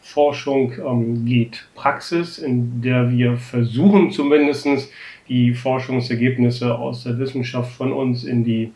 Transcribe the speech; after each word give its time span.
Forschung 0.00 0.72
ähm, 0.78 1.24
geht 1.26 1.66
Praxis, 1.74 2.38
in 2.38 2.80
der 2.80 3.10
wir 3.10 3.36
versuchen 3.36 4.10
zumindest 4.12 4.66
die 5.28 5.52
Forschungsergebnisse 5.52 6.74
aus 6.78 7.04
der 7.04 7.18
Wissenschaft 7.18 7.72
von 7.72 7.92
uns 7.92 8.22
in 8.22 8.44
die 8.44 8.72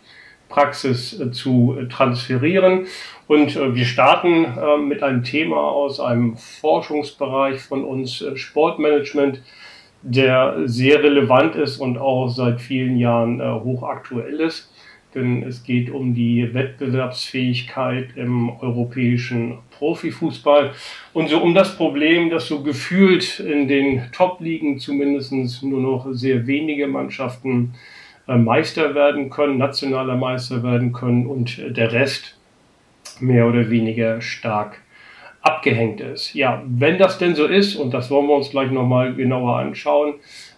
Praxis 0.48 1.18
äh, 1.20 1.30
zu 1.30 1.76
transferieren. 1.88 2.86
Und 3.28 3.54
äh, 3.54 3.74
wir 3.74 3.84
starten 3.84 4.44
äh, 4.44 4.78
mit 4.78 5.02
einem 5.02 5.22
Thema 5.22 5.56
aus 5.56 6.00
einem 6.00 6.36
Forschungsbereich 6.36 7.60
von 7.60 7.84
uns, 7.84 8.20
äh, 8.20 8.36
Sportmanagement, 8.36 9.40
der 10.02 10.62
sehr 10.64 11.02
relevant 11.02 11.54
ist 11.54 11.78
und 11.78 11.96
auch 11.96 12.28
seit 12.28 12.60
vielen 12.60 12.96
Jahren 12.96 13.40
äh, 13.40 13.44
hochaktuell 13.44 14.40
ist 14.40 14.70
denn 15.14 15.42
es 15.42 15.64
geht 15.64 15.90
um 15.90 16.14
die 16.14 16.54
Wettbewerbsfähigkeit 16.54 18.16
im 18.16 18.50
europäischen 18.50 19.58
Profifußball 19.70 20.72
und 21.12 21.28
so 21.28 21.40
um 21.40 21.54
das 21.54 21.76
Problem, 21.76 22.30
dass 22.30 22.46
so 22.46 22.62
gefühlt 22.62 23.40
in 23.40 23.68
den 23.68 24.10
Top-Ligen 24.12 24.78
zumindest 24.78 25.32
nur 25.62 25.80
noch 25.80 26.06
sehr 26.12 26.46
wenige 26.46 26.86
Mannschaften 26.86 27.74
äh, 28.28 28.36
Meister 28.36 28.94
werden 28.94 29.30
können, 29.30 29.58
nationaler 29.58 30.16
Meister 30.16 30.62
werden 30.62 30.92
können 30.92 31.26
und 31.26 31.58
der 31.76 31.92
Rest 31.92 32.38
mehr 33.20 33.46
oder 33.46 33.70
weniger 33.70 34.20
stark 34.20 34.80
abgehängt 35.42 36.00
ist. 36.00 36.34
Ja, 36.34 36.62
wenn 36.66 36.98
das 36.98 37.18
denn 37.18 37.34
so 37.34 37.46
ist, 37.46 37.76
und 37.76 37.92
das 37.94 38.10
wollen 38.10 38.28
wir 38.28 38.36
uns 38.36 38.50
gleich 38.50 38.70
nochmal 38.70 39.14
genauer 39.14 39.56
anschauen, 39.56 40.14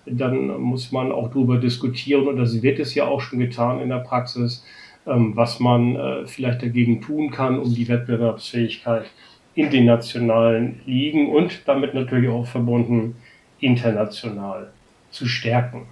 dann 0.07 0.61
muss 0.61 0.93
man 0.93 1.13
auch 1.13 1.29
darüber 1.29 1.59
diskutieren, 1.59 2.27
und 2.27 2.37
das 2.37 2.63
wird 2.63 2.79
es 2.79 2.95
ja 2.95 3.07
auch 3.07 3.21
schon 3.21 3.39
getan 3.39 3.81
in 3.81 3.89
der 3.89 3.99
Praxis, 3.99 4.65
ähm, 5.07 5.37
was 5.37 5.61
man 5.61 5.97
äh, 5.97 6.27
vielleicht 6.27 6.63
dagegen 6.63 7.01
tun 7.01 7.31
kann, 7.31 7.59
um 7.59 7.75
die 7.75 7.89
Wettbewerbsfähigkeit 7.89 9.07
in 9.55 9.71
den 9.71 9.85
nationalen 9.85 10.81
Ligen 10.87 11.29
und 11.29 11.63
damit 11.67 11.95
natürlich 11.95 12.31
auch 12.31 12.47
verbunden 12.47 13.17
international 13.61 14.73
zu 15.11 15.27
stärken. 15.27 15.87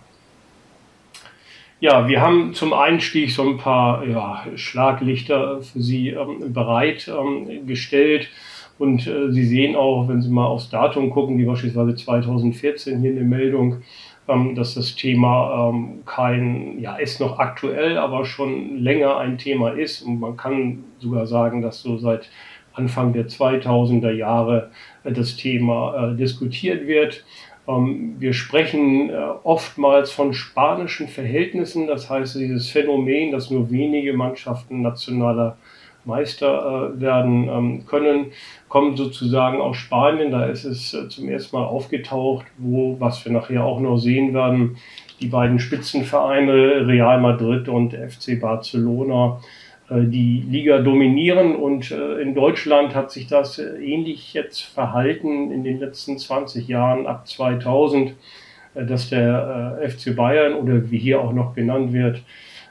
Ja, 1.80 2.08
wir 2.08 2.20
haben 2.20 2.52
zum 2.52 2.74
Einstieg 2.74 3.30
so 3.30 3.48
ein 3.48 3.56
paar 3.56 4.06
ja, 4.06 4.44
Schlaglichter 4.54 5.62
für 5.62 5.80
Sie 5.80 6.10
ähm, 6.10 6.52
bereitgestellt. 6.52 8.22
Ähm, 8.22 8.28
und 8.80 9.06
äh, 9.06 9.30
Sie 9.30 9.44
sehen 9.44 9.76
auch, 9.76 10.08
wenn 10.08 10.22
Sie 10.22 10.30
mal 10.30 10.46
aufs 10.46 10.70
Datum 10.70 11.10
gucken, 11.10 11.36
wie 11.36 11.44
beispielsweise 11.44 11.94
2014 11.94 12.98
hier 13.02 13.10
eine 13.10 13.20
Meldung, 13.20 13.82
ähm, 14.26 14.54
dass 14.54 14.72
das 14.72 14.96
Thema 14.96 15.68
ähm, 15.68 16.00
kein, 16.06 16.80
ja, 16.80 16.96
ist 16.96 17.20
noch 17.20 17.38
aktuell, 17.38 17.98
aber 17.98 18.24
schon 18.24 18.78
länger 18.78 19.18
ein 19.18 19.36
Thema 19.36 19.72
ist. 19.72 20.00
Und 20.00 20.18
man 20.18 20.38
kann 20.38 20.84
sogar 20.98 21.26
sagen, 21.26 21.60
dass 21.60 21.82
so 21.82 21.98
seit 21.98 22.30
Anfang 22.72 23.12
der 23.12 23.28
2000er 23.28 24.12
Jahre 24.12 24.70
äh, 25.04 25.12
das 25.12 25.36
Thema 25.36 26.12
äh, 26.12 26.16
diskutiert 26.16 26.86
wird. 26.86 27.22
Ähm, 27.68 28.16
wir 28.18 28.32
sprechen 28.32 29.10
äh, 29.10 29.14
oftmals 29.44 30.10
von 30.10 30.32
spanischen 30.32 31.06
Verhältnissen, 31.06 31.86
das 31.86 32.08
heißt 32.08 32.36
dieses 32.36 32.70
Phänomen, 32.70 33.30
dass 33.30 33.50
nur 33.50 33.70
wenige 33.70 34.14
Mannschaften 34.14 34.80
nationaler 34.80 35.58
Meister 36.04 36.92
äh, 36.96 37.00
werden 37.00 37.48
ähm, 37.48 37.86
können, 37.86 38.26
kommen 38.68 38.96
sozusagen 38.96 39.60
aus 39.60 39.76
Spanien. 39.76 40.30
Da 40.30 40.46
ist 40.46 40.64
es 40.64 40.94
äh, 40.94 41.08
zum 41.08 41.28
ersten 41.28 41.56
Mal 41.56 41.64
aufgetaucht, 41.64 42.46
wo, 42.58 42.96
was 42.98 43.24
wir 43.24 43.32
nachher 43.32 43.64
auch 43.64 43.80
noch 43.80 43.98
sehen 43.98 44.34
werden, 44.34 44.76
die 45.20 45.28
beiden 45.28 45.58
Spitzenvereine 45.58 46.86
Real 46.86 47.20
Madrid 47.20 47.68
und 47.68 47.92
FC 47.92 48.40
Barcelona 48.40 49.40
äh, 49.90 50.04
die 50.04 50.44
Liga 50.48 50.78
dominieren 50.78 51.56
und 51.56 51.90
äh, 51.90 52.20
in 52.20 52.34
Deutschland 52.34 52.94
hat 52.94 53.10
sich 53.10 53.26
das 53.26 53.58
äh, 53.58 53.76
ähnlich 53.82 54.32
jetzt 54.32 54.62
verhalten 54.62 55.50
in 55.50 55.64
den 55.64 55.80
letzten 55.80 56.18
20 56.18 56.68
Jahren 56.68 57.06
ab 57.06 57.26
2000, 57.26 58.14
äh, 58.74 58.86
dass 58.86 59.10
der 59.10 59.80
FC 59.88 60.14
Bayern 60.14 60.54
oder 60.54 60.90
wie 60.90 60.98
hier 60.98 61.20
auch 61.20 61.32
noch 61.32 61.54
genannt 61.54 61.92
wird, 61.92 62.22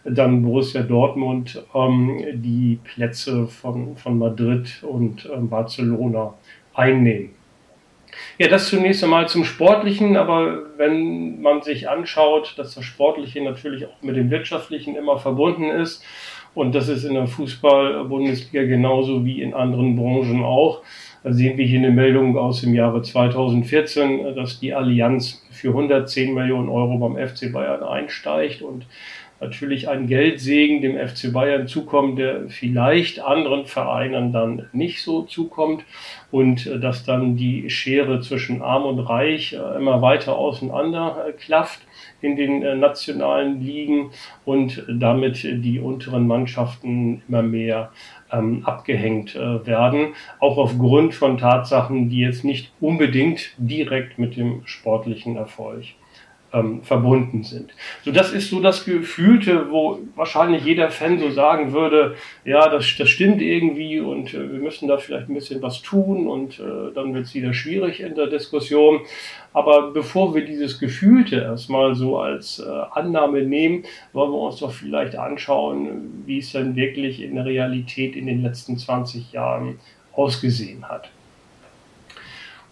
dann 0.09 0.43
Borussia 0.43 0.81
Dortmund 0.83 1.63
ähm, 1.73 2.23
die 2.33 2.79
Plätze 2.83 3.47
von, 3.47 3.95
von 3.97 4.17
Madrid 4.17 4.83
und 4.83 5.29
ähm, 5.33 5.49
Barcelona 5.49 6.33
einnehmen. 6.73 7.31
Ja, 8.37 8.47
das 8.47 8.69
zunächst 8.69 9.03
einmal 9.03 9.27
zum 9.27 9.43
Sportlichen, 9.43 10.17
aber 10.17 10.63
wenn 10.77 11.41
man 11.41 11.61
sich 11.61 11.89
anschaut, 11.89 12.53
dass 12.57 12.75
das 12.75 12.83
Sportliche 12.83 13.41
natürlich 13.43 13.85
auch 13.85 14.01
mit 14.01 14.15
dem 14.15 14.31
Wirtschaftlichen 14.31 14.95
immer 14.95 15.19
verbunden 15.19 15.69
ist, 15.69 16.03
und 16.55 16.73
das 16.73 16.89
ist 16.89 17.03
in 17.03 17.13
der 17.13 17.27
Fußball-Bundesliga 17.27 18.65
genauso 18.65 19.23
wie 19.23 19.41
in 19.41 19.53
anderen 19.53 19.95
Branchen 19.95 20.43
auch, 20.43 20.81
da 21.23 21.33
sehen 21.33 21.57
wir 21.57 21.65
hier 21.65 21.79
eine 21.79 21.91
Meldung 21.91 22.37
aus 22.37 22.61
dem 22.61 22.73
Jahre 22.73 23.01
2014, 23.01 24.35
dass 24.35 24.59
die 24.59 24.73
Allianz 24.73 25.45
für 25.51 25.69
110 25.69 26.33
Millionen 26.33 26.69
Euro 26.69 26.97
beim 26.97 27.17
FC 27.17 27.51
Bayern 27.51 27.83
einsteigt 27.83 28.61
und 28.61 28.85
natürlich 29.41 29.87
ein 29.87 30.07
Geldsegen 30.07 30.81
dem 30.81 30.95
FC 30.95 31.31
Bayern 31.31 31.67
zukommt, 31.67 32.19
der 32.19 32.49
vielleicht 32.49 33.19
anderen 33.19 33.65
Vereinen 33.65 34.31
dann 34.31 34.67
nicht 34.73 35.01
so 35.01 35.23
zukommt 35.23 35.83
und 36.31 36.67
äh, 36.67 36.79
dass 36.79 37.05
dann 37.05 37.35
die 37.35 37.69
Schere 37.69 38.21
zwischen 38.21 38.61
Arm 38.61 38.83
und 38.85 38.99
Reich 38.99 39.53
äh, 39.53 39.77
immer 39.77 40.01
weiter 40.01 40.37
auseinander 40.37 41.25
äh, 41.27 41.31
klafft 41.33 41.81
in 42.21 42.35
den 42.35 42.79
nationalen 42.79 43.61
Ligen 43.61 44.11
und 44.43 44.83
damit 44.89 45.41
die 45.41 45.79
unteren 45.79 46.27
Mannschaften 46.27 47.21
immer 47.29 47.41
mehr 47.41 47.91
ähm, 48.31 48.63
abgehängt 48.65 49.35
äh, 49.35 49.65
werden, 49.65 50.15
auch 50.39 50.57
aufgrund 50.57 51.13
von 51.13 51.37
Tatsachen, 51.37 52.09
die 52.09 52.19
jetzt 52.19 52.43
nicht 52.43 52.71
unbedingt 52.81 53.53
direkt 53.57 54.19
mit 54.19 54.35
dem 54.35 54.61
sportlichen 54.65 55.37
Erfolg 55.37 55.85
ähm, 56.53 56.81
verbunden 56.83 57.43
sind. 57.43 57.73
So, 58.03 58.11
das 58.11 58.31
ist 58.33 58.49
so 58.49 58.59
das 58.59 58.85
Gefühlte, 58.85 59.69
wo 59.69 59.99
wahrscheinlich 60.15 60.65
jeder 60.65 60.89
Fan 60.89 61.19
so 61.19 61.29
sagen 61.29 61.73
würde, 61.73 62.15
ja, 62.45 62.69
das, 62.69 62.95
das 62.97 63.09
stimmt 63.09 63.41
irgendwie 63.41 63.99
und 63.99 64.33
äh, 64.33 64.51
wir 64.51 64.59
müssen 64.59 64.87
da 64.87 64.97
vielleicht 64.97 65.29
ein 65.29 65.33
bisschen 65.33 65.61
was 65.61 65.81
tun 65.81 66.27
und 66.27 66.59
äh, 66.59 66.93
dann 66.93 67.13
wird 67.13 67.25
es 67.25 67.33
wieder 67.33 67.53
schwierig 67.53 67.99
in 67.99 68.15
der 68.15 68.27
Diskussion. 68.27 69.01
Aber 69.53 69.91
bevor 69.91 70.35
wir 70.35 70.45
dieses 70.45 70.79
Gefühlte 70.79 71.37
erstmal 71.37 71.95
so 71.95 72.19
als 72.19 72.59
äh, 72.59 72.69
Annahme 72.91 73.43
nehmen, 73.43 73.83
wollen 74.13 74.31
wir 74.31 74.39
uns 74.39 74.57
doch 74.57 74.71
vielleicht 74.71 75.15
anschauen, 75.15 76.23
wie 76.25 76.39
es 76.39 76.51
denn 76.51 76.75
wirklich 76.75 77.21
in 77.21 77.35
der 77.35 77.45
Realität 77.45 78.15
in 78.15 78.27
den 78.27 78.43
letzten 78.43 78.77
20 78.77 79.31
Jahren 79.31 79.79
ausgesehen 80.13 80.87
hat. 80.87 81.09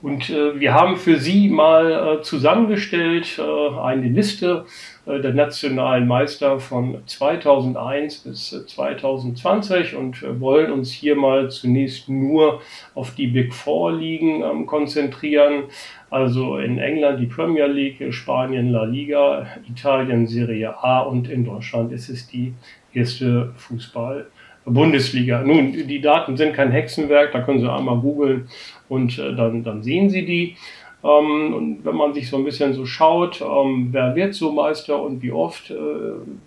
Und 0.01 0.29
äh, 0.29 0.59
wir 0.59 0.75
haben 0.75 0.95
für 0.95 1.17
Sie 1.17 1.49
mal 1.49 2.19
äh, 2.19 2.21
zusammengestellt 2.21 3.39
äh, 3.39 3.79
eine 3.79 4.07
Liste 4.07 4.65
äh, 5.07 5.19
der 5.19 5.33
nationalen 5.33 6.07
Meister 6.07 6.59
von 6.59 7.01
2001 7.07 8.19
bis 8.19 8.49
2020 8.67 9.93
äh, 9.93 9.95
und 9.95 10.39
wollen 10.39 10.71
uns 10.71 10.91
hier 10.91 11.15
mal 11.15 11.49
zunächst 11.49 12.09
nur 12.09 12.61
auf 12.93 13.15
die 13.15 13.25
Big 13.25 13.55
Four 13.55 13.93
Ligen 13.93 14.43
ähm, 14.43 14.67
konzentrieren. 14.67 15.63
Also 16.11 16.57
in 16.57 16.77
England 16.77 17.19
die 17.19 17.25
Premier 17.25 17.65
League, 17.65 18.13
Spanien 18.13 18.71
La 18.71 18.83
Liga, 18.83 19.47
Italien 19.67 20.27
Serie 20.27 20.77
A 20.77 20.99
und 20.99 21.27
in 21.27 21.43
Deutschland 21.43 21.91
ist 21.91 22.09
es 22.09 22.27
die 22.27 22.53
erste 22.93 23.51
Fußball 23.55 24.27
Bundesliga. 24.67 25.41
Nun, 25.43 25.71
die 25.71 26.01
Daten 26.01 26.35
sind 26.35 26.53
kein 26.53 26.71
Hexenwerk, 26.71 27.31
da 27.31 27.41
können 27.41 27.59
Sie 27.59 27.71
einmal 27.71 27.97
googeln 27.99 28.49
und 28.89 29.17
äh, 29.19 29.35
dann, 29.35 29.63
dann 29.63 29.83
sehen 29.83 30.09
Sie 30.09 30.25
die. 30.25 30.55
Ähm, 31.03 31.53
und 31.53 31.85
wenn 31.85 31.95
man 31.95 32.13
sich 32.13 32.29
so 32.29 32.37
ein 32.37 32.43
bisschen 32.43 32.73
so 32.73 32.85
schaut, 32.85 33.41
ähm, 33.41 33.89
wer 33.91 34.15
wird 34.15 34.33
so 34.33 34.51
Meister 34.51 35.01
und 35.01 35.21
wie 35.21 35.31
oft 35.31 35.69
äh, 35.69 35.75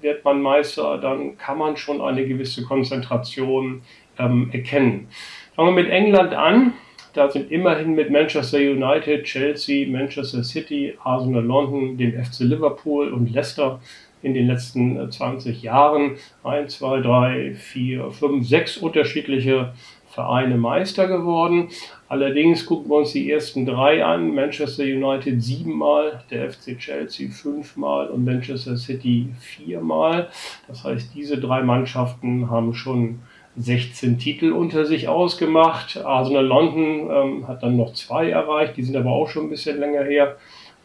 wird 0.00 0.24
man 0.24 0.42
Meister, 0.42 0.98
dann 0.98 1.38
kann 1.38 1.58
man 1.58 1.76
schon 1.76 2.00
eine 2.00 2.26
gewisse 2.26 2.64
Konzentration 2.64 3.82
ähm, 4.18 4.50
erkennen. 4.52 5.08
Fangen 5.54 5.74
wir 5.74 5.82
mit 5.82 5.90
England 5.90 6.34
an. 6.34 6.72
Da 7.12 7.28
sind 7.28 7.50
immerhin 7.50 7.94
mit 7.94 8.10
Manchester 8.10 8.58
United, 8.58 9.24
Chelsea, 9.24 9.88
Manchester 9.88 10.44
City, 10.44 10.94
Arsenal 11.02 11.44
London, 11.44 11.96
dem 11.96 12.12
FC 12.12 12.40
Liverpool 12.40 13.12
und 13.12 13.32
Leicester 13.32 13.80
in 14.22 14.34
den 14.34 14.46
letzten 14.46 15.10
20 15.10 15.46
äh, 15.62 15.66
Jahren 15.66 16.16
1, 16.44 16.78
2, 16.78 17.00
3, 17.00 17.54
4, 17.54 18.10
5, 18.10 18.46
6 18.46 18.76
unterschiedliche 18.78 19.72
Vereine 20.10 20.56
Meister 20.56 21.06
geworden. 21.06 21.68
Allerdings 22.08 22.66
gucken 22.66 22.90
wir 22.90 22.96
uns 22.96 23.12
die 23.12 23.30
ersten 23.30 23.64
drei 23.64 24.04
an. 24.04 24.34
Manchester 24.34 24.82
United 24.82 25.42
siebenmal, 25.42 26.22
der 26.30 26.50
FC 26.50 26.76
Chelsea 26.78 27.30
fünfmal 27.30 28.08
und 28.08 28.24
Manchester 28.24 28.76
City 28.76 29.28
viermal. 29.38 30.28
Das 30.66 30.82
heißt, 30.84 31.14
diese 31.14 31.38
drei 31.38 31.62
Mannschaften 31.62 32.50
haben 32.50 32.74
schon 32.74 33.20
16 33.56 34.18
Titel 34.18 34.52
unter 34.52 34.84
sich 34.84 35.08
ausgemacht. 35.08 35.96
Arsenal 35.98 36.46
London 36.46 37.10
ähm, 37.10 37.48
hat 37.48 37.62
dann 37.62 37.76
noch 37.76 37.94
zwei 37.94 38.30
erreicht, 38.30 38.76
die 38.76 38.82
sind 38.82 38.96
aber 38.96 39.10
auch 39.10 39.28
schon 39.28 39.44
ein 39.44 39.50
bisschen 39.50 39.78
länger 39.78 40.04
her 40.04 40.36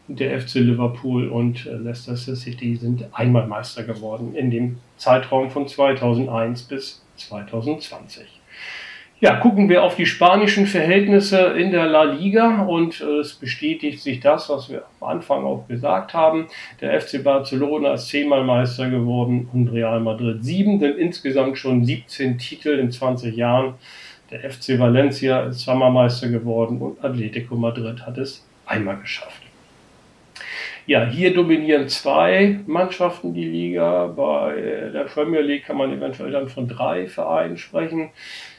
der 0.08 0.40
FC 0.40 0.56
Liverpool 0.56 1.28
und 1.28 1.66
äh, 1.66 1.72
Leicester 1.72 2.16
City 2.36 2.76
sind 2.76 3.08
einmal 3.12 3.46
Meister 3.46 3.82
geworden 3.82 4.34
in 4.34 4.50
dem 4.50 4.78
Zeitraum 4.96 5.50
von 5.50 5.66
2001 5.66 6.62
bis 6.62 7.02
2020. 7.16 8.35
Ja, 9.18 9.36
gucken 9.36 9.70
wir 9.70 9.82
auf 9.82 9.96
die 9.96 10.04
spanischen 10.04 10.66
Verhältnisse 10.66 11.38
in 11.38 11.70
der 11.70 11.86
La 11.86 12.02
Liga 12.02 12.64
und 12.64 13.00
äh, 13.00 13.20
es 13.20 13.32
bestätigt 13.32 14.02
sich 14.02 14.20
das, 14.20 14.50
was 14.50 14.68
wir 14.68 14.82
am 15.00 15.08
Anfang 15.08 15.42
auch 15.42 15.66
gesagt 15.66 16.12
haben. 16.12 16.48
Der 16.82 17.00
FC 17.00 17.24
Barcelona 17.24 17.94
ist 17.94 18.08
zehnmal 18.08 18.44
Meister 18.44 18.90
geworden 18.90 19.48
und 19.54 19.68
Real 19.68 20.00
Madrid 20.00 20.44
sieben, 20.44 20.80
denn 20.80 20.98
insgesamt 20.98 21.56
schon 21.56 21.82
17 21.82 22.36
Titel 22.36 22.78
in 22.78 22.90
20 22.90 23.34
Jahren. 23.34 23.76
Der 24.30 24.50
FC 24.50 24.78
Valencia 24.78 25.44
ist 25.44 25.60
zweimal 25.60 25.92
Meister 25.92 26.28
geworden 26.28 26.78
und 26.82 27.02
Atletico 27.02 27.54
Madrid 27.54 28.04
hat 28.04 28.18
es 28.18 28.46
einmal 28.66 28.98
geschafft. 28.98 29.40
Ja, 30.84 31.06
hier 31.06 31.32
dominieren 31.32 31.88
zwei 31.88 32.60
Mannschaften 32.66 33.32
die 33.32 33.46
Liga. 33.46 34.08
Bei 34.08 34.90
der 34.92 35.04
Premier 35.04 35.40
League 35.40 35.64
kann 35.64 35.78
man 35.78 35.90
eventuell 35.90 36.30
dann 36.30 36.48
von 36.48 36.68
drei 36.68 37.08
Vereinen 37.08 37.56
sprechen. 37.56 38.10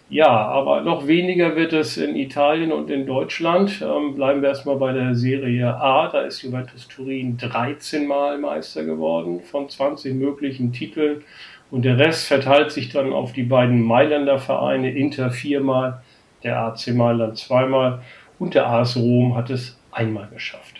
Ja, 0.10 0.30
aber 0.30 0.82
noch 0.82 1.06
weniger 1.06 1.58
wird 1.58 1.74
es 1.74 1.98
in 1.98 2.16
Italien 2.16 2.72
und 2.72 2.90
in 2.90 3.06
Deutschland. 3.06 3.82
Ähm, 3.82 4.16
bleiben 4.16 4.42
wir 4.42 4.50
erstmal 4.50 4.78
bei 4.78 4.94
der 4.94 5.16
Serie 5.16 5.76
A. 5.76 6.08
Da 6.08 6.22
ist 6.22 6.42
Juventus 6.42 6.88
Turin 6.88 7.38
13 7.38 8.08
Mal 8.08 8.38
Meister 8.38 8.86
geworden 8.86 9.42
von 9.42 9.68
20 9.68 10.14
möglichen 10.16 10.72
Titeln. 10.72 11.26
Und 11.72 11.84
der 11.84 11.98
Rest 11.98 12.28
verteilt 12.28 12.72
sich 12.72 12.88
dann 12.90 13.12
auf 13.12 13.34
die 13.34 13.44
beiden 13.44 13.82
Mailänder 13.82 14.40
Vereine. 14.40 14.92
Inter 14.92 15.30
viermal, 15.30 16.02
der 16.42 16.58
AC 16.58 16.88
Mailand 16.94 17.38
zweimal 17.38 18.02
und 18.40 18.54
der 18.54 18.68
AS 18.68 18.96
Rom 18.96 19.36
hat 19.36 19.50
es 19.50 19.78
einmal 19.92 20.30
geschafft. 20.30 20.77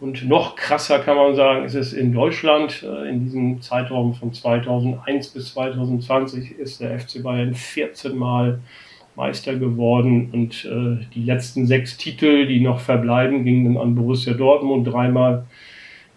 Und 0.00 0.28
noch 0.28 0.54
krasser 0.54 1.00
kann 1.00 1.16
man 1.16 1.34
sagen, 1.34 1.64
ist 1.64 1.74
es 1.74 1.92
in 1.92 2.12
Deutschland. 2.12 2.84
Äh, 2.84 3.08
in 3.08 3.24
diesem 3.24 3.60
Zeitraum 3.60 4.14
von 4.14 4.32
2001 4.32 5.28
bis 5.28 5.52
2020 5.54 6.52
ist 6.52 6.80
der 6.80 6.98
FC 6.98 7.22
Bayern 7.22 7.54
14 7.54 8.16
Mal 8.16 8.60
Meister 9.16 9.56
geworden 9.56 10.30
und 10.32 10.64
äh, 10.64 11.04
die 11.12 11.24
letzten 11.24 11.66
sechs 11.66 11.96
Titel, 11.96 12.46
die 12.46 12.60
noch 12.60 12.78
verbleiben, 12.78 13.44
gingen 13.44 13.74
dann 13.74 13.82
an 13.82 13.94
Borussia 13.96 14.32
Dortmund 14.32 14.86
dreimal, 14.86 15.44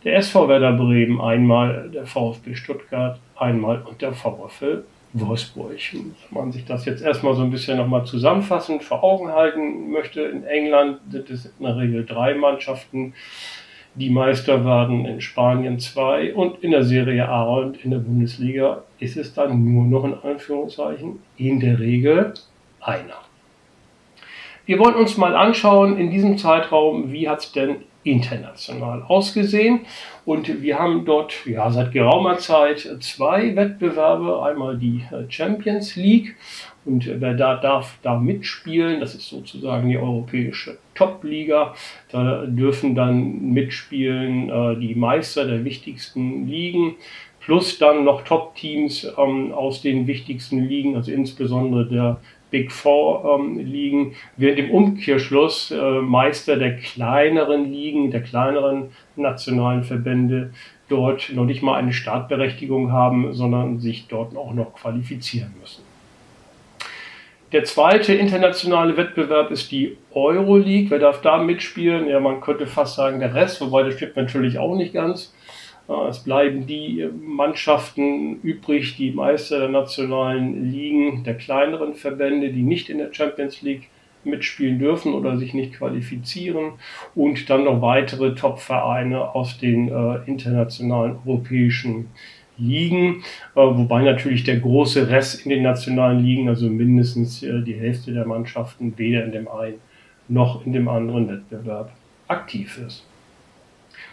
der 0.04 0.18
SV 0.18 0.48
Werder 0.48 0.74
Bremen 0.74 1.19
einmal, 1.19 1.89
der 1.92 2.06
VfB 2.06 2.54
Stuttgart 2.54 3.19
einmal 3.36 3.81
und 3.81 4.04
der 4.04 4.13
VfL 4.13 4.84
Wolfsburg. 5.13 5.77
Wenn 5.92 6.13
man 6.30 6.51
sich 6.51 6.63
das 6.66 6.86
jetzt 6.86 7.01
erstmal 7.01 7.36
so 7.36 7.42
ein 7.42 7.51
bisschen 7.51 7.77
nochmal 7.77 8.06
zusammenfassend 8.06 8.84
vor 8.84 9.04
Augen 9.04 9.30
halten 9.30 9.92
möchte, 9.92 10.22
in 10.22 10.44
England 10.44 11.00
sind 11.10 11.30
es 11.30 11.45
in 11.45 11.66
der 11.66 11.77
Regel 11.77 12.06
drei 12.06 12.36
Mannschaften, 12.36 13.13
die 13.95 14.09
Meister 14.09 14.63
werden 14.63 15.05
in 15.05 15.19
Spanien 15.19 15.79
zwei 15.79 16.33
und 16.33 16.63
in 16.63 16.71
der 16.71 16.83
Serie 16.83 17.27
A 17.27 17.43
und 17.43 17.83
in 17.83 17.91
der 17.91 17.97
Bundesliga 17.97 18.83
ist 18.99 19.17
es 19.17 19.33
dann 19.33 19.63
nur 19.63 19.83
noch 19.83 20.05
in 20.05 20.13
Anführungszeichen 20.13 21.19
in 21.38 21.59
der 21.59 21.79
Regel 21.79 22.33
einer. 22.79 23.19
Wir 24.65 24.79
wollen 24.79 24.95
uns 24.95 25.17
mal 25.17 25.35
anschauen 25.35 25.97
in 25.97 26.11
diesem 26.11 26.38
Zeitraum, 26.38 27.11
wie 27.11 27.27
hat 27.27 27.39
es 27.39 27.51
denn 27.51 27.77
international 28.03 29.03
ausgesehen. 29.03 29.81
Und 30.25 30.61
wir 30.61 30.79
haben 30.79 31.05
dort 31.05 31.45
ja, 31.45 31.69
seit 31.71 31.91
geraumer 31.91 32.38
Zeit 32.38 32.88
zwei 32.99 33.55
Wettbewerbe. 33.55 34.43
Einmal 34.43 34.77
die 34.77 35.03
Champions 35.29 35.95
League 35.95 36.35
und 36.83 37.07
wer 37.22 37.33
da 37.36 37.56
darf 37.56 38.00
da 38.01 38.18
mitspielen, 38.18 39.00
das 39.00 39.13
ist 39.13 39.30
sozusagen 39.30 39.89
die 39.89 39.98
europäische 39.98 40.78
Top-Liga. 40.95 41.75
Da 42.12 42.45
dürfen 42.45 42.95
dann 42.95 43.54
mitspielen 43.54 44.50
äh, 44.50 44.80
die 44.80 44.95
Meister 44.95 45.45
der 45.45 45.63
wichtigsten 45.63 46.48
Ligen, 46.48 46.95
plus 47.39 47.78
dann 47.78 48.04
noch 48.04 48.24
Top-Teams 48.24 49.13
ähm, 49.18 49.51
aus 49.51 49.81
den 49.81 50.07
wichtigsten 50.07 50.60
Ligen, 50.60 50.95
also 50.95 51.12
insbesondere 51.12 51.86
der 51.88 52.18
Big 52.50 52.72
Four 52.72 53.39
ähm, 53.39 53.60
Ligen, 53.60 54.13
während 54.36 54.60
im 54.60 54.72
Umkehrschluss 54.72 55.72
äh, 55.72 56.01
Meister 56.01 56.57
der 56.57 56.77
kleineren 56.77 57.72
Ligen, 57.72 58.12
der 58.12 58.24
kleineren 58.24 58.89
nationalen 59.16 59.84
Verbände 59.84 60.51
dort 60.89 61.31
noch 61.34 61.45
nicht 61.45 61.62
mal 61.62 61.75
eine 61.75 61.94
Startberechtigung 61.94 62.92
haben, 62.92 63.34
sondern 63.34 63.80
sich 63.80 64.07
dort 64.07 64.36
auch 64.36 64.54
noch 64.54 64.74
qualifizieren 64.74 65.54
müssen. 65.62 65.90
Der 67.51 67.65
zweite 67.65 68.13
internationale 68.13 68.95
Wettbewerb 68.95 69.51
ist 69.51 69.74
die 69.74 69.98
Euroleague. 70.13 70.89
Wer 70.89 71.00
darf 71.00 71.21
da 71.21 71.38
mitspielen? 71.38 72.07
Ja, 72.07 72.21
man 72.21 72.39
könnte 72.39 72.65
fast 72.65 72.95
sagen 72.95 73.19
der 73.19 73.36
Rest, 73.36 73.59
wobei 73.59 73.83
das 73.83 73.95
stimmt 73.95 74.15
natürlich 74.15 74.57
auch 74.57 74.75
nicht 74.75 74.94
ganz. 74.94 75.33
Es 76.09 76.19
bleiben 76.19 76.65
die 76.65 77.09
Mannschaften 77.19 78.39
übrig, 78.42 78.95
die 78.95 79.12
Meister 79.12 79.59
der 79.59 79.68
nationalen 79.68 80.71
Ligen, 80.71 81.25
der 81.25 81.36
kleineren 81.36 81.95
Verbände, 81.95 82.53
die 82.53 82.63
nicht 82.63 82.89
in 82.89 83.00
der 83.00 83.13
Champions 83.13 83.62
League 83.62 83.89
mitspielen 84.24 84.80
dürfen 84.80 85.13
oder 85.13 85.38
sich 85.38 85.53
nicht 85.53 85.74
qualifizieren 85.74 86.74
und 87.15 87.50
dann 87.50 87.65
noch 87.65 87.81
weitere 87.81 88.33
Top-Vereine 88.36 89.36
aus 89.36 89.57
den 89.57 89.89
äh, 89.89 90.19
internationalen 90.25 91.18
europäischen 91.25 92.12
Ligen, 92.62 93.24
äh, 93.56 93.60
wobei 93.60 94.04
natürlich 94.04 94.44
der 94.44 94.60
große 94.60 95.10
Rest 95.10 95.46
in 95.46 95.50
den 95.50 95.63
nationalen 95.63 96.24
Ligen, 96.24 96.48
also 96.48 96.68
mindestens 96.68 97.44
äh, 97.44 97.62
die 97.62 97.74
Hälfte 97.74 98.13
der 98.13 98.25
Mannschaften, 98.25 98.94
weder 98.98 99.25
in 99.25 99.31
dem 99.31 99.48
einen 99.48 99.80
noch 100.28 100.66
in 100.66 100.74
dem 100.74 100.88
anderen 100.88 101.28
Wettbewerb 101.28 101.92
aktiv 102.28 102.80
ist. 102.86 103.06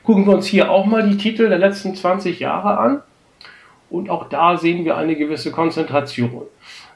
Gucken 0.02 0.26
wir 0.26 0.34
uns 0.34 0.46
hier 0.46 0.70
auch 0.70 0.86
mal 0.86 1.08
die 1.08 1.16
Titel 1.16 1.48
der 1.48 1.58
letzten 1.58 1.94
20 1.94 2.40
Jahre 2.40 2.78
an 2.78 3.02
und 3.90 4.10
auch 4.10 4.28
da 4.28 4.56
sehen 4.56 4.84
wir 4.84 4.96
eine 4.96 5.16
gewisse 5.16 5.50
Konzentration 5.50 6.42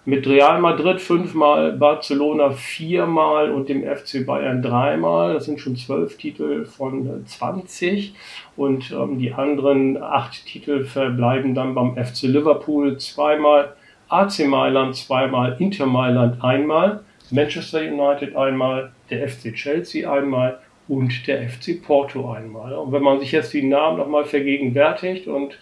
mit 0.04 0.26
Real 0.26 0.60
Madrid 0.60 1.00
fünfmal, 1.00 1.72
Barcelona 1.72 2.50
viermal 2.50 3.52
und 3.52 3.68
dem 3.68 3.84
FC 3.84 4.26
Bayern 4.26 4.60
dreimal. 4.60 5.34
Das 5.34 5.44
sind 5.44 5.60
schon 5.60 5.76
zwölf 5.76 6.16
Titel 6.16 6.64
von 6.64 7.24
20 7.24 8.14
und 8.56 8.90
ähm, 8.90 9.18
die 9.18 9.32
anderen 9.32 10.02
acht 10.02 10.44
Titel 10.46 10.84
verbleiben 10.84 11.54
dann 11.54 11.74
beim 11.74 11.94
FC 11.96 12.22
Liverpool 12.22 12.98
zweimal, 12.98 13.74
AC 14.08 14.46
Mailand 14.46 14.96
zweimal, 14.96 15.56
Inter 15.60 15.86
Mailand 15.86 16.42
einmal, 16.42 17.04
Manchester 17.30 17.80
United 17.80 18.34
einmal, 18.34 18.90
der 19.08 19.28
FC 19.28 19.54
Chelsea 19.54 20.10
einmal 20.10 20.58
und 20.88 21.28
der 21.28 21.48
FC 21.48 21.80
Porto 21.80 22.32
einmal. 22.32 22.74
Und 22.74 22.92
wenn 22.92 23.02
man 23.02 23.20
sich 23.20 23.30
jetzt 23.30 23.52
die 23.52 23.62
Namen 23.62 23.98
nochmal 23.98 24.24
vergegenwärtigt 24.24 25.28
und 25.28 25.56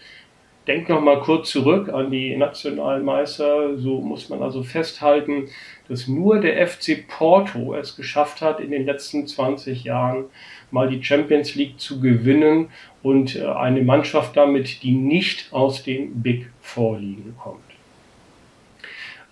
denkt 0.67 0.89
noch 0.89 1.01
mal 1.01 1.19
kurz 1.19 1.49
zurück 1.49 1.89
an 1.89 2.11
die 2.11 2.35
nationalen 2.35 3.03
Meister. 3.03 3.77
So 3.77 4.01
muss 4.01 4.29
man 4.29 4.41
also 4.43 4.63
festhalten, 4.63 5.49
dass 5.87 6.07
nur 6.07 6.39
der 6.39 6.67
FC 6.67 7.07
Porto 7.07 7.73
es 7.73 7.95
geschafft 7.95 8.41
hat, 8.41 8.59
in 8.59 8.71
den 8.71 8.85
letzten 8.85 9.27
20 9.27 9.83
Jahren 9.83 10.25
mal 10.69 10.87
die 10.87 11.03
Champions 11.03 11.55
League 11.55 11.79
zu 11.79 11.99
gewinnen 11.99 12.69
und 13.03 13.35
äh, 13.35 13.45
eine 13.45 13.81
Mannschaft 13.81 14.37
damit, 14.37 14.83
die 14.83 14.91
nicht 14.91 15.51
aus 15.51 15.83
den 15.83 16.21
Big 16.21 16.49
Four 16.61 16.99
Ligen 16.99 17.35
kommt. 17.37 17.70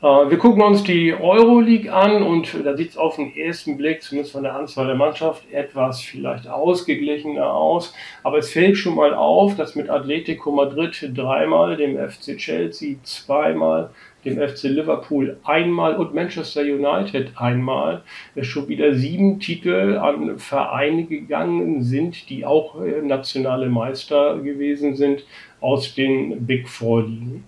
Äh, 0.02 0.30
wir 0.30 0.38
gucken 0.38 0.62
uns 0.62 0.84
die 0.84 1.14
Euroleague 1.14 1.92
an 1.92 2.24
und 2.24 2.54
da 2.64 2.78
sieht 2.78 2.92
es 2.92 2.98
auf 2.98 3.18
den 3.18 3.36
ersten 3.36 3.76
Blick, 3.76 4.02
zumindest 4.02 4.32
von 4.32 4.44
der 4.44 4.56
Anzahl 4.56 4.88
der 4.88 4.96
Mannschaft, 4.96 5.44
etwas 5.52 6.02
vielleicht 6.02 6.48
ausgeglichener 6.48 7.54
aus. 7.54 7.94
Aber 8.24 8.38
es 8.38 8.50
fällt 8.50 8.78
schon 8.78 8.96
mal 8.96 9.14
auf, 9.14 9.58
dass 9.58 9.76
mit 9.76 9.90
Atletico 9.90 10.52
Madrid 10.52 11.12
dreimal, 11.14 11.76
dem 11.76 11.98
FC 11.98 12.38
Chelsea 12.38 12.96
zweimal, 13.04 13.90
dem 14.24 14.38
FC 14.38 14.64
Liverpool 14.64 15.38
einmal 15.44 15.96
und 15.96 16.14
Manchester 16.14 16.62
United 16.62 17.34
einmal 17.36 18.04
schon 18.42 18.70
wieder 18.70 18.94
sieben 18.96 19.40
Titel 19.42 19.98
an 19.98 20.40
Vereine 20.40 21.06
gegangen 21.06 21.84
sind, 21.84 22.30
die 22.30 22.46
auch 22.46 22.82
äh, 22.82 23.02
nationale 23.02 23.70
Meister 23.70 24.40
gewesen 24.40 24.96
sind 24.96 25.26
aus 25.60 25.94
den 25.94 26.46
Big 26.46 26.70
Four 26.70 27.04
Ligen. 27.04 27.44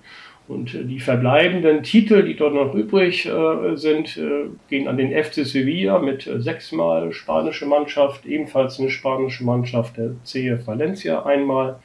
Und 0.52 0.76
äh, 0.76 0.84
die 0.84 1.00
verbleibenden 1.00 1.82
Titel, 1.82 2.24
die 2.24 2.36
dort 2.36 2.54
noch 2.54 2.74
übrig 2.74 3.26
äh, 3.26 3.76
sind, 3.76 4.18
äh, 4.18 4.48
gehen 4.70 4.88
an 4.88 4.98
den 4.98 5.12
FC 5.12 5.46
Sevilla 5.46 6.00
mit 6.00 6.30
sechsmal 6.40 7.14
spanische 7.14 7.66
Mannschaft, 7.66 8.26
ebenfalls 8.26 8.80
eine 8.80 8.90
spanische 8.90 9.46
Mannschaft, 9.46 9.98
der 9.98 10.12
CF 10.26 10.68
Valencia 10.68 11.24
einmal, 11.24 11.80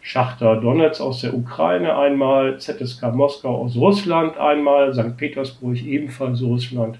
Schachter 0.00 0.56
Donetsk 0.56 1.00
aus 1.00 1.20
der 1.20 1.34
Ukraine 1.34 1.96
einmal, 1.96 2.58
ZSK 2.58 3.14
Moskau 3.14 3.62
aus 3.62 3.76
Russland 3.76 4.38
einmal, 4.38 4.94
St. 4.94 5.16
Petersburg 5.16 5.82
ebenfalls 5.84 6.40
Russland 6.42 6.98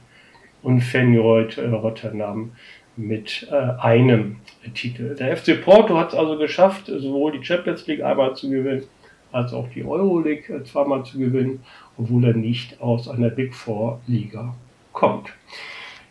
und 0.63 0.81
Fenjoid 0.81 1.59
äh, 1.59 1.69
Rotterdam 1.69 2.53
mit 2.97 3.47
einem 3.79 4.39
Titel. 4.75 5.15
Der 5.15 5.37
FC 5.37 5.63
Porto 5.65 5.97
hat 5.97 6.09
es 6.09 6.19
also 6.19 6.37
geschafft, 6.37 6.87
sowohl 6.87 7.31
die 7.31 7.45
Champions 7.45 7.87
League 7.87 8.03
einmal 8.03 8.35
zu 8.35 8.51
gewinnen, 8.51 8.83
als 9.33 9.53
auch 9.53 9.69
die 9.69 9.85
Euroleague 9.85 10.55
äh, 10.55 10.65
zweimal 10.65 11.05
zu 11.05 11.19
gewinnen, 11.19 11.65
obwohl 11.97 12.25
er 12.25 12.35
nicht 12.35 12.81
aus 12.81 13.09
einer 13.09 13.31
Big 13.31 13.55
Four 13.55 14.01
Liga 14.07 14.55
kommt. 14.93 15.33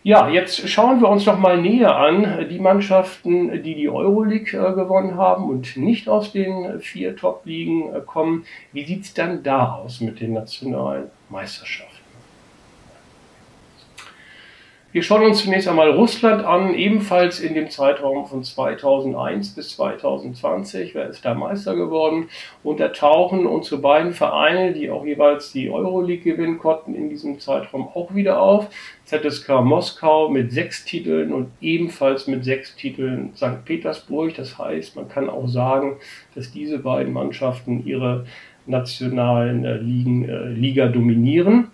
Ja, 0.03 0.29
jetzt 0.29 0.69
schauen 0.69 1.01
wir 1.01 1.09
uns 1.09 1.25
noch 1.25 1.37
mal 1.37 1.61
näher 1.61 1.93
an 1.97 2.47
die 2.49 2.59
Mannschaften, 2.59 3.61
die 3.61 3.75
die 3.75 3.89
Euroleague 3.89 4.57
äh, 4.57 4.73
gewonnen 4.73 5.15
haben 5.15 5.49
und 5.49 5.75
nicht 5.75 6.07
aus 6.07 6.31
den 6.31 6.79
vier 6.79 7.15
Top-Ligen 7.15 7.93
äh, 7.93 8.01
kommen. 8.05 8.45
Wie 8.71 8.85
sieht 8.85 9.03
es 9.03 9.13
dann 9.13 9.43
da 9.43 9.73
aus 9.73 9.99
mit 9.99 10.21
den 10.21 10.33
nationalen 10.33 11.07
Meisterschaften? 11.29 11.96
Wir 14.93 15.03
schauen 15.03 15.23
uns 15.23 15.43
zunächst 15.43 15.67
einmal 15.67 15.91
Russland 15.91 16.45
an, 16.45 16.73
ebenfalls 16.73 17.41
in 17.41 17.53
dem 17.53 17.69
Zeitraum 17.69 18.25
von 18.25 18.45
2001 18.45 19.49
bis 19.49 19.71
2020. 19.75 20.95
Wer 20.95 21.09
ist 21.09 21.25
da 21.25 21.33
Meister 21.33 21.75
geworden? 21.75 22.29
Und 22.63 22.79
da 22.79 22.87
tauchen 22.87 23.47
unsere 23.47 23.81
beiden 23.81 24.13
Vereine, 24.13 24.71
die 24.71 24.89
auch 24.89 25.05
jeweils 25.05 25.51
die 25.51 25.69
Euroleague 25.69 26.23
gewinnen 26.23 26.57
konnten, 26.57 26.95
in 26.95 27.09
diesem 27.09 27.41
Zeitraum 27.41 27.89
auch 27.93 28.15
wieder 28.15 28.41
auf. 28.41 28.69
ZSK 29.03 29.61
Moskau 29.61 30.29
mit 30.29 30.53
sechs 30.53 30.85
Titeln 30.85 31.33
und 31.33 31.49
ebenfalls 31.59 32.27
mit 32.27 32.45
sechs 32.45 32.73
Titeln 32.77 33.33
St. 33.35 33.65
Petersburg. 33.65 34.35
Das 34.35 34.57
heißt, 34.57 34.95
man 34.95 35.09
kann 35.09 35.29
auch 35.29 35.49
sagen, 35.49 35.97
dass 36.33 36.53
diese 36.53 36.79
beiden 36.79 37.11
Mannschaften 37.11 37.85
ihre 37.85 38.25
nationalen 38.67 39.65
äh, 39.65 39.77
Ligen, 39.77 40.29
äh, 40.29 40.49
Liga 40.49 40.87
dominieren. 40.87 41.71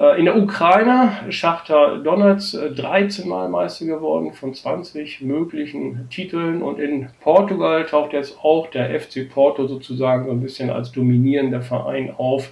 Äh, 0.00 0.18
in 0.18 0.24
der 0.24 0.36
Ukraine, 0.36 1.12
Schachter 1.28 1.98
Donetsk, 1.98 2.56
13 2.74 3.24
äh, 3.24 3.28
Mal 3.28 3.48
Meister 3.50 3.84
geworden 3.84 4.32
von 4.32 4.54
20 4.54 5.20
möglichen 5.20 6.08
Titeln. 6.08 6.62
Und 6.62 6.80
in 6.80 7.08
Portugal 7.20 7.84
taucht 7.84 8.14
jetzt 8.14 8.38
auch 8.42 8.68
der 8.68 8.98
FC 8.98 9.28
Porto 9.28 9.66
sozusagen 9.66 10.24
so 10.24 10.30
ein 10.32 10.40
bisschen 10.40 10.70
als 10.70 10.90
dominierender 10.90 11.60
Verein 11.60 12.14
auf 12.16 12.50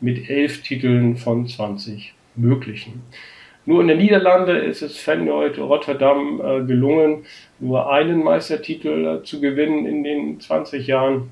mit 0.00 0.30
11 0.30 0.62
Titeln 0.62 1.16
von 1.16 1.48
20 1.48 2.14
möglichen. 2.36 3.02
Nur 3.66 3.80
in 3.80 3.88
den 3.88 3.98
Niederlanden 3.98 4.56
ist 4.56 4.82
es 4.82 4.98
Feyenoord 4.98 5.58
Rotterdam 5.58 6.40
äh, 6.44 6.64
gelungen, 6.64 7.24
nur 7.58 7.90
einen 7.90 8.22
Meistertitel 8.22 9.22
zu 9.24 9.40
gewinnen 9.40 9.86
in 9.86 10.04
den 10.04 10.38
20 10.38 10.86
Jahren 10.86 11.30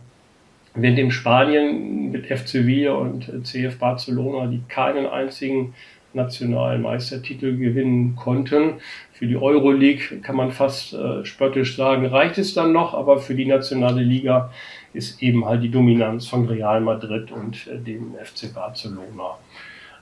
während 0.74 0.98
in 0.98 1.10
Spanien 1.10 2.10
mit 2.10 2.26
FC 2.26 2.48
Sevilla 2.48 2.92
und 2.92 3.30
CF 3.44 3.78
Barcelona, 3.78 4.46
die 4.46 4.62
keinen 4.68 5.06
einzigen 5.06 5.74
nationalen 6.14 6.82
Meistertitel 6.82 7.56
gewinnen 7.56 8.16
konnten. 8.16 8.74
Für 9.12 9.26
die 9.26 9.36
Euroleague 9.36 10.20
kann 10.20 10.36
man 10.36 10.50
fast 10.50 10.92
äh, 10.92 11.24
spöttisch 11.24 11.76
sagen, 11.76 12.06
reicht 12.06 12.38
es 12.38 12.54
dann 12.54 12.72
noch, 12.72 12.94
aber 12.94 13.18
für 13.18 13.34
die 13.34 13.46
nationale 13.46 14.02
Liga 14.02 14.50
ist 14.92 15.22
eben 15.22 15.44
halt 15.46 15.62
die 15.62 15.70
Dominanz 15.70 16.26
von 16.26 16.46
Real 16.46 16.80
Madrid 16.80 17.30
und 17.32 17.66
äh, 17.66 17.78
dem 17.78 18.14
FC 18.22 18.52
Barcelona 18.52 19.38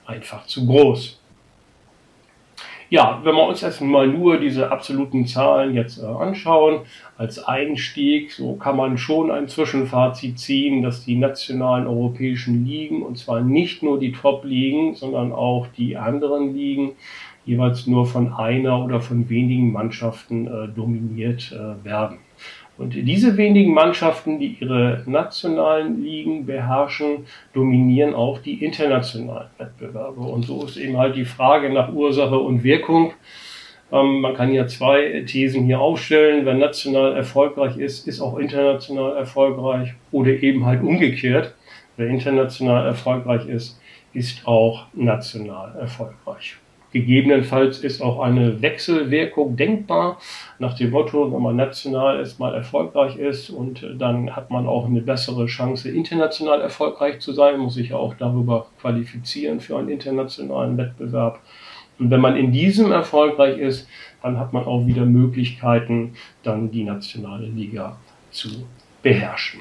einfach 0.06 0.46
zu 0.46 0.66
groß. 0.66 1.20
Ja, 2.88 3.20
wenn 3.22 3.36
wir 3.36 3.46
uns 3.46 3.62
erstmal 3.62 4.08
nur 4.08 4.38
diese 4.38 4.72
absoluten 4.72 5.24
Zahlen 5.24 5.74
jetzt 5.74 6.02
äh, 6.02 6.06
anschauen, 6.06 6.80
als 7.20 7.44
Einstieg, 7.44 8.32
so 8.32 8.54
kann 8.54 8.78
man 8.78 8.96
schon 8.96 9.30
ein 9.30 9.46
Zwischenfazit 9.46 10.38
ziehen, 10.38 10.82
dass 10.82 11.04
die 11.04 11.16
nationalen 11.16 11.86
europäischen 11.86 12.64
Ligen, 12.64 13.02
und 13.02 13.18
zwar 13.18 13.42
nicht 13.42 13.82
nur 13.82 14.00
die 14.00 14.12
Top-Ligen, 14.12 14.94
sondern 14.94 15.30
auch 15.30 15.66
die 15.76 15.98
anderen 15.98 16.54
Ligen, 16.56 16.92
jeweils 17.44 17.86
nur 17.86 18.06
von 18.06 18.32
einer 18.32 18.82
oder 18.82 19.02
von 19.02 19.28
wenigen 19.28 19.70
Mannschaften 19.70 20.46
äh, 20.46 20.68
dominiert 20.74 21.52
äh, 21.52 21.84
werden. 21.84 22.20
Und 22.78 22.94
diese 22.94 23.36
wenigen 23.36 23.74
Mannschaften, 23.74 24.38
die 24.38 24.56
ihre 24.58 25.02
nationalen 25.04 26.02
Ligen 26.02 26.46
beherrschen, 26.46 27.26
dominieren 27.52 28.14
auch 28.14 28.38
die 28.38 28.64
internationalen 28.64 29.50
Wettbewerbe. 29.58 30.22
Und 30.22 30.46
so 30.46 30.64
ist 30.64 30.78
eben 30.78 30.96
halt 30.96 31.16
die 31.16 31.26
Frage 31.26 31.70
nach 31.70 31.92
Ursache 31.92 32.38
und 32.38 32.64
Wirkung. 32.64 33.12
Ähm, 33.92 34.20
man 34.20 34.34
kann 34.34 34.52
ja 34.52 34.66
zwei 34.66 35.24
Thesen 35.26 35.64
hier 35.64 35.80
aufstellen. 35.80 36.46
Wer 36.46 36.54
national 36.54 37.16
erfolgreich 37.16 37.76
ist, 37.76 38.06
ist 38.06 38.20
auch 38.20 38.38
international 38.38 39.16
erfolgreich 39.16 39.94
oder 40.12 40.30
eben 40.30 40.64
halt 40.66 40.82
umgekehrt. 40.82 41.54
Wer 41.96 42.08
international 42.08 42.86
erfolgreich 42.86 43.46
ist, 43.46 43.80
ist 44.12 44.46
auch 44.46 44.86
national 44.94 45.76
erfolgreich. 45.78 46.56
Gegebenenfalls 46.92 47.78
ist 47.78 48.00
auch 48.00 48.20
eine 48.20 48.62
Wechselwirkung 48.62 49.56
denkbar, 49.56 50.18
nach 50.58 50.74
dem 50.74 50.90
Motto, 50.90 51.32
wenn 51.32 51.40
man 51.40 51.54
national 51.54 52.18
erstmal 52.18 52.54
erfolgreich 52.54 53.16
ist 53.16 53.48
und 53.48 53.86
dann 53.96 54.34
hat 54.34 54.50
man 54.50 54.66
auch 54.66 54.86
eine 54.86 55.00
bessere 55.00 55.46
Chance, 55.46 55.88
international 55.88 56.60
erfolgreich 56.60 57.20
zu 57.20 57.32
sein, 57.32 57.58
muss 57.58 57.74
sich 57.74 57.94
auch 57.94 58.14
darüber 58.14 58.66
qualifizieren 58.80 59.60
für 59.60 59.78
einen 59.78 59.88
internationalen 59.88 60.76
Wettbewerb. 60.76 61.38
Und 62.00 62.10
wenn 62.10 62.20
man 62.20 62.36
in 62.36 62.50
diesem 62.50 62.90
erfolgreich 62.90 63.58
ist, 63.58 63.86
dann 64.22 64.38
hat 64.38 64.52
man 64.52 64.64
auch 64.64 64.86
wieder 64.86 65.04
Möglichkeiten, 65.04 66.14
dann 66.42 66.70
die 66.70 66.84
nationale 66.84 67.46
Liga 67.46 67.98
zu 68.30 68.48
beherrschen. 69.02 69.60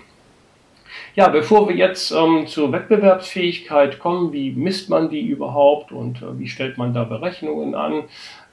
Ja, 1.15 1.29
bevor 1.29 1.67
wir 1.67 1.75
jetzt 1.75 2.11
ähm, 2.11 2.45
zur 2.47 2.71
Wettbewerbsfähigkeit 2.71 3.99
kommen, 3.99 4.31
wie 4.31 4.51
misst 4.51 4.89
man 4.89 5.09
die 5.09 5.21
überhaupt 5.21 5.91
und 5.91 6.21
äh, 6.21 6.39
wie 6.39 6.47
stellt 6.47 6.77
man 6.77 6.93
da 6.93 7.03
Berechnungen 7.03 7.75
an, 7.75 8.03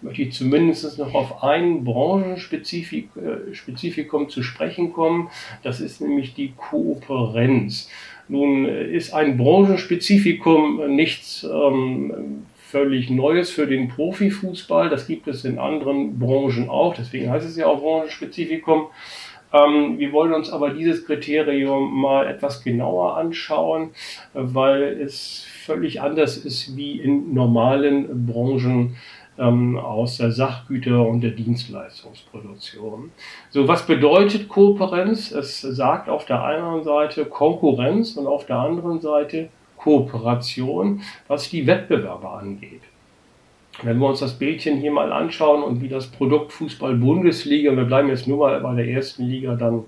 möchte 0.00 0.22
ich 0.22 0.32
zumindest 0.32 0.98
noch 0.98 1.14
auf 1.14 1.44
ein 1.44 1.84
Branchenspezifikum 1.84 4.24
äh, 4.24 4.28
zu 4.28 4.42
sprechen 4.42 4.92
kommen. 4.92 5.28
Das 5.62 5.80
ist 5.80 6.00
nämlich 6.00 6.34
die 6.34 6.54
Kooperenz. 6.56 7.88
Nun 8.28 8.66
äh, 8.66 8.84
ist 8.84 9.14
ein 9.14 9.36
Branchenspezifikum 9.36 10.94
nichts 10.94 11.44
ähm, 11.44 12.46
völlig 12.76 13.08
Neues 13.08 13.50
für 13.50 13.66
den 13.66 13.88
Profifußball. 13.88 14.90
Das 14.90 15.06
gibt 15.06 15.28
es 15.28 15.46
in 15.46 15.58
anderen 15.58 16.18
Branchen 16.18 16.68
auch. 16.68 16.94
Deswegen 16.94 17.30
heißt 17.30 17.48
es 17.48 17.56
ja 17.56 17.66
auch 17.66 17.80
Branchenspezifikum. 17.80 18.88
Ähm, 19.50 19.98
wir 19.98 20.12
wollen 20.12 20.34
uns 20.34 20.50
aber 20.50 20.74
dieses 20.74 21.06
Kriterium 21.06 21.98
mal 21.98 22.26
etwas 22.26 22.62
genauer 22.62 23.16
anschauen, 23.16 23.92
weil 24.34 24.82
es 25.00 25.46
völlig 25.64 26.02
anders 26.02 26.36
ist 26.36 26.76
wie 26.76 27.00
in 27.00 27.32
normalen 27.32 28.26
Branchen 28.26 28.96
ähm, 29.38 29.78
aus 29.78 30.18
der 30.18 30.30
Sachgüter- 30.30 31.08
und 31.08 31.22
der 31.22 31.30
Dienstleistungsproduktion. 31.30 33.10
So, 33.48 33.66
was 33.66 33.86
bedeutet 33.86 34.50
Kooperenz? 34.50 35.32
Es 35.32 35.62
sagt 35.62 36.10
auf 36.10 36.26
der 36.26 36.44
einen 36.44 36.84
Seite 36.84 37.24
Konkurrenz 37.24 38.18
und 38.18 38.26
auf 38.26 38.44
der 38.44 38.56
anderen 38.56 39.00
Seite 39.00 39.48
Kooperation, 39.86 41.00
was 41.28 41.48
die 41.48 41.64
Wettbewerber 41.64 42.40
angeht. 42.40 42.82
Wenn 43.82 43.98
wir 43.98 44.08
uns 44.08 44.18
das 44.18 44.36
Bildchen 44.36 44.78
hier 44.78 44.90
mal 44.90 45.12
anschauen 45.12 45.62
und 45.62 45.80
wie 45.80 45.88
das 45.88 46.08
Produkt 46.08 46.52
Fußball-Bundesliga, 46.54 47.76
wir 47.76 47.84
bleiben 47.84 48.08
jetzt 48.08 48.26
nur 48.26 48.38
mal 48.38 48.58
bei 48.60 48.74
der 48.74 48.88
ersten 48.88 49.26
Liga, 49.26 49.54
dann 49.54 49.84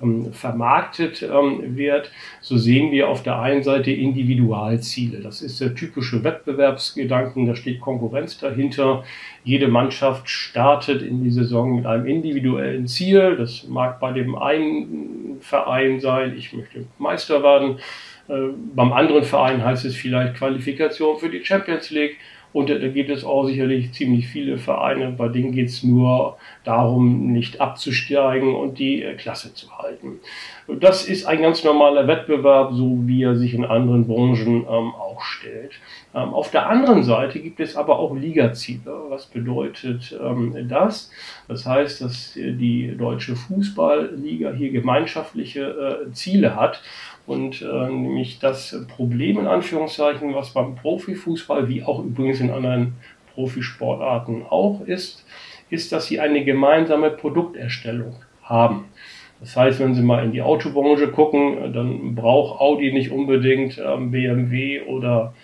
ähm, 0.00 0.32
vermarktet 0.32 1.22
ähm, 1.22 1.76
wird, 1.76 2.10
so 2.40 2.56
sehen 2.56 2.90
wir 2.90 3.08
auf 3.10 3.22
der 3.22 3.38
einen 3.38 3.62
Seite 3.62 3.90
Individualziele. 3.90 5.20
Das 5.20 5.42
ist 5.42 5.60
der 5.60 5.74
typische 5.74 6.24
Wettbewerbsgedanken, 6.24 7.44
da 7.44 7.54
steht 7.54 7.82
Konkurrenz 7.82 8.38
dahinter. 8.38 9.04
Jede 9.44 9.68
Mannschaft 9.68 10.30
startet 10.30 11.02
in 11.02 11.22
die 11.22 11.30
Saison 11.30 11.76
mit 11.76 11.84
einem 11.84 12.06
individuellen 12.06 12.86
Ziel. 12.86 13.36
Das 13.36 13.68
mag 13.68 14.00
bei 14.00 14.12
dem 14.12 14.36
einen 14.36 15.36
Verein 15.40 16.00
sein, 16.00 16.34
ich 16.34 16.54
möchte 16.54 16.86
Meister 16.98 17.42
werden. 17.42 17.78
Äh, 18.28 18.48
beim 18.74 18.92
anderen 18.92 19.24
Verein 19.24 19.64
heißt 19.64 19.84
es 19.84 19.96
vielleicht 19.96 20.34
Qualifikation 20.36 21.18
für 21.18 21.28
die 21.28 21.44
Champions 21.44 21.90
League. 21.90 22.16
Und 22.54 22.70
da 22.70 22.78
gibt 22.78 23.10
es 23.10 23.24
auch 23.24 23.46
sicherlich 23.46 23.92
ziemlich 23.92 24.28
viele 24.28 24.58
Vereine, 24.58 25.10
bei 25.10 25.26
denen 25.26 25.50
geht 25.50 25.70
es 25.70 25.82
nur 25.82 26.38
darum, 26.62 27.32
nicht 27.32 27.60
abzusteigen 27.60 28.54
und 28.54 28.78
die 28.78 29.02
äh, 29.02 29.14
Klasse 29.14 29.52
zu 29.54 29.76
halten. 29.76 30.20
Das 30.68 31.04
ist 31.04 31.26
ein 31.26 31.42
ganz 31.42 31.64
normaler 31.64 32.06
Wettbewerb, 32.06 32.72
so 32.72 33.00
wie 33.06 33.24
er 33.24 33.34
sich 33.34 33.54
in 33.54 33.64
anderen 33.64 34.06
Branchen 34.06 34.64
ähm, 34.70 34.94
auch 34.94 35.20
stellt. 35.20 35.72
Ähm, 36.14 36.32
auf 36.32 36.52
der 36.52 36.68
anderen 36.68 37.02
Seite 37.02 37.40
gibt 37.40 37.58
es 37.58 37.74
aber 37.74 37.98
auch 37.98 38.14
Ligaziele. 38.14 39.00
Was 39.08 39.26
bedeutet 39.26 40.16
ähm, 40.22 40.68
das? 40.68 41.10
Das 41.48 41.66
heißt, 41.66 42.02
dass 42.02 42.34
die 42.34 42.94
deutsche 42.96 43.34
Fußballliga 43.34 44.52
hier 44.52 44.70
gemeinschaftliche 44.70 46.06
äh, 46.06 46.12
Ziele 46.12 46.54
hat 46.54 46.80
und 47.26 47.62
äh, 47.62 47.88
nämlich 47.88 48.38
das 48.38 48.84
Problem 48.96 49.38
in 49.38 49.46
Anführungszeichen, 49.46 50.34
was 50.34 50.50
beim 50.50 50.74
Profifußball 50.74 51.68
wie 51.68 51.82
auch 51.82 52.04
übrigens 52.04 52.40
in 52.40 52.50
anderen 52.50 52.94
Profisportarten 53.34 54.44
auch 54.48 54.82
ist, 54.86 55.24
ist, 55.70 55.92
dass 55.92 56.06
sie 56.06 56.20
eine 56.20 56.44
gemeinsame 56.44 57.10
Produkterstellung 57.10 58.14
haben. 58.42 58.84
Das 59.40 59.56
heißt, 59.56 59.80
wenn 59.80 59.94
Sie 59.94 60.02
mal 60.02 60.24
in 60.24 60.32
die 60.32 60.42
Autobranche 60.42 61.08
gucken, 61.08 61.72
dann 61.72 62.14
braucht 62.14 62.60
Audi 62.60 62.92
nicht 62.92 63.10
unbedingt 63.10 63.78
ähm, 63.84 64.10
BMW 64.10 64.82
oder 64.82 65.34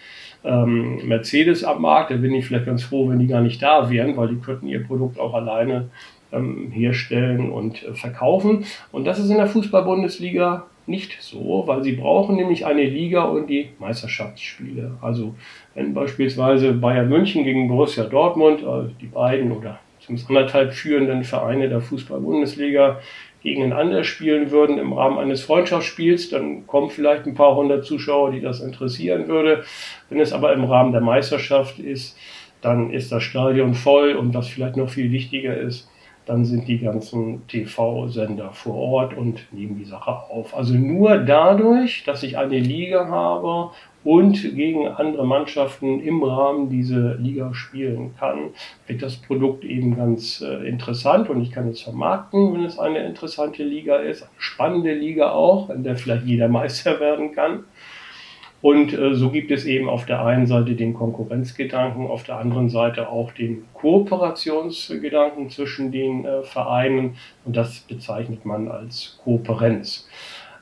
ähm, 0.44 1.06
Mercedes 1.06 1.64
am 1.64 1.82
Markt. 1.82 2.10
Da 2.10 2.16
bin 2.16 2.32
ich 2.32 2.46
vielleicht 2.46 2.66
ganz 2.66 2.82
froh, 2.82 3.08
wenn 3.08 3.18
die 3.18 3.26
gar 3.26 3.40
nicht 3.40 3.62
da 3.62 3.90
wären, 3.90 4.16
weil 4.16 4.28
die 4.28 4.40
könnten 4.40 4.68
ihr 4.68 4.84
Produkt 4.84 5.18
auch 5.18 5.34
alleine 5.34 5.90
ähm, 6.32 6.70
herstellen 6.70 7.50
und 7.50 7.82
äh, 7.82 7.94
verkaufen. 7.94 8.64
Und 8.92 9.04
das 9.04 9.18
ist 9.18 9.30
in 9.30 9.36
der 9.36 9.48
Fußball-Bundesliga 9.48 10.66
nicht 10.86 11.20
so, 11.20 11.64
weil 11.66 11.82
sie 11.82 11.92
brauchen 11.92 12.36
nämlich 12.36 12.66
eine 12.66 12.84
Liga 12.84 13.24
und 13.24 13.48
die 13.48 13.70
Meisterschaftsspiele. 13.78 14.98
Also 15.00 15.34
wenn 15.74 15.94
beispielsweise 15.94 16.72
Bayern 16.72 17.08
München 17.08 17.44
gegen 17.44 17.68
Borussia 17.68 18.04
Dortmund, 18.04 18.64
also 18.64 18.90
die 19.00 19.06
beiden 19.06 19.52
oder 19.52 19.78
zumindest 20.00 20.28
anderthalb 20.28 20.72
führenden 20.72 21.24
Vereine 21.24 21.68
der 21.68 21.80
Fußball-Bundesliga 21.80 23.00
gegeneinander 23.42 24.04
spielen 24.04 24.50
würden 24.50 24.78
im 24.78 24.92
Rahmen 24.92 25.18
eines 25.18 25.42
Freundschaftsspiels, 25.42 26.28
dann 26.28 26.66
kommen 26.66 26.90
vielleicht 26.90 27.26
ein 27.26 27.34
paar 27.34 27.56
hundert 27.56 27.84
Zuschauer, 27.84 28.32
die 28.32 28.40
das 28.40 28.60
interessieren 28.60 29.28
würde. 29.28 29.64
Wenn 30.10 30.20
es 30.20 30.32
aber 30.32 30.52
im 30.52 30.64
Rahmen 30.64 30.92
der 30.92 31.00
Meisterschaft 31.00 31.78
ist, 31.78 32.18
dann 32.60 32.90
ist 32.90 33.10
das 33.10 33.22
Stadion 33.22 33.74
voll 33.74 34.12
und 34.12 34.34
was 34.34 34.48
vielleicht 34.48 34.76
noch 34.76 34.90
viel 34.90 35.10
wichtiger 35.10 35.56
ist, 35.56 35.89
dann 36.30 36.44
sind 36.44 36.68
die 36.68 36.78
ganzen 36.78 37.44
TV-Sender 37.48 38.52
vor 38.52 38.76
Ort 38.76 39.16
und 39.16 39.52
nehmen 39.52 39.76
die 39.76 39.84
Sache 39.84 40.12
auf. 40.12 40.56
Also 40.56 40.74
nur 40.74 41.18
dadurch, 41.18 42.04
dass 42.04 42.22
ich 42.22 42.38
eine 42.38 42.60
Liga 42.60 43.08
habe 43.08 43.72
und 44.04 44.40
gegen 44.54 44.86
andere 44.86 45.26
Mannschaften 45.26 45.98
im 46.00 46.22
Rahmen 46.22 46.70
dieser 46.70 47.16
Liga 47.16 47.52
spielen 47.52 48.14
kann, 48.16 48.50
wird 48.86 49.02
das 49.02 49.16
Produkt 49.16 49.64
eben 49.64 49.96
ganz 49.96 50.40
äh, 50.40 50.68
interessant 50.68 51.28
und 51.28 51.42
ich 51.42 51.50
kann 51.50 51.66
es 51.66 51.80
vermarkten, 51.80 52.54
wenn 52.54 52.64
es 52.64 52.78
eine 52.78 53.04
interessante 53.04 53.64
Liga 53.64 53.96
ist, 53.96 54.22
eine 54.22 54.30
spannende 54.38 54.94
Liga 54.94 55.32
auch, 55.32 55.68
in 55.68 55.82
der 55.82 55.96
vielleicht 55.96 56.26
jeder 56.26 56.48
Meister 56.60 57.00
werden 57.00 57.32
kann. 57.32 57.64
Und 58.62 58.92
äh, 58.92 59.14
so 59.14 59.30
gibt 59.30 59.50
es 59.50 59.64
eben 59.64 59.88
auf 59.88 60.04
der 60.04 60.24
einen 60.24 60.46
Seite 60.46 60.74
den 60.74 60.92
Konkurrenzgedanken, 60.92 62.06
auf 62.06 62.24
der 62.24 62.36
anderen 62.36 62.68
Seite 62.68 63.08
auch 63.08 63.32
den 63.32 63.64
Kooperationsgedanken 63.72 65.48
zwischen 65.48 65.92
den 65.92 66.26
äh, 66.26 66.42
Vereinen. 66.42 67.16
Und 67.44 67.56
das 67.56 67.80
bezeichnet 67.80 68.44
man 68.44 68.68
als 68.68 69.18
Kooperenz. 69.24 70.08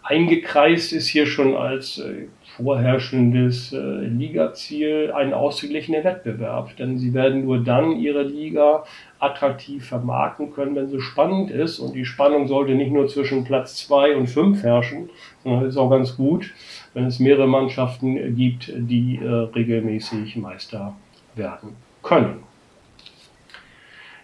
Eingekreist 0.09 0.95
ist 0.95 1.09
hier 1.09 1.27
schon 1.27 1.55
als 1.55 1.99
äh, 1.99 2.29
vorherrschendes 2.57 3.75
äh, 3.75 3.77
Ligaziel 3.77 5.13
ein 5.15 5.35
ausgeglichener 5.35 6.03
Wettbewerb, 6.03 6.77
denn 6.77 6.99
sie 6.99 7.13
werden 7.13 7.45
nur 7.45 7.63
dann 7.63 7.93
ihre 7.93 8.23
Liga 8.23 8.85
attraktiv 9.19 9.87
vermarkten 9.87 10.53
können, 10.53 10.75
wenn 10.75 10.89
sie 10.89 11.01
spannend 11.01 11.51
ist. 11.51 11.79
Und 11.79 11.95
die 11.95 12.07
Spannung 12.07 12.49
sollte 12.49 12.75
nicht 12.75 12.91
nur 12.91 13.07
zwischen 13.09 13.45
Platz 13.45 13.77
2 13.87 14.17
und 14.17 14.29
5 14.29 14.63
herrschen, 14.63 15.11
sondern 15.45 15.67
ist 15.67 15.77
auch 15.77 15.91
ganz 15.91 16.17
gut, 16.17 16.55
wenn 16.95 17.07
es 17.07 17.19
mehrere 17.19 17.47
Mannschaften 17.47 18.37
gibt, 18.37 18.73
die 18.75 19.21
äh, 19.23 19.29
regelmäßig 19.29 20.37
Meister 20.37 20.95
werden 21.35 21.77
können. 22.03 22.49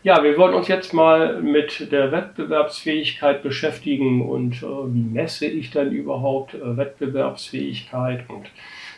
Ja, 0.03 0.23
wir 0.23 0.37
wollen 0.37 0.53
uns 0.53 0.69
jetzt 0.69 0.93
mal 0.93 1.41
mit 1.41 1.91
der 1.91 2.13
Wettbewerbsfähigkeit 2.13 3.43
beschäftigen 3.43 4.29
und 4.29 4.63
äh, 4.63 4.67
wie 4.67 5.03
messe 5.03 5.47
ich 5.47 5.71
dann 5.71 5.93
überhaupt 5.93 6.53
äh, 6.53 6.77
Wettbewerbsfähigkeit 6.77 8.29
und 8.29 8.51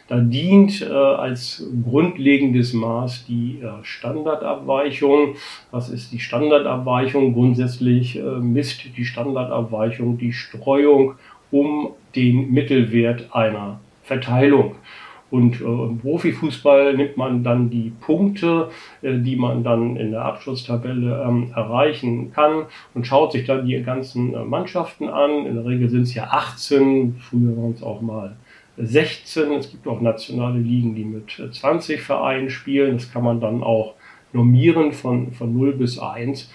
da 0.08 0.18
dient 0.18 0.82
äh, 0.82 0.92
als 0.92 1.64
grundlegendes 1.85 2.73
Maß 2.73 3.26
die 3.26 3.61
äh, 3.61 3.82
Standardabweichung. 3.82 5.35
Was 5.73 5.88
ist 5.88 6.12
die 6.12 6.20
Standardabweichung? 6.20 7.35
Grundsätzlich 7.35 8.16
äh, 8.16 8.23
misst 8.23 8.85
die 8.96 9.04
Standardabweichung 9.04 10.16
die 10.16 10.32
Streuung 10.32 11.14
um 11.50 11.90
den 12.14 12.52
Mittelwert 12.52 13.34
einer 13.34 13.80
Verteilung. 14.02 14.76
Und 15.30 15.60
äh, 15.60 15.64
im 15.64 15.98
Profifußball 15.98 16.94
nimmt 16.94 17.16
man 17.16 17.42
dann 17.42 17.68
die 17.68 17.92
Punkte, 18.00 18.70
äh, 19.02 19.18
die 19.18 19.36
man 19.36 19.64
dann 19.64 19.96
in 19.96 20.12
der 20.12 20.24
Abschlusstabelle 20.24 21.24
ähm, 21.26 21.52
erreichen 21.54 22.32
kann 22.32 22.66
und 22.94 23.06
schaut 23.06 23.32
sich 23.32 23.44
dann 23.44 23.66
die 23.66 23.82
ganzen 23.82 24.34
äh, 24.34 24.44
Mannschaften 24.44 25.08
an. 25.08 25.46
In 25.46 25.56
der 25.56 25.64
Regel 25.64 25.88
sind 25.88 26.02
es 26.02 26.14
ja 26.14 26.28
18, 26.30 27.16
früher 27.18 27.56
waren 27.56 27.72
es 27.72 27.82
auch 27.82 28.00
mal 28.00 28.36
16. 28.78 29.52
Es 29.52 29.70
gibt 29.70 29.86
auch 29.88 30.00
nationale 30.00 30.58
Ligen, 30.58 30.94
die 30.94 31.04
mit 31.04 31.42
20 31.52 32.00
Vereinen 32.00 32.50
spielen. 32.50 32.96
Das 32.96 33.12
kann 33.12 33.24
man 33.24 33.40
dann 33.40 33.64
auch 33.64 33.94
normieren 34.32 34.92
von, 34.92 35.32
von 35.32 35.52
0 35.56 35.72
bis 35.72 35.98
1. 35.98 36.50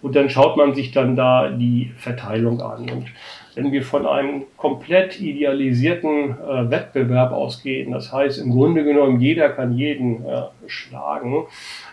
Und 0.00 0.16
dann 0.16 0.30
schaut 0.30 0.56
man 0.56 0.74
sich 0.74 0.92
dann 0.92 1.16
da 1.16 1.50
die 1.50 1.90
Verteilung 1.96 2.60
an. 2.60 2.88
Und 2.90 3.06
wenn 3.54 3.72
wir 3.72 3.82
von 3.82 4.06
einem 4.06 4.44
komplett 4.56 5.20
idealisierten 5.20 6.30
äh, 6.30 6.70
Wettbewerb 6.70 7.32
ausgehen, 7.32 7.92
das 7.92 8.12
heißt 8.12 8.38
im 8.38 8.50
Grunde 8.50 8.84
genommen 8.84 9.20
jeder 9.20 9.48
kann 9.50 9.76
jeden 9.76 10.24
äh, 10.24 10.42
schlagen, 10.66 11.44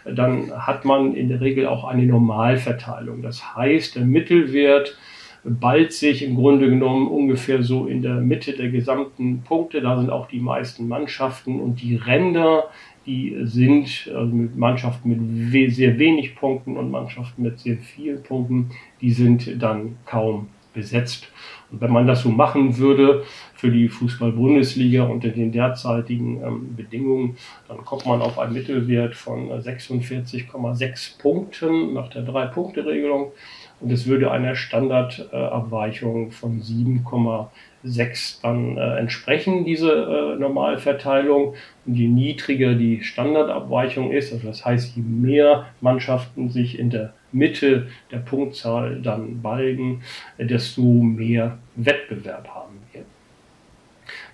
dann 0.06 0.52
hat 0.52 0.86
man 0.86 1.14
in 1.14 1.30
der 1.30 1.42
Regel 1.42 1.68
auch 1.68 1.84
eine 1.84 2.04
Normalverteilung. 2.04 3.22
Das 3.22 3.56
heißt, 3.56 3.96
der 3.96 4.06
Mittelwert 4.06 4.98
ballt 5.44 5.92
sich 5.92 6.24
im 6.24 6.36
Grunde 6.36 6.70
genommen 6.70 7.08
ungefähr 7.08 7.64
so 7.64 7.88
in 7.88 8.02
der 8.02 8.16
Mitte 8.16 8.54
der 8.54 8.70
gesamten 8.70 9.42
Punkte. 9.42 9.82
Da 9.82 9.98
sind 9.98 10.10
auch 10.10 10.28
die 10.28 10.40
meisten 10.40 10.88
Mannschaften 10.88 11.60
und 11.60 11.82
die 11.82 11.96
Ränder, 11.96 12.66
die 13.06 13.36
sind 13.44 14.12
also 14.16 14.34
mit 14.34 14.56
Mannschaften 14.56 15.50
mit 15.52 15.74
sehr 15.74 15.98
wenig 15.98 16.36
Punkten 16.36 16.78
und 16.78 16.92
Mannschaften 16.92 17.42
mit 17.42 17.60
sehr 17.60 17.78
vielen 17.78 18.22
Punkten, 18.22 18.70
die 19.02 19.12
sind 19.12 19.62
dann 19.62 19.98
kaum 20.06 20.48
besetzt. 20.74 21.28
Und 21.72 21.82
wenn 21.82 21.92
man 21.92 22.06
das 22.06 22.24
so 22.24 22.30
machen 22.30 22.78
würde 22.78 23.24
für 23.56 23.72
die 23.72 23.88
Fußball-Bundesliga 23.88 25.04
unter 25.04 25.30
den 25.30 25.52
derzeitigen 25.52 26.44
ähm, 26.44 26.76
Bedingungen, 26.76 27.38
dann 27.68 27.86
kommt 27.86 28.06
man 28.06 28.22
auf 28.22 28.38
einen 28.38 28.54
Mittelwert 28.54 29.16
von 29.16 29.50
46,6 29.50 31.20
Punkten 31.20 31.94
nach 31.94 32.10
der 32.10 32.24
Drei-Punkte-Regelung. 32.24 33.32
Und 33.80 33.92
es 33.92 34.06
würde 34.06 34.32
einer 34.32 34.56
Standardabweichung 34.56 36.32
von 36.32 36.62
7,6 36.62 38.42
dann 38.44 38.78
äh, 38.78 38.98
entsprechen, 38.98 39.66
diese 39.66 39.92
äh, 39.92 40.40
Normalverteilung. 40.40 41.56
Und 41.86 41.96
je 41.96 42.08
niedriger 42.08 42.76
die 42.76 43.02
Standardabweichung 43.02 44.12
ist, 44.12 44.34
also 44.34 44.48
das 44.48 44.66
heißt, 44.66 44.96
je 44.96 45.02
mehr 45.02 45.68
Mannschaften 45.80 46.50
sich 46.50 46.78
in 46.78 46.90
der 46.90 47.14
Mitte 47.32 47.88
der 48.12 48.18
Punktzahl 48.18 49.02
dann 49.02 49.42
balgen, 49.42 50.04
desto 50.38 50.82
mehr 50.82 51.58
Wettbewerb 51.76 52.48
haben 52.50 52.80
wir. 52.92 53.04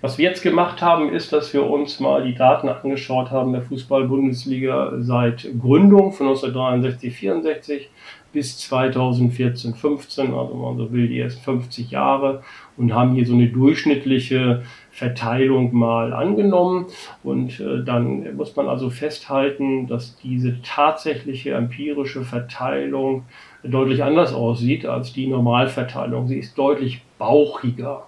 Was 0.00 0.18
wir 0.18 0.28
jetzt 0.28 0.42
gemacht 0.42 0.80
haben, 0.80 1.12
ist, 1.12 1.32
dass 1.32 1.52
wir 1.52 1.68
uns 1.68 1.98
mal 1.98 2.24
die 2.24 2.34
Daten 2.34 2.68
angeschaut 2.68 3.30
haben 3.30 3.52
der 3.52 3.62
Fußball-Bundesliga 3.62 4.92
seit 4.98 5.48
Gründung 5.60 6.12
von 6.12 6.28
1963, 6.28 7.14
64 7.14 7.90
bis 8.32 8.58
2014, 8.58 9.74
15, 9.74 10.34
also 10.34 10.54
man 10.54 10.76
so 10.76 10.92
will, 10.92 11.08
die 11.08 11.18
ersten 11.18 11.42
50 11.42 11.90
Jahre 11.90 12.42
und 12.76 12.94
haben 12.94 13.14
hier 13.14 13.26
so 13.26 13.34
eine 13.34 13.48
durchschnittliche 13.48 14.62
Verteilung 14.98 15.72
mal 15.72 16.12
angenommen. 16.12 16.86
Und 17.22 17.60
äh, 17.60 17.84
dann 17.84 18.36
muss 18.36 18.56
man 18.56 18.68
also 18.68 18.90
festhalten, 18.90 19.86
dass 19.86 20.16
diese 20.16 20.60
tatsächliche 20.62 21.52
empirische 21.52 22.24
Verteilung 22.24 23.24
deutlich 23.62 24.02
anders 24.02 24.32
aussieht 24.32 24.86
als 24.86 25.12
die 25.12 25.28
Normalverteilung. 25.28 26.26
Sie 26.26 26.38
ist 26.38 26.58
deutlich 26.58 27.02
bauchiger. 27.18 28.06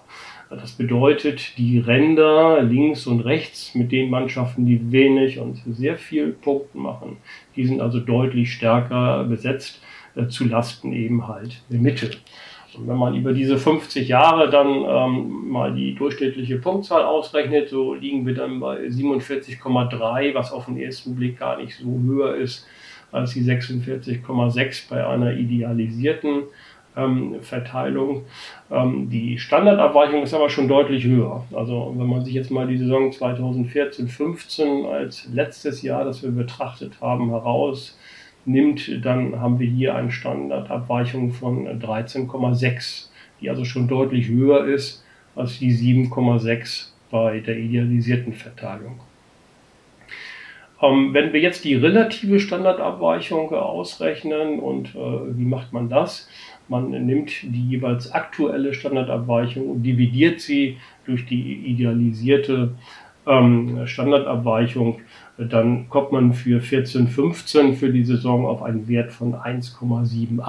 Das 0.49 0.73
bedeutet, 0.73 1.57
die 1.57 1.79
Ränder 1.79 2.61
links 2.61 3.07
und 3.07 3.21
rechts 3.21 3.73
mit 3.73 3.93
den 3.93 4.09
Mannschaften, 4.09 4.65
die 4.65 4.91
wenig 4.91 5.39
und 5.39 5.61
sehr 5.65 5.95
viel 5.97 6.33
Punkten 6.33 6.79
machen, 6.81 7.17
die 7.55 7.65
sind 7.65 7.79
also 7.79 8.01
deutlich 8.01 8.51
stärker 8.51 9.23
besetzt 9.23 9.81
äh, 10.15 10.27
zu 10.27 10.43
Lasten 10.43 10.91
eben 10.91 11.29
halt 11.29 11.61
der 11.69 11.79
Mitte. 11.79 12.11
Und 12.75 12.87
wenn 12.87 12.97
man 12.97 13.15
über 13.15 13.33
diese 13.33 13.57
50 13.57 14.07
Jahre 14.07 14.49
dann 14.49 14.67
ähm, 14.87 15.49
mal 15.49 15.73
die 15.73 15.93
durchschnittliche 15.93 16.57
Punktzahl 16.57 17.03
ausrechnet, 17.03 17.69
so 17.69 17.93
liegen 17.93 18.25
wir 18.25 18.33
dann 18.33 18.59
bei 18.59 18.77
47,3, 18.85 20.33
was 20.33 20.51
auf 20.51 20.65
den 20.65 20.77
ersten 20.77 21.15
Blick 21.15 21.39
gar 21.39 21.57
nicht 21.57 21.77
so 21.77 21.99
höher 22.05 22.35
ist 22.35 22.65
als 23.11 23.33
die 23.33 23.43
46,6 23.43 24.89
bei 24.89 25.05
einer 25.05 25.33
idealisierten 25.33 26.43
ähm, 26.95 27.41
Verteilung. 27.41 28.23
Ähm, 28.69 29.09
die 29.09 29.37
Standardabweichung 29.37 30.23
ist 30.23 30.33
aber 30.33 30.49
schon 30.49 30.67
deutlich 30.67 31.03
höher. 31.03 31.43
Also 31.53 31.93
wenn 31.97 32.07
man 32.07 32.23
sich 32.23 32.33
jetzt 32.33 32.51
mal 32.51 32.67
die 32.67 32.77
Saison 32.77 33.11
2014-15 33.11 34.89
als 34.89 35.27
letztes 35.33 35.81
Jahr, 35.81 36.03
das 36.05 36.23
wir 36.23 36.31
betrachtet 36.31 37.01
haben, 37.01 37.29
heraus 37.29 37.97
nimmt, 38.45 39.05
dann 39.05 39.39
haben 39.39 39.59
wir 39.59 39.67
hier 39.67 39.95
eine 39.95 40.11
Standardabweichung 40.11 41.31
von 41.31 41.67
13,6, 41.67 43.09
die 43.39 43.49
also 43.49 43.65
schon 43.65 43.87
deutlich 43.87 44.27
höher 44.27 44.65
ist 44.65 45.03
als 45.35 45.59
die 45.59 45.73
7,6 45.73 46.87
bei 47.09 47.39
der 47.39 47.57
idealisierten 47.57 48.33
Verteilung. 48.33 48.99
Ähm, 50.81 51.13
wenn 51.13 51.31
wir 51.31 51.39
jetzt 51.39 51.63
die 51.63 51.75
relative 51.75 52.39
Standardabweichung 52.39 53.53
ausrechnen 53.53 54.59
und 54.59 54.95
äh, 54.95 55.37
wie 55.37 55.45
macht 55.45 55.73
man 55.73 55.89
das? 55.89 56.27
Man 56.67 56.89
nimmt 56.89 57.31
die 57.43 57.69
jeweils 57.69 58.11
aktuelle 58.11 58.73
Standardabweichung 58.73 59.69
und 59.69 59.83
dividiert 59.83 60.41
sie 60.41 60.77
durch 61.05 61.25
die 61.25 61.53
idealisierte 61.65 62.75
ähm, 63.27 63.85
Standardabweichung 63.85 65.01
dann 65.37 65.89
kommt 65.89 66.11
man 66.11 66.33
für 66.33 66.61
14, 66.61 67.07
15 67.07 67.75
für 67.75 67.91
die 67.91 68.03
Saison 68.03 68.45
auf 68.45 68.61
einen 68.61 68.87
Wert 68.87 69.11
von 69.11 69.33
1,78. 69.33 70.43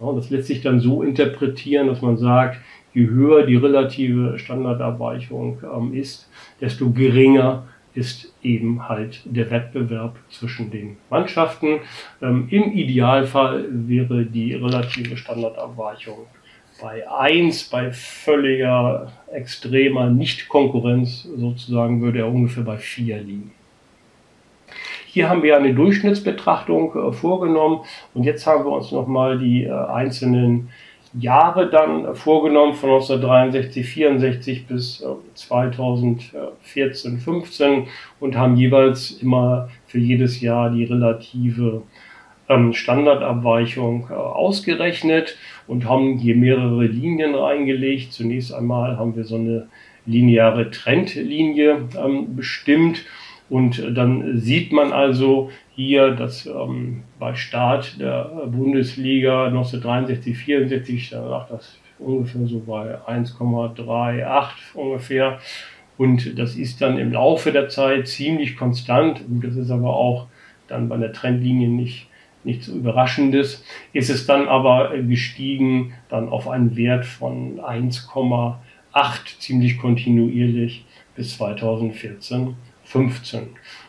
Ja, 0.00 0.12
das 0.12 0.30
lässt 0.30 0.48
sich 0.48 0.60
dann 0.62 0.80
so 0.80 1.02
interpretieren, 1.02 1.88
dass 1.88 2.02
man 2.02 2.18
sagt, 2.18 2.58
je 2.92 3.06
höher 3.06 3.46
die 3.46 3.56
relative 3.56 4.38
Standardabweichung 4.38 5.58
ähm, 5.62 5.94
ist, 5.94 6.28
desto 6.60 6.90
geringer 6.90 7.64
ist 7.94 8.32
eben 8.42 8.88
halt 8.88 9.22
der 9.24 9.50
Wettbewerb 9.50 10.16
zwischen 10.30 10.70
den 10.70 10.98
Mannschaften. 11.08 11.80
Ähm, 12.20 12.46
Im 12.50 12.72
Idealfall 12.72 13.66
wäre 13.70 14.26
die 14.26 14.52
relative 14.54 15.16
Standardabweichung 15.16 16.26
bei 16.80 17.08
1, 17.10 17.64
bei 17.70 17.90
völliger, 17.92 19.10
extremer 19.32 20.10
Nicht-Konkurrenz 20.10 21.22
sozusagen, 21.22 22.02
würde 22.02 22.18
er 22.18 22.28
ungefähr 22.28 22.64
bei 22.64 22.76
4 22.76 23.18
liegen. 23.18 23.52
Hier 25.16 25.30
haben 25.30 25.42
wir 25.42 25.56
eine 25.56 25.72
Durchschnittsbetrachtung 25.72 26.94
äh, 26.94 27.10
vorgenommen 27.10 27.86
und 28.12 28.24
jetzt 28.24 28.46
haben 28.46 28.66
wir 28.66 28.72
uns 28.72 28.92
nochmal 28.92 29.38
die 29.38 29.64
äh, 29.64 29.70
einzelnen 29.72 30.68
Jahre 31.18 31.70
dann 31.70 32.14
vorgenommen, 32.14 32.74
von 32.74 32.90
1963, 32.90 33.86
64 33.86 34.66
bis 34.66 35.02
2014, 35.32 37.16
15 37.18 37.86
und 38.20 38.36
haben 38.36 38.58
jeweils 38.58 39.12
immer 39.12 39.70
für 39.86 40.00
jedes 40.00 40.42
Jahr 40.42 40.68
die 40.68 40.84
relative 40.84 41.84
ähm, 42.50 42.74
Standardabweichung 42.74 44.08
äh, 44.10 44.12
ausgerechnet 44.12 45.38
und 45.66 45.88
haben 45.88 46.18
hier 46.18 46.36
mehrere 46.36 46.84
Linien 46.84 47.34
reingelegt. 47.34 48.12
Zunächst 48.12 48.52
einmal 48.52 48.98
haben 48.98 49.16
wir 49.16 49.24
so 49.24 49.36
eine 49.36 49.68
lineare 50.04 50.70
Trendlinie 50.70 51.88
ähm, 51.98 52.36
bestimmt 52.36 53.06
und 53.48 53.96
dann 53.96 54.38
sieht 54.38 54.72
man 54.72 54.92
also 54.92 55.50
hier, 55.74 56.12
dass 56.12 56.46
ähm, 56.46 57.04
bei 57.18 57.34
Start 57.34 58.00
der 58.00 58.24
Bundesliga 58.46 59.46
1963, 59.46 60.36
64 60.36 61.10
lag 61.12 61.48
das 61.48 61.78
ungefähr 61.98 62.46
so 62.46 62.60
bei 62.60 62.98
1,38 63.06 64.48
ungefähr. 64.74 65.38
Und 65.96 66.38
das 66.38 66.56
ist 66.56 66.82
dann 66.82 66.98
im 66.98 67.12
Laufe 67.12 67.52
der 67.52 67.68
Zeit 67.68 68.08
ziemlich 68.08 68.56
konstant. 68.56 69.22
Und 69.26 69.42
das 69.44 69.56
ist 69.56 69.70
aber 69.70 69.96
auch 69.96 70.26
dann 70.68 70.88
bei 70.88 70.96
der 70.96 71.12
Trendlinie 71.12 71.68
nicht, 71.68 72.08
nichts 72.44 72.68
Überraschendes. 72.68 73.64
Ist 73.92 74.10
es 74.10 74.26
dann 74.26 74.48
aber 74.48 74.90
gestiegen 74.98 75.94
dann 76.08 76.28
auf 76.28 76.48
einen 76.48 76.76
Wert 76.76 77.06
von 77.06 77.60
1,8 77.60 78.58
ziemlich 79.38 79.78
kontinuierlich 79.78 80.84
bis 81.14 81.36
2014, 81.38 82.56
15. 82.86 83.48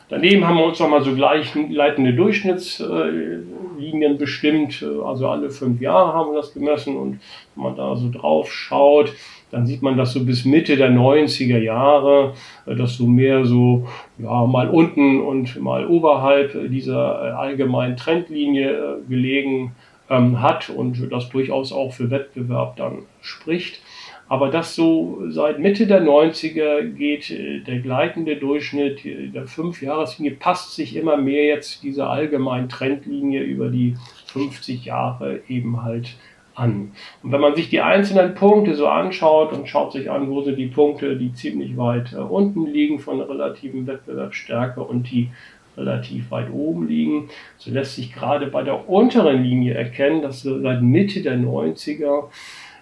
Daneben 0.10 0.48
haben 0.48 0.58
wir 0.58 0.66
uns 0.66 0.80
nochmal 0.80 1.04
so 1.04 1.14
gleichleitende 1.14 2.14
Durchschnittslinien 2.14 4.18
bestimmt. 4.18 4.86
Also 5.04 5.28
alle 5.28 5.50
fünf 5.50 5.82
Jahre 5.82 6.14
haben 6.14 6.32
wir 6.32 6.38
das 6.38 6.54
gemessen 6.54 6.96
und 6.96 7.20
wenn 7.56 7.64
man 7.64 7.76
da 7.76 7.98
so 7.98 8.10
drauf 8.10 8.50
schaut, 8.52 9.12
dann 9.52 9.66
sieht 9.66 9.82
man 9.82 9.98
das 9.98 10.14
so 10.14 10.24
bis 10.26 10.46
Mitte 10.46 10.78
der 10.78 10.92
90er 10.92 11.60
Jahre, 11.60 12.34
dass 12.66 12.98
so 12.98 13.08
mehr 13.08 13.46
so 13.46 13.88
ja, 14.18 14.46
mal 14.46 14.70
unten 14.70 15.22
und 15.22 15.62
mal 15.62 15.88
oberhalb 15.88 16.70
dieser 16.70 17.38
allgemeinen 17.38 17.98
Trendlinie 17.98 19.00
gelegen 19.08 19.76
ähm, 20.10 20.42
hat 20.42 20.70
und 20.70 21.12
das 21.12 21.30
durchaus 21.30 21.72
auch 21.72 21.94
für 21.94 22.12
Wettbewerb 22.12 22.76
dann 22.78 23.04
spricht. 23.22 23.82
Aber 24.30 24.50
das 24.50 24.76
so 24.76 25.22
seit 25.30 25.60
Mitte 25.60 25.88
der 25.88 26.02
90er 26.02 26.84
geht 26.84 27.32
äh, 27.32 27.60
der 27.62 27.80
gleitende 27.80 28.36
Durchschnitt 28.36 29.02
der 29.06 29.48
Fünfjahreslinie 29.48 30.34
passt 30.34 30.76
sich 30.76 30.96
immer 30.96 31.18
mehr 31.18 31.46
jetzt 31.46 31.84
dieser 31.84 32.10
allgemeinen 32.10 32.70
Trendlinie 32.70 33.42
über 33.42 33.70
die 33.70 33.96
50 34.28 34.86
Jahre 34.86 35.42
eben 35.48 35.84
halt 35.84 36.18
an. 36.56 36.92
Und 37.24 37.32
wenn 37.32 37.42
man 37.42 37.56
sich 37.56 37.70
die 37.70 37.82
einzelnen 37.82 38.34
Punkte 38.36 38.76
so 38.76 38.88
anschaut 38.88 39.54
und 39.54 39.70
schaut 39.70 39.92
sich 39.92 40.10
an, 40.10 40.30
wo 40.30 40.42
sind 40.42 40.58
die 40.58 40.68
Punkte, 40.68 41.16
die 41.16 41.34
ziemlich 41.34 41.78
weit 41.78 42.14
äh, 42.14 42.18
unten 42.18 42.66
liegen 42.66 43.00
von 43.00 43.22
relativen 43.22 43.88
Wettbewerbsstärke 43.88 44.82
und 44.82 45.10
die 45.10 45.30
relativ 45.78 46.32
weit 46.32 46.52
oben 46.52 46.88
liegen, 46.88 47.30
so 47.58 47.72
lässt 47.72 47.96
sich 47.96 48.12
gerade 48.12 48.48
bei 48.48 48.64
der 48.64 48.90
unteren 48.90 49.44
Linie 49.44 49.76
erkennen, 49.76 50.24
dass 50.24 50.42
seit 50.42 50.82
Mitte 50.82 51.22
der 51.22 51.38
90er 51.38 52.30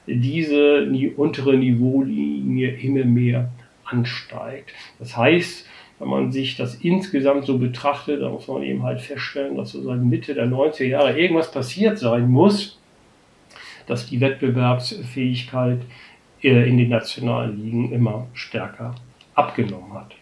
diese 0.07 0.87
untere 1.15 1.57
Niveaulinie 1.57 2.71
immer 2.77 3.05
mehr 3.05 3.51
ansteigt. 3.85 4.71
Das 4.99 5.15
heißt, 5.15 5.67
wenn 5.99 6.07
man 6.09 6.31
sich 6.31 6.57
das 6.57 6.75
insgesamt 6.75 7.45
so 7.45 7.57
betrachtet, 7.57 8.21
dann 8.21 8.33
muss 8.33 8.47
man 8.47 8.63
eben 8.63 8.83
halt 8.83 9.01
feststellen, 9.01 9.55
dass 9.55 9.71
so 9.71 9.81
seit 9.81 10.01
Mitte 10.01 10.33
der 10.33 10.47
90er 10.47 10.85
Jahre 10.85 11.17
irgendwas 11.17 11.51
passiert 11.51 11.97
sein 11.97 12.29
muss, 12.29 12.79
dass 13.87 14.07
die 14.07 14.19
Wettbewerbsfähigkeit 14.19 15.79
äh, 16.41 16.69
in 16.69 16.77
den 16.77 16.89
nationalen 16.89 17.63
Ligen 17.63 17.91
immer 17.91 18.27
stärker 18.33 18.95
abgenommen 19.35 19.93
hat. 19.93 20.15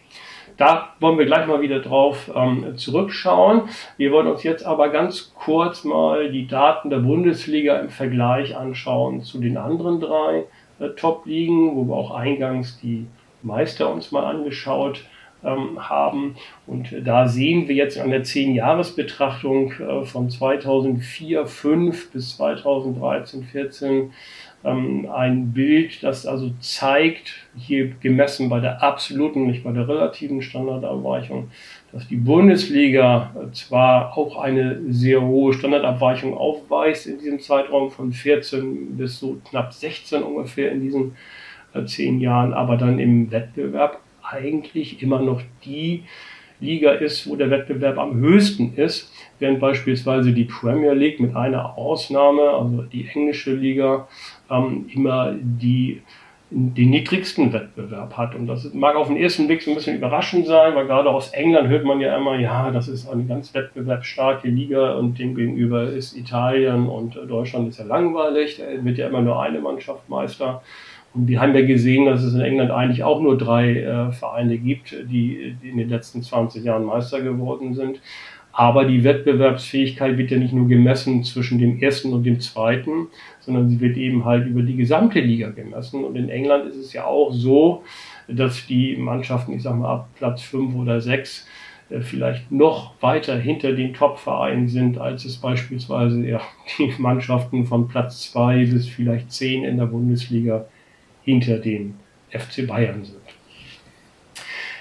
Da 0.56 0.90
wollen 1.00 1.18
wir 1.18 1.26
gleich 1.26 1.46
mal 1.48 1.60
wieder 1.60 1.80
drauf 1.80 2.30
ähm, 2.32 2.76
zurückschauen. 2.76 3.62
Wir 3.96 4.12
wollen 4.12 4.28
uns 4.28 4.44
jetzt 4.44 4.64
aber 4.64 4.90
ganz 4.90 5.34
kurz 5.34 5.82
mal 5.82 6.30
die 6.30 6.46
Daten 6.46 6.90
der 6.90 6.98
Bundesliga 6.98 7.78
im 7.80 7.90
Vergleich 7.90 8.56
anschauen 8.56 9.22
zu 9.22 9.40
den 9.40 9.56
anderen 9.56 10.00
drei 10.00 10.44
äh, 10.78 10.90
Top-Ligen, 10.90 11.74
wo 11.74 11.84
wir 11.88 11.96
auch 11.96 12.12
eingangs 12.12 12.78
die 12.80 13.06
Meister 13.42 13.92
uns 13.92 14.12
mal 14.12 14.24
angeschaut 14.24 15.04
ähm, 15.42 15.88
haben. 15.88 16.36
Und 16.68 16.94
da 17.04 17.26
sehen 17.26 17.66
wir 17.66 17.74
jetzt 17.74 17.98
an 17.98 18.10
der 18.10 18.24
10-Jahres-Betrachtung 18.24 19.72
äh, 19.72 20.04
von 20.04 20.30
2004, 20.30 21.46
5 21.46 22.12
bis 22.12 22.36
2013, 22.36 23.42
14 23.42 24.12
ähm, 24.64 25.08
ein 25.12 25.52
Bild, 25.52 26.02
das 26.02 26.26
also 26.26 26.50
zeigt, 26.60 27.34
hier 27.56 27.92
gemessen 28.00 28.48
bei 28.48 28.60
der 28.60 28.82
absoluten, 28.82 29.46
nicht 29.46 29.62
bei 29.64 29.72
der 29.72 29.88
relativen 29.88 30.42
Standardabweichung, 30.42 31.50
dass 31.92 32.08
die 32.08 32.16
Bundesliga 32.16 33.30
zwar 33.52 34.16
auch 34.16 34.38
eine 34.38 34.80
sehr 34.88 35.22
hohe 35.22 35.52
Standardabweichung 35.52 36.34
aufweist 36.34 37.06
in 37.06 37.18
diesem 37.18 37.40
Zeitraum 37.40 37.90
von 37.90 38.12
14 38.12 38.96
bis 38.96 39.18
so 39.18 39.40
knapp 39.48 39.72
16 39.72 40.22
ungefähr 40.22 40.72
in 40.72 40.80
diesen 40.80 41.16
äh, 41.74 41.84
zehn 41.84 42.20
Jahren, 42.20 42.54
aber 42.54 42.76
dann 42.76 42.98
im 42.98 43.30
Wettbewerb 43.30 44.00
eigentlich 44.22 45.02
immer 45.02 45.20
noch 45.20 45.42
die 45.64 46.04
Liga 46.60 46.92
ist, 46.92 47.28
wo 47.28 47.36
der 47.36 47.50
Wettbewerb 47.50 47.98
am 47.98 48.16
höchsten 48.16 48.74
ist, 48.76 49.12
während 49.38 49.60
beispielsweise 49.60 50.32
die 50.32 50.44
Premier 50.44 50.92
League 50.92 51.20
mit 51.20 51.36
einer 51.36 51.76
Ausnahme, 51.76 52.42
also 52.42 52.82
die 52.82 53.08
englische 53.12 53.54
Liga, 53.54 54.08
ähm, 54.50 54.86
immer 54.92 55.34
die 55.34 56.02
den 56.56 56.90
niedrigsten 56.90 57.52
Wettbewerb 57.52 58.16
hat. 58.16 58.34
Und 58.34 58.46
das 58.46 58.72
mag 58.74 58.94
auf 58.94 59.08
den 59.08 59.16
ersten 59.16 59.48
Blick 59.48 59.62
so 59.62 59.70
ein 59.70 59.76
bisschen 59.76 59.96
überraschend 59.96 60.46
sein, 60.46 60.74
weil 60.76 60.86
gerade 60.86 61.10
aus 61.10 61.30
England 61.30 61.68
hört 61.68 61.84
man 61.84 62.00
ja 62.00 62.16
immer, 62.16 62.38
ja, 62.38 62.70
das 62.70 62.86
ist 62.86 63.08
eine 63.08 63.24
ganz 63.24 63.52
wettbewerbsstarke 63.54 64.48
Liga 64.48 64.94
und 64.94 65.18
demgegenüber 65.18 65.90
ist 65.90 66.16
Italien 66.16 66.88
und 66.88 67.16
Deutschland 67.28 67.68
ist 67.68 67.78
ja 67.78 67.84
langweilig, 67.84 68.58
da 68.58 68.84
wird 68.84 68.98
ja 68.98 69.08
immer 69.08 69.22
nur 69.22 69.42
eine 69.42 69.58
Mannschaft 69.58 70.08
Meister. 70.08 70.62
Und 71.14 71.28
wir 71.28 71.40
haben 71.40 71.54
ja 71.54 71.64
gesehen, 71.64 72.06
dass 72.06 72.22
es 72.22 72.34
in 72.34 72.40
England 72.40 72.72
eigentlich 72.72 73.04
auch 73.04 73.20
nur 73.20 73.38
drei 73.38 73.76
äh, 73.76 74.12
Vereine 74.12 74.58
gibt, 74.58 74.92
die, 74.92 75.56
die 75.62 75.68
in 75.68 75.78
den 75.78 75.88
letzten 75.88 76.22
20 76.22 76.64
Jahren 76.64 76.84
Meister 76.84 77.20
geworden 77.20 77.74
sind. 77.74 78.00
Aber 78.52 78.84
die 78.84 79.02
Wettbewerbsfähigkeit 79.02 80.16
wird 80.16 80.30
ja 80.30 80.38
nicht 80.38 80.52
nur 80.52 80.68
gemessen 80.68 81.24
zwischen 81.24 81.58
dem 81.58 81.80
ersten 81.80 82.12
und 82.12 82.24
dem 82.24 82.38
zweiten, 82.40 83.08
sondern 83.40 83.68
sie 83.68 83.80
wird 83.80 83.96
eben 83.96 84.24
halt 84.24 84.46
über 84.46 84.62
die 84.62 84.76
gesamte 84.76 85.20
Liga 85.20 85.50
gemessen. 85.50 86.04
Und 86.04 86.16
in 86.16 86.28
England 86.28 86.66
ist 86.66 86.76
es 86.76 86.92
ja 86.92 87.04
auch 87.04 87.32
so, 87.32 87.82
dass 88.28 88.66
die 88.66 88.96
Mannschaften, 88.96 89.54
ich 89.54 89.62
sag 89.62 89.76
mal, 89.76 89.92
ab 89.92 90.08
Platz 90.16 90.42
fünf 90.42 90.74
oder 90.74 91.00
sechs 91.00 91.46
äh, 91.90 92.00
vielleicht 92.00 92.50
noch 92.50 92.94
weiter 93.00 93.36
hinter 93.36 93.72
den 93.72 93.92
Top-Vereinen 93.92 94.68
sind, 94.68 94.98
als 94.98 95.24
es 95.24 95.36
beispielsweise 95.36 96.24
ja, 96.26 96.40
die 96.78 96.92
Mannschaften 96.98 97.66
von 97.66 97.88
Platz 97.88 98.30
zwei 98.30 98.64
bis 98.64 98.88
vielleicht 98.88 99.32
zehn 99.32 99.64
in 99.64 99.78
der 99.78 99.86
Bundesliga 99.86 100.66
hinter 101.24 101.58
dem 101.58 101.94
FC 102.30 102.66
Bayern 102.66 103.04
sind. 103.04 103.18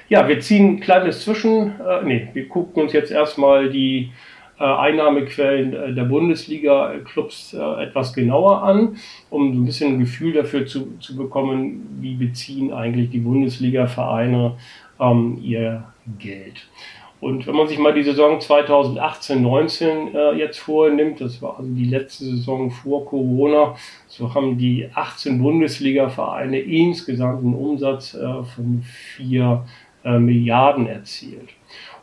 Ja, 0.10 0.28
wir 0.28 0.40
ziehen 0.40 0.76
ein 0.76 0.80
kleines 0.80 1.24
Zwischen, 1.24 1.80
äh, 1.80 2.04
nee, 2.04 2.28
wir 2.34 2.48
gucken 2.48 2.84
uns 2.84 2.94
jetzt 2.94 3.12
erstmal 3.12 3.70
die 3.70 4.12
äh, 4.60 4.64
Einnahmequellen 4.64 5.74
äh, 5.74 5.94
der 5.94 6.04
Bundesliga-Clubs 6.04 7.54
äh, 7.54 7.84
etwas 7.84 8.14
genauer 8.14 8.64
an, 8.64 8.98
um 9.30 9.52
ein 9.52 9.66
bisschen 9.66 9.96
ein 9.96 10.00
Gefühl 10.00 10.34
dafür 10.34 10.66
zu, 10.66 10.98
zu 11.00 11.16
bekommen, 11.16 11.98
wie 12.00 12.16
beziehen 12.16 12.72
eigentlich 12.72 13.10
die 13.10 13.20
Bundesliga-Vereine 13.20 14.56
ähm, 15.00 15.40
ihr 15.42 15.84
Geld. 16.20 16.68
Und 17.24 17.48
wenn 17.48 17.56
man 17.56 17.70
sich 17.70 17.80
mal 17.80 17.94
die 17.94 18.04
Saison 18.04 18.40
2018-19 18.40 20.14
äh, 20.14 20.38
jetzt 20.38 20.60
vornimmt, 20.60 21.22
das 21.22 21.42
war 21.42 21.58
also 21.58 21.72
die 21.72 21.86
letzte 21.86 22.26
Saison 22.26 22.70
vor 22.70 23.06
Corona, 23.06 23.78
so 24.08 24.36
haben 24.36 24.58
die 24.58 24.90
18 24.94 25.42
Bundesliga-Vereine 25.42 26.60
insgesamt 26.60 27.42
einen 27.42 27.54
Umsatz 27.54 28.14
äh, 28.14 28.44
von 28.44 28.84
4 29.16 29.66
äh, 30.04 30.20
Milliarden 30.20 30.86
erzielt. 30.86 31.48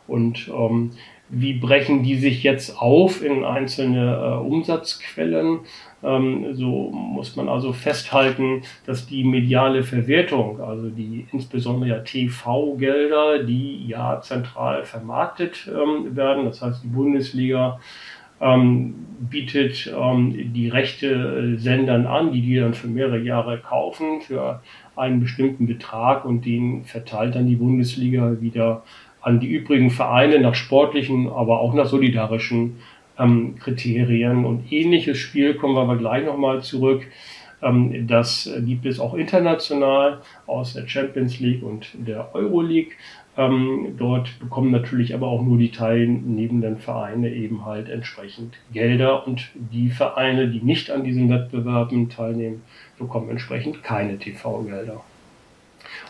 Und 0.07 0.49
ähm, 0.51 0.93
wie 1.29 1.53
brechen 1.53 2.01
die 2.01 2.17
sich 2.17 2.41
jetzt 2.41 2.81
auf 2.81 3.23
in 3.23 3.45
einzelne 3.45 4.15
äh, 4.15 4.43
Umsatzquellen? 4.43 5.59
Ähm, 6.03 6.55
so 6.55 6.89
muss 6.91 7.35
man 7.35 7.47
also 7.47 7.73
festhalten, 7.73 8.63
dass 8.85 9.05
die 9.05 9.23
mediale 9.23 9.83
Verwertung, 9.83 10.59
also 10.61 10.89
die 10.89 11.27
insbesondere 11.31 11.89
ja 11.89 11.99
TV-Gelder, 11.99 13.43
die 13.43 13.87
ja 13.87 14.19
zentral 14.21 14.83
vermarktet 14.83 15.69
ähm, 15.69 16.15
werden, 16.15 16.45
das 16.45 16.61
heißt 16.61 16.83
die 16.83 16.87
Bundesliga 16.87 17.79
ähm, 18.41 18.95
bietet 19.19 19.85
die 19.85 20.69
Rechte 20.69 21.07
äh, 21.07 21.59
Sendern 21.59 22.07
an, 22.07 22.33
die 22.33 22.41
die 22.41 22.55
dann 22.55 22.73
für 22.73 22.87
mehrere 22.87 23.19
Jahre 23.19 23.59
kaufen 23.59 24.21
für 24.21 24.61
einen 24.95 25.19
bestimmten 25.19 25.67
Betrag 25.67 26.25
und 26.25 26.43
den 26.45 26.83
verteilt 26.83 27.35
dann 27.35 27.47
die 27.47 27.55
Bundesliga 27.55 28.41
wieder 28.41 28.83
an 29.21 29.39
die 29.39 29.51
übrigen 29.51 29.91
Vereine 29.91 30.39
nach 30.39 30.55
sportlichen, 30.55 31.29
aber 31.29 31.59
auch 31.59 31.75
nach 31.75 31.85
solidarischen 31.85 32.77
ähm, 33.21 33.55
Kriterien. 33.59 34.45
Und 34.45 34.71
ähnliches 34.71 35.17
Spiel 35.17 35.55
kommen 35.55 35.75
wir 35.75 35.81
aber 35.81 35.97
gleich 35.97 36.25
nochmal 36.25 36.61
zurück. 36.61 37.05
Ähm, 37.61 38.07
das 38.07 38.49
gibt 38.65 38.85
es 38.85 38.99
auch 38.99 39.13
international 39.13 40.21
aus 40.47 40.73
der 40.73 40.87
Champions 40.87 41.39
League 41.39 41.63
und 41.63 41.89
der 41.93 42.33
Euroleague. 42.33 42.93
Ähm, 43.37 43.95
dort 43.97 44.39
bekommen 44.39 44.71
natürlich 44.71 45.13
aber 45.13 45.27
auch 45.27 45.41
nur 45.41 45.57
die 45.57 45.71
teilnehmenden 45.71 46.77
Vereine 46.77 47.33
eben 47.33 47.65
halt 47.65 47.87
entsprechend 47.87 48.55
Gelder 48.73 49.25
und 49.25 49.49
die 49.53 49.89
Vereine, 49.89 50.49
die 50.49 50.59
nicht 50.59 50.91
an 50.91 51.05
diesen 51.05 51.29
Wettbewerben 51.29 52.09
teilnehmen, 52.09 52.61
bekommen 52.99 53.29
entsprechend 53.29 53.83
keine 53.83 54.17
TV-Gelder. 54.17 55.01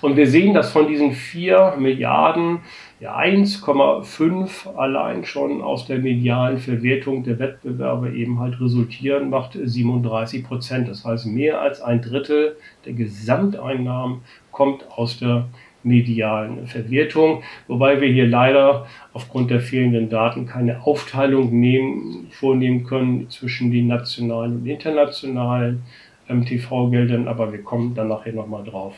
Und 0.02 0.16
wir 0.18 0.28
sehen, 0.28 0.56
dass 0.56 0.72
von 0.72 0.88
diesen 0.88 1.12
4 1.12 1.76
Milliarden 1.78 2.62
ja 3.02 3.18
1,5 3.18 4.76
allein 4.76 5.26
schon 5.26 5.64
aus 5.64 5.88
der 5.88 5.98
medialen 5.98 6.60
Verwertung 6.60 7.24
der 7.24 7.40
Wettbewerbe 7.40 8.12
eben 8.12 8.40
halt 8.40 8.62
resultieren, 8.62 9.32
macht 9.32 9.58
37 9.62 10.44
Prozent. 10.44 10.88
Das 10.88 11.04
heißt, 11.04 11.26
mehr 11.26 11.60
als 11.60 11.82
ein 11.82 12.02
Drittel 12.02 12.56
der 12.86 12.94
Gesamteinnahmen 12.94 14.22
kommt 14.52 14.86
aus 14.92 15.18
der 15.18 15.48
medialen 15.84 16.68
Verwertung, 16.68 17.42
wobei 17.68 18.00
wir 18.00 18.08
hier 18.08 18.28
leider 18.28 18.86
aufgrund 19.14 19.50
der 19.50 19.62
fehlenden 19.62 20.10
Daten 20.10 20.46
keine 20.46 20.86
Aufteilung 20.86 21.60
nehmen, 21.60 22.28
vornehmen 22.30 22.84
können 22.84 23.32
zwischen 23.32 23.72
den 23.72 23.88
nationalen 23.88 24.58
und 24.58 24.68
internationalen 24.68 25.82
ähm, 26.30 26.46
TV-Geldern, 26.46 27.28
aber 27.28 27.52
wir 27.52 27.64
kommen 27.64 27.96
dann 27.96 28.10
nachher 28.10 28.34
nochmal 28.34 28.64
drauf 28.64 28.94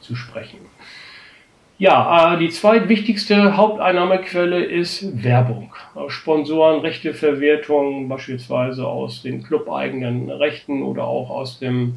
zu 0.00 0.14
sprechen. 0.14 0.58
Ja, 1.80 2.34
äh, 2.34 2.38
die 2.40 2.48
zweitwichtigste 2.48 3.56
Haupteinnahmequelle 3.56 4.64
ist 4.64 5.22
Werbung. 5.22 5.72
Sponsoren, 6.08 6.80
Rechteverwertung, 6.80 8.08
beispielsweise 8.08 8.84
aus 8.84 9.22
den 9.22 9.44
clubeigenen 9.44 10.28
Rechten 10.28 10.82
oder 10.82 11.04
auch 11.04 11.30
aus 11.30 11.60
dem 11.60 11.94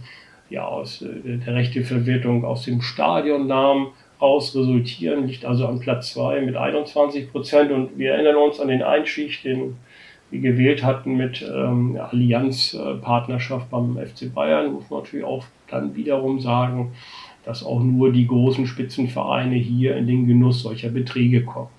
ja, 0.52 0.66
aus 0.66 1.02
äh, 1.02 1.38
der 1.38 1.56
Rechteverwertung 1.56 2.46
aus 2.46 2.66
dem 2.66 2.82
Stadionnamen 2.84 3.88
aus 4.20 4.56
resultieren, 4.56 5.26
liegt 5.26 5.46
also 5.46 5.66
an 5.66 5.80
Platz 5.80 6.14
2 6.14 6.42
mit 6.42 6.56
21 6.56 7.32
Prozent. 7.32 7.72
Und 7.72 7.98
wir 7.98 8.14
erinnern 8.14 8.36
uns 8.36 8.60
an 8.60 8.68
den 8.68 8.84
Einstieg, 8.84 9.42
den 9.42 9.78
wir 10.30 10.42
gewählt 10.42 10.84
hatten 10.84 11.18
mit 11.18 11.42
ähm, 11.42 11.98
Allianzpartnerschaft 12.00 13.72
beim 13.72 13.98
FC 13.98 14.32
Bayern, 14.32 14.74
muss 14.74 14.90
man 14.92 15.00
natürlich 15.00 15.26
auch 15.26 15.44
dann 15.72 15.96
wiederum 15.96 16.40
sagen, 16.40 16.92
dass 17.46 17.66
auch 17.66 17.82
nur 17.82 18.12
die 18.12 18.28
großen 18.28 18.68
Spitzenvereine 18.68 19.56
hier 19.56 19.96
in 19.96 20.08
den 20.08 20.28
Genuss 20.28 20.62
solcher 20.62 20.90
Beträge 20.90 21.44
kommen. 21.44 21.70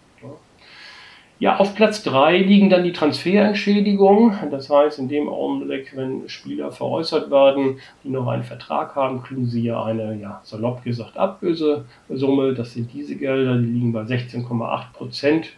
Ja, 1.42 1.56
auf 1.56 1.74
Platz 1.74 2.04
3 2.04 2.38
liegen 2.38 2.70
dann 2.70 2.84
die 2.84 2.92
Transferentschädigungen. 2.92 4.48
Das 4.52 4.70
heißt, 4.70 5.00
in 5.00 5.08
dem 5.08 5.28
Augenblick, 5.28 5.90
wenn 5.96 6.28
Spieler 6.28 6.70
veräußert 6.70 7.32
werden, 7.32 7.80
die 8.04 8.10
noch 8.10 8.28
einen 8.28 8.44
Vertrag 8.44 8.94
haben, 8.94 9.24
kriegen 9.24 9.46
sie 9.46 9.64
ja 9.64 9.82
eine, 9.82 10.16
ja, 10.20 10.40
salopp 10.44 10.84
gesagt, 10.84 11.16
Ablösesumme. 11.16 12.54
Das 12.54 12.74
sind 12.74 12.92
diese 12.92 13.16
Gelder, 13.16 13.58
die 13.58 13.66
liegen 13.66 13.92
bei 13.92 14.02
16,8 14.02 14.92
Prozent, 14.92 15.50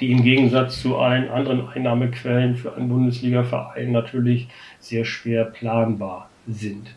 die 0.00 0.10
im 0.10 0.24
Gegensatz 0.24 0.82
zu 0.82 0.96
allen 0.96 1.28
anderen 1.28 1.68
Einnahmequellen 1.68 2.56
für 2.56 2.74
einen 2.74 2.88
Bundesliga-Verein 2.88 3.92
natürlich 3.92 4.48
sehr 4.80 5.04
schwer 5.04 5.44
planbar 5.44 6.28
sind. 6.48 6.88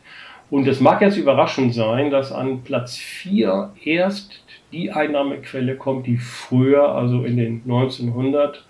Und 0.51 0.67
es 0.67 0.81
mag 0.81 1.01
jetzt 1.01 1.15
überraschend 1.15 1.73
sein, 1.73 2.11
dass 2.11 2.33
an 2.33 2.61
Platz 2.63 2.97
4 2.97 3.71
erst 3.85 4.43
die 4.73 4.91
Einnahmequelle 4.91 5.77
kommt, 5.77 6.07
die 6.07 6.17
früher, 6.17 6.93
also 6.93 7.23
in 7.23 7.37
den 7.37 7.61
1900 7.63 8.65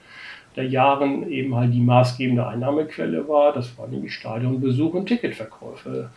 der 0.55 0.67
Jahren 0.67 1.27
eben 1.31 1.55
halt 1.55 1.73
die 1.73 1.81
maßgebende 1.81 2.45
Einnahmequelle 2.45 3.27
war. 3.27 3.51
Das 3.53 3.75
war 3.79 3.87
nämlich 3.87 4.13
Stadionbesuch 4.13 4.93
und 4.93 5.07
Ticketverkäufe. 5.07 6.11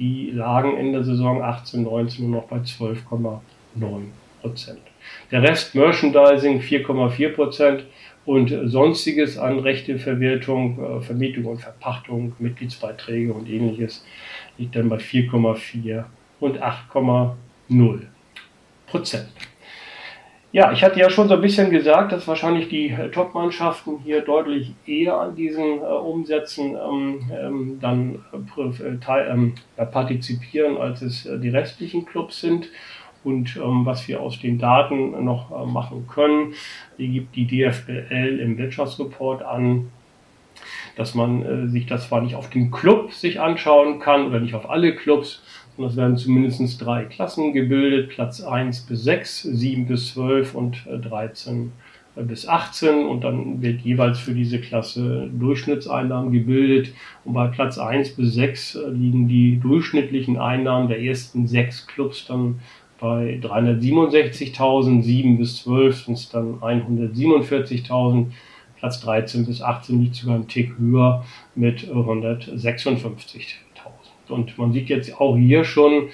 Die 0.00 0.32
lagen 0.32 0.76
in 0.76 0.92
der 0.92 1.04
Saison 1.04 1.42
18, 1.42 1.84
19 1.84 2.28
nur 2.28 2.40
noch 2.40 2.48
bei 2.48 2.56
12,9 2.56 3.40
Prozent. 4.40 4.80
Der 5.30 5.44
Rest 5.44 5.76
Merchandising 5.76 6.60
4,4 6.60 7.28
Prozent 7.28 7.84
und 8.26 8.52
sonstiges 8.64 9.38
an 9.38 9.60
Rechteverwertung, 9.60 10.98
äh, 10.98 11.00
Vermietung 11.02 11.44
und 11.44 11.60
Verpachtung, 11.60 12.32
Mitgliedsbeiträge 12.40 13.32
und 13.32 13.48
ähnliches 13.48 14.04
liegt 14.58 14.76
dann 14.76 14.88
bei 14.88 14.96
4,4 14.96 16.04
und 16.40 16.62
8,0 16.62 18.00
Prozent. 18.86 19.28
Ja, 20.54 20.70
ich 20.70 20.84
hatte 20.84 21.00
ja 21.00 21.10
schon 21.10 21.26
so 21.26 21.34
ein 21.34 21.40
bisschen 21.40 21.68
gesagt, 21.70 22.12
dass 22.12 22.28
wahrscheinlich 22.28 22.68
die 22.68 22.88
äh, 22.88 23.10
Top-Mannschaften 23.10 23.98
hier 24.04 24.20
deutlich 24.20 24.72
eher 24.86 25.18
an 25.18 25.34
diesen 25.34 25.80
äh, 25.80 25.84
Umsätzen 25.84 26.76
ähm, 26.76 27.28
ähm, 27.32 27.78
dann 27.80 28.24
äh, 28.32 29.30
ähm, 29.32 29.54
partizipieren, 29.90 30.76
als 30.76 31.02
es 31.02 31.26
äh, 31.26 31.40
die 31.40 31.48
restlichen 31.48 32.04
Clubs 32.04 32.40
sind. 32.40 32.68
Und 33.24 33.56
ähm, 33.56 33.84
was 33.84 34.06
wir 34.06 34.20
aus 34.20 34.38
den 34.38 34.60
Daten 34.60 35.24
noch 35.24 35.50
äh, 35.50 35.66
machen 35.66 36.06
können, 36.06 36.54
die 36.98 37.08
gibt 37.08 37.34
die 37.34 37.48
DFBL 37.48 38.38
im 38.38 38.56
Wirtschaftsreport 38.56 39.42
an, 39.42 39.90
dass 40.96 41.14
man 41.14 41.42
äh, 41.42 41.68
sich 41.68 41.86
das 41.86 42.08
zwar 42.08 42.20
nicht 42.20 42.34
auf 42.34 42.50
den 42.50 42.70
Club 42.70 43.12
sich 43.12 43.40
anschauen 43.40 43.98
kann 43.98 44.26
oder 44.26 44.40
nicht 44.40 44.54
auf 44.54 44.68
alle 44.68 44.94
Clubs, 44.94 45.42
sondern 45.76 45.90
es 45.90 45.96
werden 45.96 46.16
zumindest 46.16 46.84
drei 46.84 47.04
Klassen 47.04 47.52
gebildet, 47.52 48.10
Platz 48.10 48.40
1 48.40 48.82
bis 48.82 49.04
6, 49.04 49.42
7 49.42 49.86
bis 49.86 50.12
12 50.14 50.54
und 50.54 50.86
äh, 50.86 50.98
13 50.98 51.72
äh, 52.16 52.22
bis 52.22 52.46
18 52.46 53.06
und 53.06 53.24
dann 53.24 53.60
wird 53.60 53.80
jeweils 53.80 54.18
für 54.18 54.34
diese 54.34 54.60
Klasse 54.60 55.28
Durchschnittseinnahmen 55.32 56.32
gebildet. 56.32 56.92
Und 57.24 57.34
bei 57.34 57.48
Platz 57.48 57.78
1 57.78 58.10
bis 58.16 58.34
6 58.34 58.76
äh, 58.76 58.88
liegen 58.90 59.28
die 59.28 59.58
durchschnittlichen 59.58 60.38
Einnahmen 60.38 60.88
der 60.88 61.00
ersten 61.00 61.46
sechs 61.46 61.86
Clubs 61.86 62.26
dann 62.26 62.60
bei 63.00 63.38
367.000, 63.42 65.02
7 65.02 65.38
bis 65.38 65.62
12 65.62 66.04
sind 66.04 66.14
es 66.14 66.28
dann 66.30 66.60
147.000 66.60 68.26
Platz 68.84 69.00
13 69.00 69.46
bis 69.46 69.62
18 69.62 70.02
liegt 70.02 70.14
sogar 70.14 70.34
einen 70.34 70.46
Tick 70.46 70.76
höher 70.78 71.24
mit 71.54 71.88
156.000. 71.88 73.54
Und 74.28 74.58
man 74.58 74.74
sieht 74.74 74.90
jetzt 74.90 75.18
auch 75.18 75.38
hier 75.38 75.64
schon, 75.64 76.10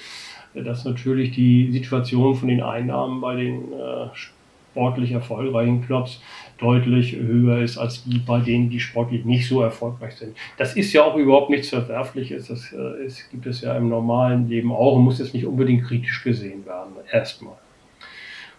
dass 0.54 0.84
natürlich 0.84 1.32
die 1.32 1.72
Situation 1.72 2.36
von 2.36 2.46
den 2.46 2.62
Einnahmen 2.62 3.20
bei 3.20 3.34
den 3.34 3.72
äh, 3.72 4.06
sportlich 4.14 5.10
erfolgreichen 5.10 5.84
Clubs 5.84 6.22
deutlich 6.58 7.16
höher 7.16 7.58
ist 7.58 7.76
als 7.76 8.04
die 8.04 8.18
bei 8.18 8.38
denen, 8.38 8.70
die 8.70 8.78
sportlich 8.78 9.24
nicht 9.24 9.48
so 9.48 9.62
erfolgreich 9.62 10.14
sind. 10.14 10.36
Das 10.56 10.76
ist 10.76 10.92
ja 10.92 11.02
auch 11.02 11.16
überhaupt 11.16 11.50
nichts 11.50 11.70
Verwerfliches. 11.70 12.46
Das 12.46 12.72
äh, 12.72 13.04
ist, 13.04 13.28
gibt 13.32 13.46
es 13.46 13.62
ja 13.62 13.76
im 13.76 13.88
normalen 13.88 14.48
Leben 14.48 14.70
auch 14.70 14.94
und 14.94 15.02
muss 15.02 15.18
jetzt 15.18 15.34
nicht 15.34 15.46
unbedingt 15.46 15.86
kritisch 15.86 16.22
gesehen 16.22 16.64
werden. 16.66 16.92
Erstmal. 17.10 17.56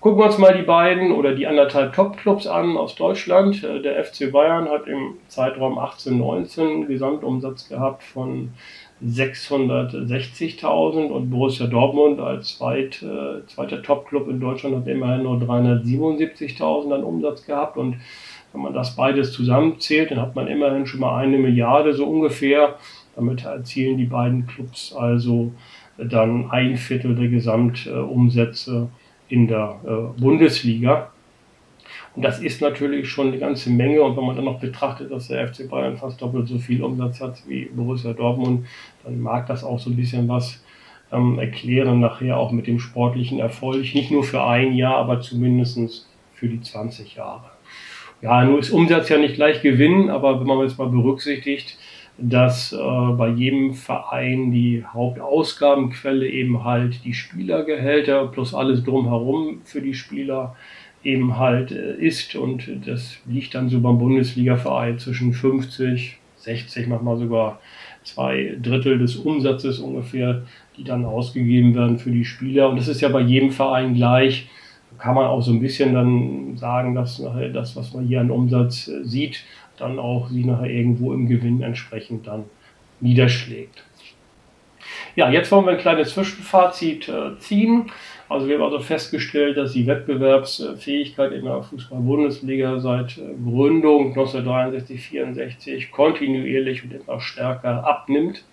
Gucken 0.01 0.19
wir 0.19 0.25
uns 0.25 0.37
mal 0.39 0.57
die 0.57 0.63
beiden 0.63 1.11
oder 1.11 1.35
die 1.35 1.45
anderthalb 1.45 1.93
Top-Clubs 1.93 2.47
an 2.47 2.75
aus 2.75 2.95
Deutschland. 2.95 3.63
Äh, 3.63 3.83
der 3.83 4.03
FC 4.03 4.31
Bayern 4.31 4.67
hat 4.67 4.87
im 4.87 5.17
Zeitraum 5.27 5.77
18-19 5.77 6.61
einen 6.61 6.87
Gesamtumsatz 6.87 7.69
gehabt 7.69 8.01
von 8.01 8.49
660.000 9.05 11.05
und 11.05 11.29
Borussia 11.29 11.67
Dortmund 11.67 12.19
als 12.19 12.57
zweit, 12.57 13.03
äh, 13.03 13.45
zweiter 13.45 13.83
Top-Club 13.83 14.27
in 14.27 14.39
Deutschland 14.39 14.75
hat 14.75 14.87
immerhin 14.87 15.21
nur 15.21 15.35
377.000 15.35 16.95
an 16.95 17.03
Umsatz 17.03 17.45
gehabt 17.45 17.77
und 17.77 17.97
wenn 18.53 18.61
man 18.63 18.73
das 18.73 18.95
beides 18.95 19.33
zusammenzählt, 19.33 20.09
dann 20.09 20.19
hat 20.19 20.35
man 20.35 20.47
immerhin 20.47 20.87
schon 20.87 21.01
mal 21.01 21.15
eine 21.15 21.37
Milliarde 21.37 21.93
so 21.93 22.07
ungefähr. 22.07 22.79
Damit 23.15 23.45
erzielen 23.45 23.99
die 23.99 24.05
beiden 24.05 24.47
Clubs 24.47 24.95
also 24.95 25.51
dann 25.97 26.49
ein 26.49 26.77
Viertel 26.77 27.13
der 27.13 27.27
Gesamtumsätze 27.27 28.89
in 29.31 29.47
der 29.47 29.79
äh, 29.85 30.21
Bundesliga. 30.21 31.09
Und 32.15 32.23
das 32.23 32.39
ist 32.39 32.61
natürlich 32.61 33.09
schon 33.09 33.29
eine 33.29 33.39
ganze 33.39 33.69
Menge. 33.69 34.01
Und 34.01 34.17
wenn 34.17 34.25
man 34.25 34.35
dann 34.35 34.45
noch 34.45 34.59
betrachtet, 34.59 35.11
dass 35.11 35.29
der 35.29 35.47
FC 35.47 35.69
Bayern 35.69 35.97
fast 35.97 36.21
doppelt 36.21 36.47
so 36.47 36.57
viel 36.57 36.83
Umsatz 36.83 37.21
hat 37.21 37.41
wie 37.47 37.65
Borussia 37.65 38.11
Dortmund, 38.11 38.65
dann 39.03 39.19
mag 39.21 39.47
das 39.47 39.63
auch 39.63 39.79
so 39.79 39.89
ein 39.89 39.95
bisschen 39.95 40.27
was 40.27 40.61
ähm, 41.13 41.39
erklären, 41.39 42.01
nachher 42.01 42.37
auch 42.37 42.51
mit 42.51 42.67
dem 42.67 42.79
sportlichen 42.79 43.39
Erfolg. 43.39 43.95
Nicht 43.95 44.11
nur 44.11 44.25
für 44.25 44.43
ein 44.43 44.73
Jahr, 44.73 44.97
aber 44.97 45.21
zumindest 45.21 46.07
für 46.33 46.47
die 46.47 46.61
20 46.61 47.15
Jahre. 47.15 47.51
Ja, 48.21 48.43
nur 48.43 48.59
ist 48.59 48.71
Umsatz 48.71 49.07
ja 49.09 49.17
nicht 49.17 49.35
gleich 49.35 49.61
Gewinn, 49.61 50.09
aber 50.09 50.39
wenn 50.39 50.47
man 50.47 50.59
jetzt 50.59 50.77
mal 50.77 50.89
berücksichtigt, 50.89 51.77
dass 52.17 52.73
äh, 52.73 52.77
bei 52.77 53.29
jedem 53.29 53.73
Verein 53.73 54.51
die 54.51 54.83
Hauptausgabenquelle 54.85 56.27
eben 56.27 56.63
halt 56.63 57.03
die 57.03 57.13
Spielergehälter 57.13 58.27
plus 58.27 58.53
alles 58.53 58.83
drumherum 58.83 59.61
für 59.63 59.81
die 59.81 59.93
Spieler 59.93 60.55
eben 61.03 61.37
halt 61.37 61.71
äh, 61.71 61.95
ist. 61.95 62.35
Und 62.35 62.69
das 62.85 63.17
liegt 63.25 63.55
dann 63.55 63.69
so 63.69 63.79
beim 63.79 63.97
Bundesliga-Verein 63.97 64.99
zwischen 64.99 65.33
50, 65.33 66.17
60, 66.37 66.87
manchmal 66.87 67.17
sogar 67.17 67.59
zwei 68.03 68.55
Drittel 68.61 68.97
des 68.97 69.15
Umsatzes 69.15 69.79
ungefähr, 69.79 70.43
die 70.77 70.83
dann 70.83 71.05
ausgegeben 71.05 71.75
werden 71.75 71.97
für 71.97 72.11
die 72.11 72.25
Spieler. 72.25 72.69
Und 72.69 72.77
das 72.77 72.87
ist 72.87 73.01
ja 73.01 73.09
bei 73.09 73.21
jedem 73.21 73.51
Verein 73.51 73.93
gleich. 73.93 74.49
kann 74.97 75.15
man 75.15 75.25
auch 75.25 75.41
so 75.41 75.51
ein 75.51 75.61
bisschen 75.61 75.93
dann 75.93 76.57
sagen, 76.57 76.95
dass 76.95 77.19
nachher 77.19 77.49
das, 77.49 77.75
was 77.75 77.93
man 77.93 78.05
hier 78.05 78.21
an 78.21 78.31
Umsatz 78.31 78.87
äh, 78.87 79.03
sieht, 79.03 79.43
dann 79.81 79.99
auch 79.99 80.29
sie 80.29 80.45
nachher 80.45 80.69
irgendwo 80.69 81.13
im 81.13 81.27
Gewinn 81.27 81.61
entsprechend 81.61 82.27
dann 82.27 82.45
niederschlägt. 82.99 83.83
Ja, 85.15 85.29
jetzt 85.29 85.51
wollen 85.51 85.65
wir 85.65 85.73
ein 85.73 85.77
kleines 85.77 86.13
Zwischenfazit 86.13 87.09
äh, 87.09 87.37
ziehen. 87.39 87.91
Also 88.29 88.47
wir 88.47 88.55
haben 88.55 88.63
also 88.63 88.79
festgestellt, 88.79 89.57
dass 89.57 89.73
die 89.73 89.85
Wettbewerbsfähigkeit 89.85 91.33
in 91.33 91.45
der 91.45 91.63
Fußball-Bundesliga 91.63 92.79
seit 92.79 93.17
äh, 93.17 93.33
Gründung 93.43 94.09
1963, 94.09 95.01
64 95.01 95.91
kontinuierlich 95.91 96.83
und 96.83 96.93
immer 96.93 97.19
stärker 97.19 97.85
abnimmt. 97.85 98.45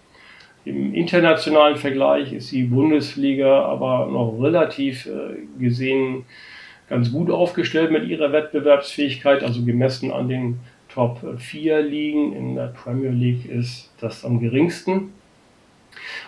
Im 0.64 0.95
internationalen 0.95 1.77
Vergleich 1.77 2.33
ist 2.33 2.51
die 2.51 2.64
Bundesliga 2.64 3.64
aber 3.64 4.07
noch 4.07 4.37
relativ 4.41 5.07
äh, 5.07 5.37
gesehen 5.59 6.25
ganz 6.88 7.12
gut 7.12 7.31
aufgestellt 7.31 7.93
mit 7.93 8.09
ihrer 8.09 8.33
Wettbewerbsfähigkeit, 8.33 9.43
also 9.43 9.64
gemessen 9.64 10.11
an 10.11 10.29
den 10.29 10.61
Top 10.99 11.21
4 11.39 11.81
Ligen. 11.83 12.33
In 12.33 12.57
der 12.57 12.73
Premier 12.75 13.11
League 13.11 13.49
ist 13.49 13.89
das 14.01 14.25
am 14.25 14.41
geringsten. 14.41 15.13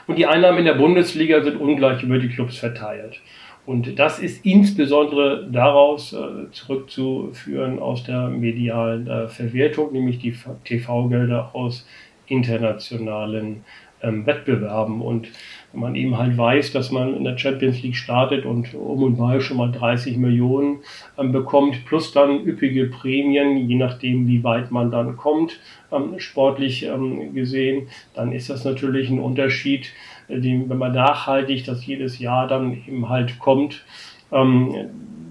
Und 0.06 0.16
die 0.16 0.26
Einnahmen 0.26 0.58
in 0.58 0.64
der 0.64 0.74
Bundesliga 0.74 1.42
sind 1.42 1.60
ungleich 1.60 2.04
über 2.04 2.20
die 2.20 2.28
Clubs 2.28 2.58
verteilt. 2.58 3.20
Und 3.66 3.98
das 3.98 4.20
ist 4.20 4.46
insbesondere 4.46 5.48
daraus 5.50 6.12
äh, 6.12 6.52
zurückzuführen 6.52 7.80
aus 7.80 8.04
der 8.04 8.28
medialen 8.28 9.08
äh, 9.08 9.26
Verwertung, 9.26 9.90
nämlich 9.90 10.20
die 10.20 10.36
TV-Gelder 10.64 11.50
aus 11.52 11.84
internationalen 12.28 13.64
ähm, 14.04 14.24
Wettbewerben. 14.24 15.00
Und 15.00 15.30
man 15.72 15.94
eben 15.94 16.18
halt 16.18 16.36
weiß, 16.36 16.72
dass 16.72 16.90
man 16.90 17.16
in 17.16 17.24
der 17.24 17.38
Champions 17.38 17.82
League 17.82 17.96
startet 17.96 18.44
und 18.44 18.74
um 18.74 19.02
und 19.02 19.16
bei 19.16 19.40
schon 19.40 19.56
mal 19.56 19.70
30 19.70 20.16
Millionen 20.16 20.80
ähm, 21.18 21.32
bekommt, 21.32 21.84
plus 21.86 22.12
dann 22.12 22.44
üppige 22.44 22.86
Prämien, 22.86 23.68
je 23.68 23.76
nachdem, 23.76 24.26
wie 24.26 24.42
weit 24.42 24.70
man 24.70 24.90
dann 24.90 25.16
kommt, 25.16 25.60
ähm, 25.92 26.18
sportlich 26.18 26.84
ähm, 26.84 27.34
gesehen, 27.34 27.88
dann 28.14 28.32
ist 28.32 28.50
das 28.50 28.64
natürlich 28.64 29.10
ein 29.10 29.20
Unterschied, 29.20 29.92
äh, 30.28 30.40
den, 30.40 30.68
wenn 30.68 30.78
man 30.78 30.92
nachhaltig 30.92 31.64
das 31.64 31.86
jedes 31.86 32.18
Jahr 32.18 32.48
dann 32.48 32.72
eben 32.72 33.08
halt 33.08 33.38
kommt. 33.38 33.84
Ähm, 34.32 34.74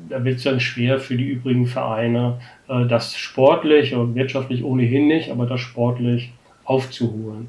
da 0.09 0.23
wird 0.23 0.37
es 0.37 0.43
dann 0.43 0.59
schwer 0.59 0.99
für 0.99 1.15
die 1.15 1.27
übrigen 1.27 1.67
Vereine, 1.67 2.39
äh, 2.67 2.85
das 2.87 3.17
sportlich 3.17 3.93
und 3.93 4.15
wirtschaftlich 4.15 4.63
ohnehin 4.63 5.07
nicht, 5.07 5.31
aber 5.31 5.45
das 5.45 5.59
sportlich 5.59 6.31
aufzuholen. 6.63 7.47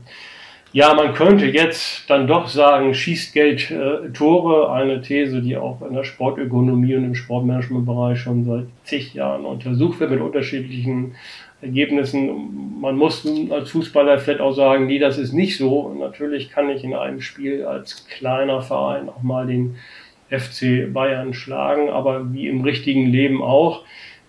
Ja, 0.72 0.94
man 0.94 1.14
könnte 1.14 1.46
jetzt 1.46 2.08
dann 2.08 2.28
doch 2.28 2.46
sagen, 2.46 2.94
schießt 2.94 3.34
Geld 3.34 3.72
äh, 3.72 4.08
Tore, 4.12 4.70
eine 4.70 5.02
These, 5.02 5.42
die 5.42 5.56
auch 5.56 5.82
in 5.82 5.94
der 5.94 6.04
Sportökonomie 6.04 6.94
und 6.94 7.04
im 7.04 7.14
Sportmanagementbereich 7.16 8.20
schon 8.20 8.44
seit 8.44 8.66
zig 8.84 9.12
Jahren 9.12 9.44
untersucht 9.44 9.98
wird 9.98 10.12
mit 10.12 10.20
unterschiedlichen 10.20 11.16
Ergebnissen. 11.60 12.80
Man 12.80 12.96
muss 12.96 13.26
als 13.50 13.70
Fußballer 13.70 14.20
vielleicht 14.20 14.40
auch 14.40 14.52
sagen, 14.52 14.86
nee, 14.86 15.00
das 15.00 15.18
ist 15.18 15.32
nicht 15.32 15.58
so. 15.58 15.92
Natürlich 15.92 16.50
kann 16.50 16.70
ich 16.70 16.84
in 16.84 16.94
einem 16.94 17.20
Spiel 17.20 17.64
als 17.64 18.06
kleiner 18.06 18.62
Verein 18.62 19.08
auch 19.08 19.22
mal 19.22 19.48
den 19.48 19.74
FC 20.28 20.92
Bayern 20.92 21.34
schlagen, 21.34 21.90
aber 21.90 22.32
wie 22.32 22.46
im 22.46 22.60
richtigen 22.60 23.06
Leben 23.06 23.42
auch. 23.42 23.82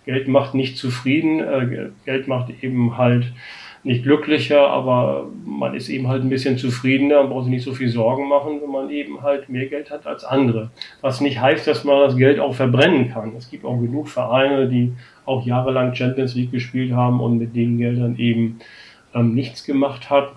Geld 0.06 0.28
macht 0.28 0.56
nicht 0.56 0.78
zufrieden, 0.78 1.40
äh, 1.40 1.92
Geld 2.06 2.28
macht 2.28 2.52
eben 2.64 2.98
halt 2.98 3.32
nicht 3.84 4.04
glücklicher, 4.04 4.68
aber 4.68 5.28
man 5.44 5.74
ist 5.74 5.90
eben 5.90 6.08
halt 6.08 6.24
ein 6.24 6.30
bisschen 6.30 6.58
zufriedener 6.58 7.22
und 7.22 7.30
braucht 7.30 7.46
sich 7.46 7.54
nicht 7.54 7.64
so 7.64 7.74
viel 7.74 7.90
Sorgen 7.90 8.28
machen, 8.28 8.60
wenn 8.62 8.72
man 8.72 8.90
eben 8.92 9.22
halt 9.24 9.50
mehr 9.50 9.66
Geld 9.66 9.90
hat 9.90 10.06
als 10.06 10.24
andere. 10.24 10.70
Was 11.02 11.22
nicht 11.22 11.42
heißt, 11.42 11.66
dass 11.68 11.84
man 11.84 12.00
das 12.02 12.16
Geld 12.16 12.40
auch 12.40 12.54
verbrennen 12.54 13.10
kann. 13.12 13.34
Es 13.36 13.50
gibt 13.50 13.66
auch 13.66 13.80
genug 13.80 14.08
Vereine, 14.08 14.68
die 14.68 14.94
auch 15.26 15.46
jahrelang 15.46 15.96
Champions 15.96 16.36
League 16.36 16.52
gespielt 16.52 16.94
haben 16.94 17.20
und 17.22 17.40
mit 17.40 17.56
den 17.56 17.78
Geldern 17.78 18.18
eben 18.18 18.60
ähm, 19.16 19.34
nichts 19.34 19.64
gemacht 19.64 20.10
hat. 20.10 20.30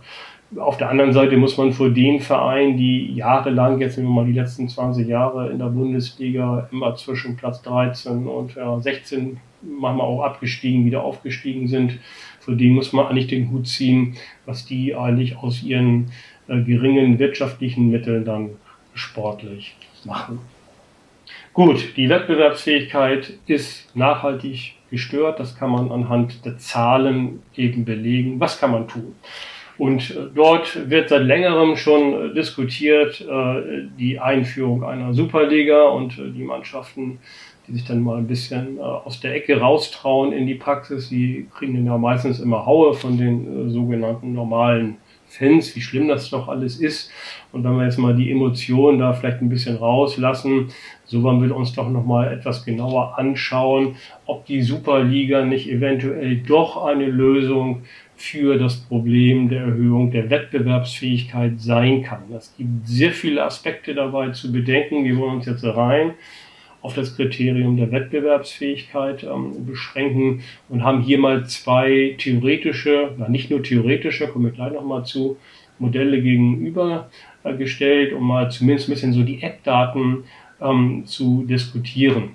Auf 0.57 0.77
der 0.77 0.89
anderen 0.89 1.13
Seite 1.13 1.37
muss 1.37 1.57
man 1.57 1.73
vor 1.73 1.91
den 1.91 2.21
Vereinen, 2.21 2.77
die 2.77 3.13
jahrelang, 3.15 3.81
jetzt 3.81 3.97
nehmen 3.97 4.11
wir 4.11 4.23
mal 4.23 4.27
die 4.27 4.39
letzten 4.39 4.69
20 4.69 5.07
Jahre 5.09 5.51
in 5.51 5.59
der 5.59 5.67
Bundesliga, 5.67 6.69
immer 6.71 6.95
zwischen 6.95 7.37
Platz 7.37 7.61
13 7.63 8.27
und 8.27 8.55
ja, 8.55 8.79
16, 8.79 9.39
manchmal 9.63 10.07
auch 10.07 10.23
abgestiegen, 10.23 10.85
wieder 10.85 11.03
aufgestiegen 11.03 11.67
sind, 11.67 11.99
für 12.45 12.57
die 12.57 12.69
muss 12.69 12.93
man 12.93 13.07
eigentlich 13.07 13.29
den 13.29 13.51
Hut 13.51 13.67
ziehen, 13.67 14.17
was 14.47 14.67
die 14.67 14.95
eigentlich 14.95 15.37
aus 15.37 15.63
ihren 15.63 16.11
äh, 16.49 16.61
geringen 16.61 17.19
wirtschaftlichen 17.19 17.91
Mitteln 17.91 18.25
dann 18.25 18.51
sportlich 18.95 19.75
machen. 20.05 20.39
Gut, 21.53 21.97
die 21.97 22.09
Wettbewerbsfähigkeit 22.09 23.35
ist 23.47 23.95
nachhaltig 23.97 24.75
gestört. 24.91 25.41
Das 25.41 25.57
kann 25.57 25.71
man 25.71 25.91
anhand 25.91 26.45
der 26.45 26.59
Zahlen 26.59 27.43
eben 27.57 27.85
belegen. 27.85 28.41
Was 28.41 28.61
kann 28.61 28.73
man 28.73 28.89
tun? 28.89 29.15
Und 29.79 30.11
äh, 30.11 30.27
dort 30.35 30.91
wird 30.91 31.09
seit 31.09 31.23
längerem 31.23 31.77
schon 31.77 32.35
diskutiert 32.35 33.21
äh, 33.21 33.89
die 33.99 34.19
Einführung 34.21 34.85
einer 34.85 35.15
Superliga 35.15 35.85
und 35.85 36.19
äh, 36.19 36.31
die 36.31 36.45
Mannschaften 36.45 37.19
die 37.67 37.73
sich 37.73 37.85
dann 37.85 38.03
mal 38.03 38.19
ein 38.19 38.27
bisschen 38.27 38.79
äh, 38.79 38.81
aus 38.81 39.21
der 39.21 39.35
Ecke 39.35 39.59
raustrauen 39.59 40.33
in 40.33 40.47
die 40.47 40.55
Praxis. 40.55 41.09
Die 41.09 41.47
kriegen 41.57 41.75
dann 41.75 41.87
ja 41.87 41.99
meistens 41.99 42.41
immer 42.41 42.67
Haue 42.67 42.95
von 42.95 43.17
den 43.17 43.69
äh, 43.69 43.71
sogenannten 43.71 44.33
normalen 44.33 44.97
Fans, 45.27 45.75
wie 45.75 45.81
schlimm 45.81 46.07
das 46.07 46.31
doch 46.31 46.49
alles 46.49 46.79
ist. 46.79 47.11
Und 47.51 47.65
wenn 47.65 47.77
wir 47.77 47.85
jetzt 47.85 47.99
mal 47.99 48.15
die 48.15 48.31
Emotionen 48.31 48.99
da 48.99 49.13
vielleicht 49.13 49.41
ein 49.41 49.49
bisschen 49.49 49.77
rauslassen, 49.77 50.69
so 51.05 51.23
wollen 51.23 51.43
wir 51.43 51.57
uns 51.57 51.73
doch 51.73 51.89
nochmal 51.89 52.33
etwas 52.33 52.65
genauer 52.65 53.19
anschauen, 53.19 53.97
ob 54.27 54.47
die 54.47 54.63
Superliga 54.63 55.45
nicht 55.45 55.69
eventuell 55.69 56.37
doch 56.37 56.85
eine 56.85 57.07
Lösung 57.07 57.83
für 58.17 58.59
das 58.59 58.77
Problem 58.77 59.49
der 59.49 59.63
Erhöhung 59.63 60.13
der 60.13 60.31
Wettbewerbsfähigkeit 60.31 61.61
sein 61.61 62.03
kann. 62.03 62.23
Es 62.37 62.55
gibt 62.57 62.87
sehr 62.87 63.11
viele 63.11 63.43
Aspekte 63.43 63.95
dabei 63.95 64.31
zu 64.31 64.53
bedenken, 64.53 65.05
die 65.05 65.17
wollen 65.17 65.37
uns 65.37 65.47
jetzt 65.47 65.65
rein 65.65 66.15
auf 66.85 66.95
das 66.95 67.17
Kriterium 67.17 67.79
der 67.79 67.91
Wettbewerbsfähigkeit 67.91 69.25
ähm, 69.25 69.65
beschränken 69.65 70.43
und 70.69 70.85
haben 70.85 71.01
hier 71.01 71.19
mal 71.19 71.47
zwei 71.47 72.15
theoretische, 72.19 73.15
na, 73.17 73.27
nicht 73.27 73.51
nur 73.51 73.63
theoretische, 73.63 74.29
kommen 74.29 74.45
wir 74.45 74.53
gleich 74.53 74.75
nochmal 74.75 75.07
zu, 75.07 75.39
Modelle 75.79 76.21
gegenübergestellt, 76.21 78.13
um 78.13 78.27
mal 78.29 78.51
zumindest 78.51 78.89
ein 78.89 78.93
bisschen 78.93 79.13
so 79.15 79.23
die 79.23 79.43
Eckdaten 79.43 80.25
ähm, 80.61 81.05
zu 81.07 81.45
diskutieren. 81.49 82.33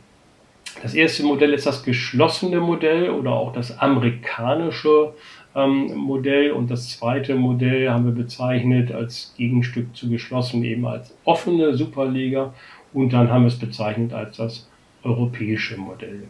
Das 0.81 0.95
erste 0.95 1.23
Modell 1.23 1.53
ist 1.53 1.67
das 1.67 1.83
geschlossene 1.83 2.59
Modell 2.59 3.11
oder 3.11 3.33
auch 3.33 3.53
das 3.53 3.77
amerikanische 3.77 5.13
ähm, 5.55 5.93
Modell 5.95 6.51
und 6.51 6.71
das 6.71 6.89
zweite 6.89 7.35
Modell 7.35 7.89
haben 7.89 8.05
wir 8.05 8.13
bezeichnet 8.23 8.91
als 8.91 9.33
Gegenstück 9.37 9.95
zu 9.95 10.09
geschlossen 10.09 10.63
eben 10.63 10.87
als 10.87 11.15
offene 11.23 11.75
Superliga 11.75 12.53
und 12.93 13.13
dann 13.13 13.29
haben 13.29 13.43
wir 13.43 13.47
es 13.47 13.59
bezeichnet 13.59 14.13
als 14.13 14.37
das 14.37 14.69
europäische 15.03 15.77
Modell. 15.77 16.23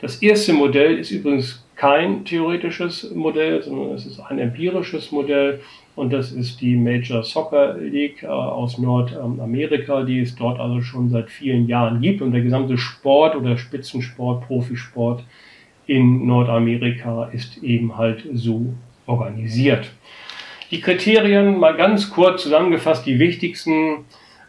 Das 0.00 0.22
erste 0.22 0.52
Modell 0.52 0.98
ist 0.98 1.10
übrigens 1.10 1.66
kein 1.74 2.24
theoretisches 2.24 3.12
Modell, 3.14 3.62
sondern 3.62 3.94
es 3.94 4.06
ist 4.06 4.20
ein 4.20 4.38
empirisches 4.38 5.10
Modell 5.12 5.60
und 5.96 6.12
das 6.12 6.30
ist 6.30 6.60
die 6.60 6.76
Major 6.76 7.24
Soccer 7.24 7.76
League 7.78 8.22
äh, 8.22 8.26
aus 8.26 8.78
Nordamerika, 8.78 10.02
die 10.02 10.20
es 10.20 10.36
dort 10.36 10.60
also 10.60 10.80
schon 10.80 11.10
seit 11.10 11.30
vielen 11.30 11.66
Jahren 11.66 12.00
gibt 12.00 12.22
und 12.22 12.32
der 12.32 12.42
gesamte 12.42 12.78
Sport 12.78 13.34
oder 13.34 13.58
Spitzensport, 13.58 14.46
Profisport 14.46 15.24
in 15.86 16.26
Nordamerika 16.26 17.30
ist 17.32 17.62
eben 17.62 17.96
halt 17.96 18.24
so 18.32 18.66
organisiert. 19.06 19.90
Die 20.70 20.80
Kriterien 20.80 21.58
mal 21.58 21.76
ganz 21.76 22.10
kurz 22.10 22.42
zusammengefasst, 22.42 23.06
die 23.06 23.18
wichtigsten 23.18 23.72
ähm, 23.72 24.04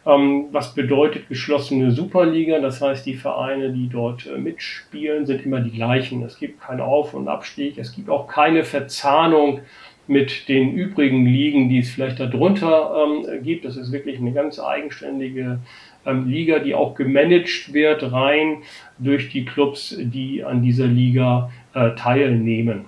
was 0.05 0.73
bedeutet 0.73 1.27
geschlossene 1.27 1.91
Superliga? 1.91 2.59
Das 2.59 2.81
heißt, 2.81 3.05
die 3.05 3.15
Vereine, 3.15 3.71
die 3.71 3.89
dort 3.89 4.25
äh, 4.25 4.37
mitspielen, 4.37 5.25
sind 5.25 5.45
immer 5.45 5.59
die 5.59 5.71
gleichen. 5.71 6.23
Es 6.23 6.39
gibt 6.39 6.61
keinen 6.61 6.81
Auf- 6.81 7.13
und 7.13 7.27
Abstieg. 7.27 7.77
Es 7.77 7.93
gibt 7.93 8.09
auch 8.09 8.27
keine 8.27 8.63
Verzahnung 8.63 9.61
mit 10.07 10.49
den 10.49 10.73
übrigen 10.73 11.25
Ligen, 11.25 11.69
die 11.69 11.79
es 11.79 11.91
vielleicht 11.91 12.19
darunter 12.19 13.05
ähm, 13.05 13.43
gibt. 13.43 13.65
Das 13.65 13.77
ist 13.77 13.91
wirklich 13.91 14.17
eine 14.17 14.31
ganz 14.31 14.59
eigenständige 14.59 15.59
ähm, 16.05 16.27
Liga, 16.27 16.59
die 16.59 16.73
auch 16.73 16.95
gemanagt 16.95 17.73
wird, 17.73 18.11
rein 18.11 18.63
durch 18.97 19.29
die 19.29 19.45
Clubs, 19.45 19.95
die 19.99 20.43
an 20.43 20.63
dieser 20.63 20.87
Liga 20.87 21.51
äh, 21.73 21.91
teilnehmen. 21.95 22.85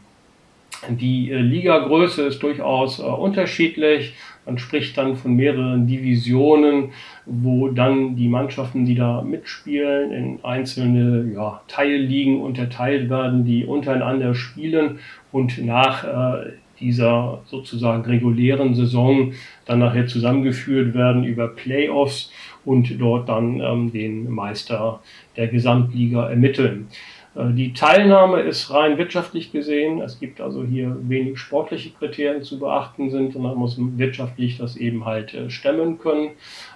Die 0.89 1.31
äh, 1.31 1.37
Ligagröße 1.37 2.23
ist 2.23 2.41
durchaus 2.41 2.99
äh, 2.99 3.03
unterschiedlich. 3.03 4.13
Man 4.45 4.57
spricht 4.57 4.97
dann 4.97 5.15
von 5.15 5.35
mehreren 5.35 5.85
Divisionen, 5.87 6.89
wo 7.25 7.69
dann 7.69 8.15
die 8.15 8.27
Mannschaften, 8.27 8.85
die 8.85 8.95
da 8.95 9.21
mitspielen, 9.21 10.11
in 10.11 10.39
einzelne 10.43 11.31
ja, 11.33 11.61
Teilligen 11.67 12.41
unterteilt 12.41 13.09
werden, 13.09 13.45
die 13.45 13.65
untereinander 13.65 14.33
spielen 14.33 14.99
und 15.31 15.63
nach 15.63 16.03
äh, 16.03 16.51
dieser 16.79 17.41
sozusagen 17.45 18.03
regulären 18.03 18.73
Saison 18.73 19.33
dann 19.65 19.79
nachher 19.79 20.07
zusammengeführt 20.07 20.93
werden 20.93 21.23
über 21.23 21.47
Playoffs 21.47 22.31
und 22.65 22.99
dort 22.99 23.29
dann 23.29 23.59
ähm, 23.59 23.91
den 23.91 24.29
Meister 24.29 24.99
der 25.37 25.47
Gesamtliga 25.47 26.29
ermitteln. 26.29 26.87
Äh, 27.35 27.53
die 27.53 27.73
Teilnahme 27.73 28.41
ist 28.41 28.71
rein 28.71 28.97
wirtschaftlich 28.97 29.51
gesehen. 29.51 30.01
Es 30.01 30.19
gibt 30.19 30.41
also 30.41 30.63
hier 30.63 30.95
wenig 31.03 31.39
sportliche 31.39 31.91
Kriterien 31.91 32.43
zu 32.43 32.59
beachten 32.59 33.09
sind, 33.09 33.33
sondern 33.33 33.53
man 33.53 33.59
muss 33.59 33.77
wirtschaftlich 33.77 34.57
das 34.57 34.77
eben 34.77 35.05
halt 35.05 35.33
äh, 35.33 35.49
stemmen 35.49 35.99
können. 35.99 36.31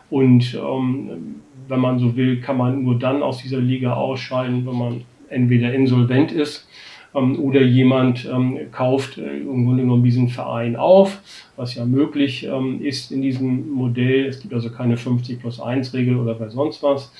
Und 0.09 0.53
ähm, 0.55 1.41
wenn 1.67 1.79
man 1.79 1.99
so 1.99 2.15
will, 2.15 2.41
kann 2.41 2.57
man 2.57 2.83
nur 2.83 2.99
dann 2.99 3.23
aus 3.23 3.41
dieser 3.41 3.59
Liga 3.59 3.93
ausscheiden, 3.93 4.65
wenn 4.65 4.77
man 4.77 5.01
entweder 5.29 5.73
insolvent 5.73 6.31
ist 6.31 6.67
oder 7.15 7.61
jemand 7.61 8.25
ähm, 8.25 8.71
kauft 8.71 9.17
äh, 9.17 9.37
im 9.37 9.65
Grunde 9.65 9.83
genommen 9.83 10.03
diesen 10.03 10.27
Verein 10.27 10.75
auf, 10.75 11.21
was 11.55 11.73
ja 11.75 11.85
möglich 11.85 12.43
ähm, 12.43 12.83
ist 12.83 13.11
in 13.11 13.21
diesem 13.21 13.71
Modell. 13.71 14.25
Es 14.25 14.41
gibt 14.41 14.53
also 14.53 14.69
keine 14.69 14.97
50 14.97 15.39
plus 15.39 15.61
1 15.61 15.93
Regel 15.93 16.17
oder 16.17 16.35
bei 16.35 16.49
sonst 16.49 16.83
was. 16.83 17.13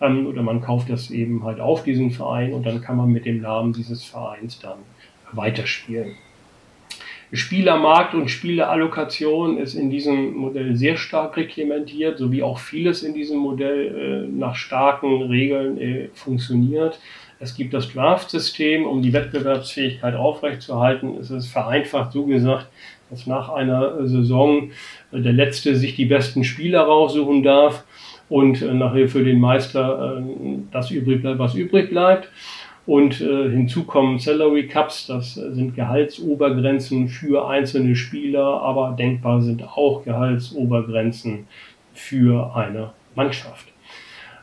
Ähm, 0.00 0.26
oder 0.26 0.42
man 0.42 0.62
kauft 0.62 0.88
das 0.88 1.10
eben 1.10 1.44
halt 1.44 1.60
auf, 1.60 1.84
diesen 1.84 2.10
Verein, 2.10 2.54
und 2.54 2.64
dann 2.64 2.80
kann 2.80 2.96
man 2.96 3.10
mit 3.10 3.26
dem 3.26 3.42
Namen 3.42 3.72
dieses 3.72 4.04
Vereins 4.04 4.58
dann 4.58 4.78
weiterspielen. 5.32 6.12
Spielermarkt 7.34 8.14
und 8.14 8.30
Spielerallokation 8.30 9.56
ist 9.56 9.74
in 9.74 9.88
diesem 9.88 10.34
Modell 10.34 10.76
sehr 10.76 10.98
stark 10.98 11.36
reglementiert, 11.38 12.18
so 12.18 12.30
wie 12.30 12.42
auch 12.42 12.58
vieles 12.58 13.02
in 13.02 13.14
diesem 13.14 13.38
Modell 13.38 14.26
äh, 14.28 14.38
nach 14.38 14.54
starken 14.54 15.22
Regeln 15.22 15.78
äh, 15.78 16.08
funktioniert. 16.12 16.98
Es 17.42 17.56
gibt 17.56 17.74
das 17.74 17.92
Draft-System, 17.92 18.86
um 18.86 19.02
die 19.02 19.12
Wettbewerbsfähigkeit 19.12 20.14
aufrechtzuerhalten. 20.14 21.16
Es 21.18 21.32
ist 21.32 21.48
vereinfacht 21.48 22.12
so 22.12 22.24
gesagt, 22.24 22.68
dass 23.10 23.26
nach 23.26 23.48
einer 23.48 24.06
Saison 24.06 24.70
äh, 25.10 25.20
der 25.20 25.32
Letzte 25.32 25.74
sich 25.74 25.96
die 25.96 26.04
besten 26.04 26.44
Spieler 26.44 26.82
raussuchen 26.82 27.42
darf 27.42 27.84
und 28.28 28.62
äh, 28.62 28.72
nachher 28.72 29.08
für 29.08 29.24
den 29.24 29.40
Meister 29.40 30.18
äh, 30.18 30.58
das 30.70 30.92
übrig 30.92 31.22
bleibt, 31.22 31.40
was 31.40 31.56
übrig 31.56 31.90
bleibt. 31.90 32.30
Und 32.84 33.14
hinzu 33.14 33.84
kommen 33.84 34.18
Salary 34.18 34.66
Cups, 34.66 35.06
das 35.06 35.34
sind 35.34 35.76
Gehaltsobergrenzen 35.76 37.06
für 37.06 37.48
einzelne 37.48 37.94
Spieler, 37.94 38.60
aber 38.60 38.96
denkbar 38.98 39.40
sind 39.40 39.62
auch 39.62 40.02
Gehaltsobergrenzen 40.04 41.46
für 41.94 42.56
eine 42.56 42.92
Mannschaft. 43.14 43.71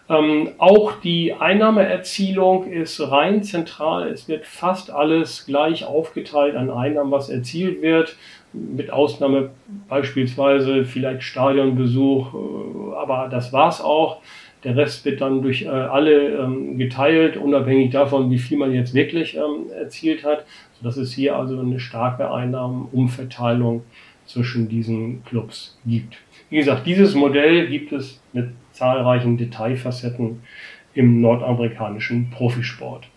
Ähm, 0.10 0.50
auch 0.58 0.94
die 1.02 1.34
Einnahmeerzielung 1.34 2.72
ist 2.72 3.00
rein 3.00 3.44
zentral. 3.44 4.10
Es 4.10 4.28
wird 4.28 4.48
fast 4.48 4.90
alles 4.90 5.46
gleich 5.46 5.86
aufgeteilt 5.86 6.56
an 6.56 6.72
Einnahmen, 6.72 7.12
was 7.12 7.30
erzielt 7.30 7.84
wird, 7.84 8.16
mit 8.52 8.92
Ausnahme 8.92 9.52
beispielsweise 9.88 10.84
vielleicht 10.84 11.22
Stadionbesuch, 11.22 12.34
äh, 12.34 12.96
aber 12.96 13.28
das 13.30 13.54
war's 13.54 13.82
auch. 13.82 14.22
Der 14.64 14.76
Rest 14.76 15.06
wird 15.06 15.22
dann 15.22 15.44
durch 15.44 15.62
äh, 15.62 15.70
alle 15.70 16.30
ähm, 16.38 16.78
geteilt, 16.78 17.38
unabhängig 17.38 17.92
davon, 17.92 18.32
wie 18.32 18.40
viel 18.40 18.58
man 18.58 18.74
jetzt 18.74 18.94
wirklich 18.94 19.38
ähm, 19.38 19.72
erzielt 19.72 20.26
hat. 20.26 20.46
Sodass 20.80 20.98
es 20.98 21.14
hier 21.14 21.36
also 21.38 21.60
eine 21.60 21.80
starke 21.80 22.32
Einnahmenumverteilung 22.32 23.84
zwischen 24.26 24.68
diesen 24.68 25.24
Clubs 25.26 25.78
gibt. 25.86 26.18
Wie 26.50 26.58
gesagt, 26.58 26.86
dieses 26.88 27.14
Modell 27.14 27.68
gibt 27.68 27.92
es 27.92 28.22
mit 28.34 28.50
zahlreichen 28.72 29.38
Detailfacetten 29.38 30.42
im 30.94 31.22
nordamerikanischen 31.22 32.30
Profisport. 32.32 33.08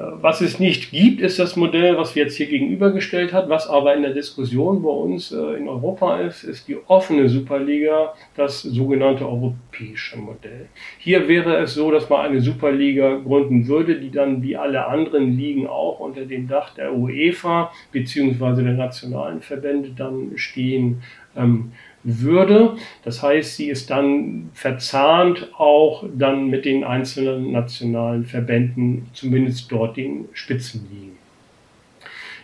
Äh, 0.00 0.02
was 0.20 0.40
es 0.40 0.58
nicht 0.58 0.90
gibt, 0.90 1.20
ist 1.20 1.38
das 1.38 1.56
Modell, 1.56 1.96
was 1.96 2.14
wir 2.14 2.24
jetzt 2.24 2.36
hier 2.36 2.46
gegenübergestellt 2.46 3.32
hat. 3.32 3.48
Was 3.48 3.68
aber 3.68 3.94
in 3.94 4.02
der 4.02 4.14
Diskussion 4.14 4.82
bei 4.82 4.90
uns 4.90 5.32
äh, 5.32 5.56
in 5.56 5.68
Europa 5.68 6.20
ist, 6.20 6.44
ist 6.44 6.68
die 6.68 6.76
offene 6.86 7.28
Superliga, 7.28 8.14
das 8.36 8.62
sogenannte 8.62 9.26
europäische 9.26 10.18
Modell. 10.18 10.68
Hier 10.98 11.28
wäre 11.28 11.56
es 11.58 11.74
so, 11.74 11.90
dass 11.90 12.08
man 12.08 12.26
eine 12.26 12.40
Superliga 12.40 13.16
gründen 13.16 13.68
würde, 13.68 13.98
die 14.00 14.10
dann 14.10 14.42
wie 14.42 14.56
alle 14.56 14.86
anderen 14.86 15.36
Ligen 15.36 15.66
auch 15.66 16.00
unter 16.00 16.24
dem 16.24 16.48
Dach 16.48 16.74
der 16.74 16.94
UEFA 16.94 17.72
bzw. 17.92 18.62
der 18.62 18.74
nationalen 18.74 19.40
Verbände 19.40 19.90
dann 19.96 20.32
stehen 20.36 21.02
ähm, 21.36 21.72
würde. 22.02 22.76
Das 23.04 23.22
heißt, 23.22 23.56
sie 23.56 23.68
ist 23.68 23.90
dann 23.90 24.50
verzahnt 24.54 25.48
auch 25.56 26.04
dann 26.14 26.48
mit 26.48 26.64
den 26.64 26.84
einzelnen 26.84 27.52
nationalen 27.52 28.24
Verbänden, 28.24 29.08
zumindest 29.12 29.70
dort 29.70 29.96
den 29.96 30.28
Spitzenligen. 30.32 31.10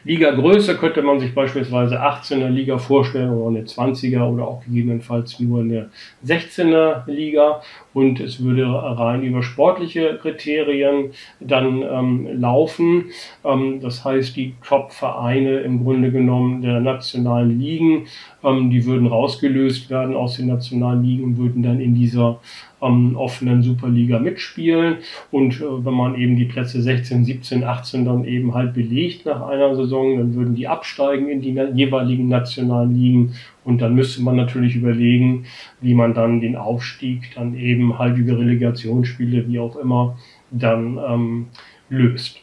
Ligagröße 0.07 0.77
könnte 0.77 1.03
man 1.03 1.19
sich 1.19 1.35
beispielsweise 1.35 2.01
18er 2.01 2.49
Liga 2.49 2.79
vorstellen 2.79 3.31
oder 3.31 3.49
eine 3.49 3.67
20er 3.67 4.23
oder 4.23 4.47
auch 4.47 4.63
gegebenenfalls 4.63 5.41
nur 5.41 5.61
eine 5.61 5.91
16er 6.25 7.11
Liga 7.11 7.61
und 7.97 8.21
es 8.21 8.45
würde 8.45 8.67
rein 8.67 9.23
über 9.23 9.43
sportliche 9.43 10.19
Kriterien 10.21 11.13
dann 11.41 11.83
ähm, 11.83 12.29
laufen. 12.39 13.07
Ähm, 13.43 13.81
das 13.81 14.05
heißt, 14.05 14.37
die 14.37 14.53
Top-Vereine 14.63 15.61
im 15.61 15.83
Grunde 15.83 16.13
genommen 16.13 16.61
der 16.61 16.81
nationalen 16.81 17.59
Ligen, 17.59 18.05
ähm, 18.45 18.69
die 18.69 18.85
würden 18.85 19.07
rausgelöst 19.07 19.89
werden 19.89 20.15
aus 20.15 20.37
den 20.37 20.49
nationalen 20.49 21.03
Ligen 21.03 21.25
und 21.25 21.39
würden 21.39 21.63
dann 21.63 21.81
in 21.81 21.95
dieser 21.95 22.39
ähm, 22.83 23.17
offenen 23.17 23.63
Superliga 23.63 24.19
mitspielen. 24.19 24.97
Und 25.31 25.63
äh, 25.63 25.65
wenn 25.65 25.95
man 25.95 26.17
eben 26.17 26.37
die 26.37 26.45
Plätze 26.45 26.83
16, 26.83 27.25
17, 27.25 27.65
18 27.65 28.05
dann 28.05 28.27
eben 28.27 28.53
halt 28.53 28.75
belegt 28.75 29.25
nach 29.25 29.49
einer 29.49 29.75
Saison, 29.75 30.19
dann 30.19 30.35
würden 30.35 30.55
die 30.55 30.69
absteigen 30.69 31.29
in 31.29 31.41
die 31.41 31.59
jeweiligen 31.75 32.29
nationalen 32.29 32.95
Ligen. 32.95 33.35
Und 33.67 33.83
dann 33.83 33.97
müsste 33.97 34.23
man 34.23 34.37
natürlich 34.37 34.77
überlegen, 34.77 35.47
wie 35.81 35.95
man 35.95 36.15
dann 36.15 36.41
den 36.41 36.55
Aufstieg 36.55 37.35
dann 37.35 37.57
eben 37.57 37.93
über 37.93 38.39
Relegationsspiele, 38.39 39.49
wie 39.49 39.59
auch 39.59 39.75
immer, 39.77 40.17
dann 40.53 40.99
ähm, 40.99 41.47
löst. 41.91 42.41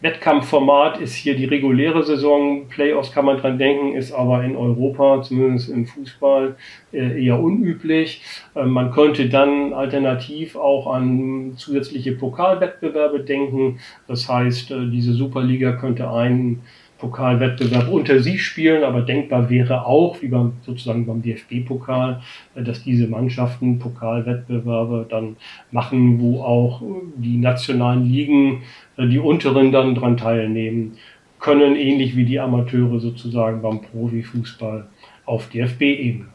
Wettkampfformat 0.00 1.00
ist 1.00 1.14
hier 1.14 1.36
die 1.36 1.46
reguläre 1.46 2.04
Saison. 2.04 2.68
Playoffs 2.68 3.10
kann 3.10 3.24
man 3.24 3.38
dran 3.38 3.58
denken, 3.58 3.96
ist 3.96 4.12
aber 4.12 4.44
in 4.44 4.54
Europa, 4.54 5.22
zumindest 5.22 5.70
im 5.70 5.86
Fußball, 5.86 6.54
äh, 6.92 7.24
eher 7.24 7.40
unüblich. 7.40 8.22
Ähm, 8.54 8.70
man 8.70 8.92
könnte 8.92 9.28
dann 9.28 9.72
alternativ 9.72 10.54
auch 10.54 10.86
an 10.86 11.54
zusätzliche 11.56 12.12
Pokalwettbewerbe 12.12 13.20
denken. 13.20 13.80
Das 14.06 14.28
heißt, 14.28 14.70
äh, 14.70 14.88
diese 14.88 15.14
Superliga 15.14 15.72
könnte 15.72 16.10
einen 16.10 16.62
Pokalwettbewerb 16.98 17.88
unter 17.88 18.20
sich 18.20 18.42
spielen, 18.42 18.82
aber 18.82 19.02
denkbar 19.02 19.50
wäre 19.50 19.84
auch, 19.84 20.22
wie 20.22 20.28
beim 20.28 20.52
sozusagen 20.62 21.06
beim 21.06 21.22
DFB-Pokal, 21.22 22.22
äh, 22.54 22.62
dass 22.62 22.82
diese 22.82 23.06
Mannschaften 23.06 23.78
Pokalwettbewerbe 23.78 25.06
dann 25.08 25.36
machen, 25.70 26.20
wo 26.20 26.42
auch 26.42 26.82
die 27.16 27.36
nationalen 27.36 28.06
Ligen, 28.06 28.62
äh, 28.96 29.06
die 29.06 29.18
unteren 29.18 29.72
dann 29.72 29.94
dran 29.94 30.16
teilnehmen 30.16 30.96
können, 31.38 31.76
ähnlich 31.76 32.16
wie 32.16 32.24
die 32.24 32.40
Amateure 32.40 32.98
sozusagen 32.98 33.60
beim 33.60 33.82
Profifußball 33.82 34.86
auf 35.26 35.48
DFB-Ebene. 35.50 36.26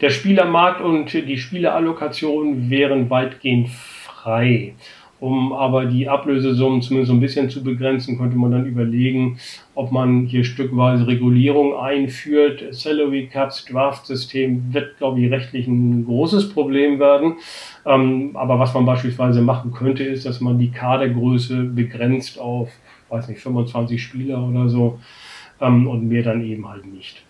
Der 0.00 0.08
Spielermarkt 0.08 0.80
und 0.80 1.12
die 1.12 1.36
Spielerallokation 1.36 2.70
wären 2.70 3.10
weitgehend 3.10 3.68
frei. 3.68 4.72
Um 5.20 5.52
aber 5.52 5.84
die 5.84 6.08
Ablösesummen 6.08 6.80
zumindest 6.80 7.08
so 7.08 7.14
ein 7.14 7.20
bisschen 7.20 7.50
zu 7.50 7.62
begrenzen, 7.62 8.16
könnte 8.16 8.38
man 8.38 8.52
dann 8.52 8.64
überlegen, 8.64 9.38
ob 9.74 9.92
man 9.92 10.24
hier 10.24 10.44
stückweise 10.44 11.06
Regulierung 11.06 11.76
einführt. 11.76 12.64
Salary 12.70 13.28
Cuts, 13.30 13.66
Draft-System 13.66 14.72
wird, 14.72 14.96
glaube 14.96 15.20
ich, 15.20 15.30
rechtlich 15.30 15.66
ein 15.66 16.06
großes 16.06 16.54
Problem 16.54 16.98
werden. 16.98 17.34
Ähm, 17.84 18.30
aber 18.34 18.58
was 18.58 18.72
man 18.72 18.86
beispielsweise 18.86 19.42
machen 19.42 19.72
könnte, 19.72 20.04
ist, 20.04 20.24
dass 20.24 20.40
man 20.40 20.58
die 20.58 20.70
Kadergröße 20.70 21.64
begrenzt 21.64 22.40
auf, 22.40 22.70
weiß 23.10 23.28
nicht, 23.28 23.40
25 23.40 24.02
Spieler 24.02 24.42
oder 24.42 24.70
so 24.70 25.00
ähm, 25.60 25.86
und 25.86 26.08
mehr 26.08 26.22
dann 26.22 26.42
eben 26.42 26.66
halt 26.66 26.86
nicht. 26.86 27.22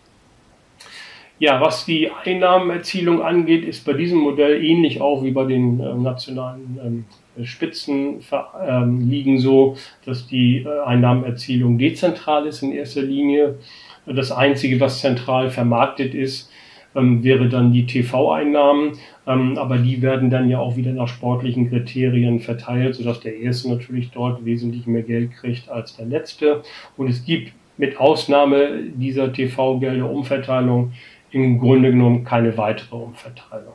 Ja, 1.41 1.59
was 1.59 1.86
die 1.86 2.11
Einnahmenerzielung 2.11 3.22
angeht, 3.22 3.64
ist 3.64 3.86
bei 3.86 3.95
diesem 3.95 4.18
Modell 4.18 4.62
ähnlich 4.62 5.01
auch 5.01 5.24
wie 5.24 5.30
bei 5.30 5.45
den 5.47 5.80
äh, 5.80 5.95
nationalen 5.95 6.78
ähm, 6.84 7.47
Spitzen 7.47 8.20
ähm, 8.68 9.38
so, 9.38 9.74
dass 10.05 10.26
die 10.26 10.59
äh, 10.59 10.80
Einnahmenerzielung 10.84 11.78
dezentral 11.78 12.47
ist 12.47 12.62
in 12.62 12.72
erster 12.72 13.01
Linie. 13.01 13.59
Das 14.05 14.30
Einzige, 14.30 14.78
was 14.80 15.01
zentral 15.01 15.49
vermarktet 15.49 16.14
ist, 16.14 16.53
ähm, 16.95 17.24
wäre 17.24 17.49
dann 17.49 17.72
die 17.72 17.86
TV-Einnahmen, 17.86 18.99
ähm, 19.26 19.57
aber 19.57 19.78
die 19.78 20.03
werden 20.03 20.28
dann 20.28 20.51
ja 20.51 20.59
auch 20.59 20.76
wieder 20.76 20.93
nach 20.93 21.09
sportlichen 21.09 21.70
Kriterien 21.70 22.41
verteilt, 22.41 22.97
sodass 22.97 23.20
der 23.20 23.38
Erste 23.38 23.70
natürlich 23.70 24.11
dort 24.11 24.45
wesentlich 24.45 24.86
mehr 24.86 25.05
Geld 25.05 25.32
kriegt 25.32 25.70
als 25.70 25.97
der 25.97 26.05
Letzte. 26.05 26.62
Und 26.99 27.09
es 27.09 27.24
gibt 27.24 27.53
mit 27.78 27.99
Ausnahme 27.99 28.82
dieser 28.95 29.32
TV-Gelder 29.32 30.11
Umverteilung 30.11 30.93
im 31.30 31.58
Grunde 31.58 31.90
genommen 31.90 32.24
keine 32.24 32.56
weitere 32.56 32.96
Umverteilung. 32.96 33.74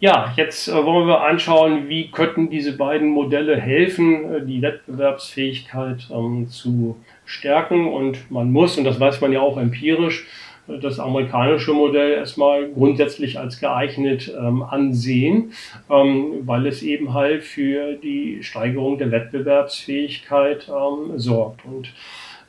Ja, 0.00 0.32
jetzt 0.34 0.66
äh, 0.66 0.72
wollen 0.72 1.06
wir 1.06 1.20
anschauen, 1.20 1.90
wie 1.90 2.10
könnten 2.10 2.48
diese 2.48 2.74
beiden 2.74 3.10
Modelle 3.10 3.60
helfen, 3.60 4.32
äh, 4.32 4.46
die 4.46 4.62
Wettbewerbsfähigkeit 4.62 6.08
ähm, 6.10 6.48
zu 6.48 6.96
stärken. 7.26 7.86
Und 7.86 8.30
man 8.30 8.50
muss, 8.50 8.78
und 8.78 8.84
das 8.84 8.98
weiß 8.98 9.20
man 9.20 9.30
ja 9.30 9.42
auch 9.42 9.58
empirisch, 9.58 10.26
äh, 10.68 10.78
das 10.78 10.98
amerikanische 10.98 11.74
Modell 11.74 12.12
erstmal 12.12 12.70
grundsätzlich 12.70 13.38
als 13.38 13.60
geeignet 13.60 14.34
ähm, 14.34 14.62
ansehen, 14.62 15.52
ähm, 15.90 16.46
weil 16.46 16.66
es 16.66 16.82
eben 16.82 17.12
halt 17.12 17.44
für 17.44 17.92
die 17.92 18.42
Steigerung 18.42 18.96
der 18.96 19.10
Wettbewerbsfähigkeit 19.10 20.70
ähm, 20.70 21.18
sorgt. 21.18 21.62
Und 21.66 21.92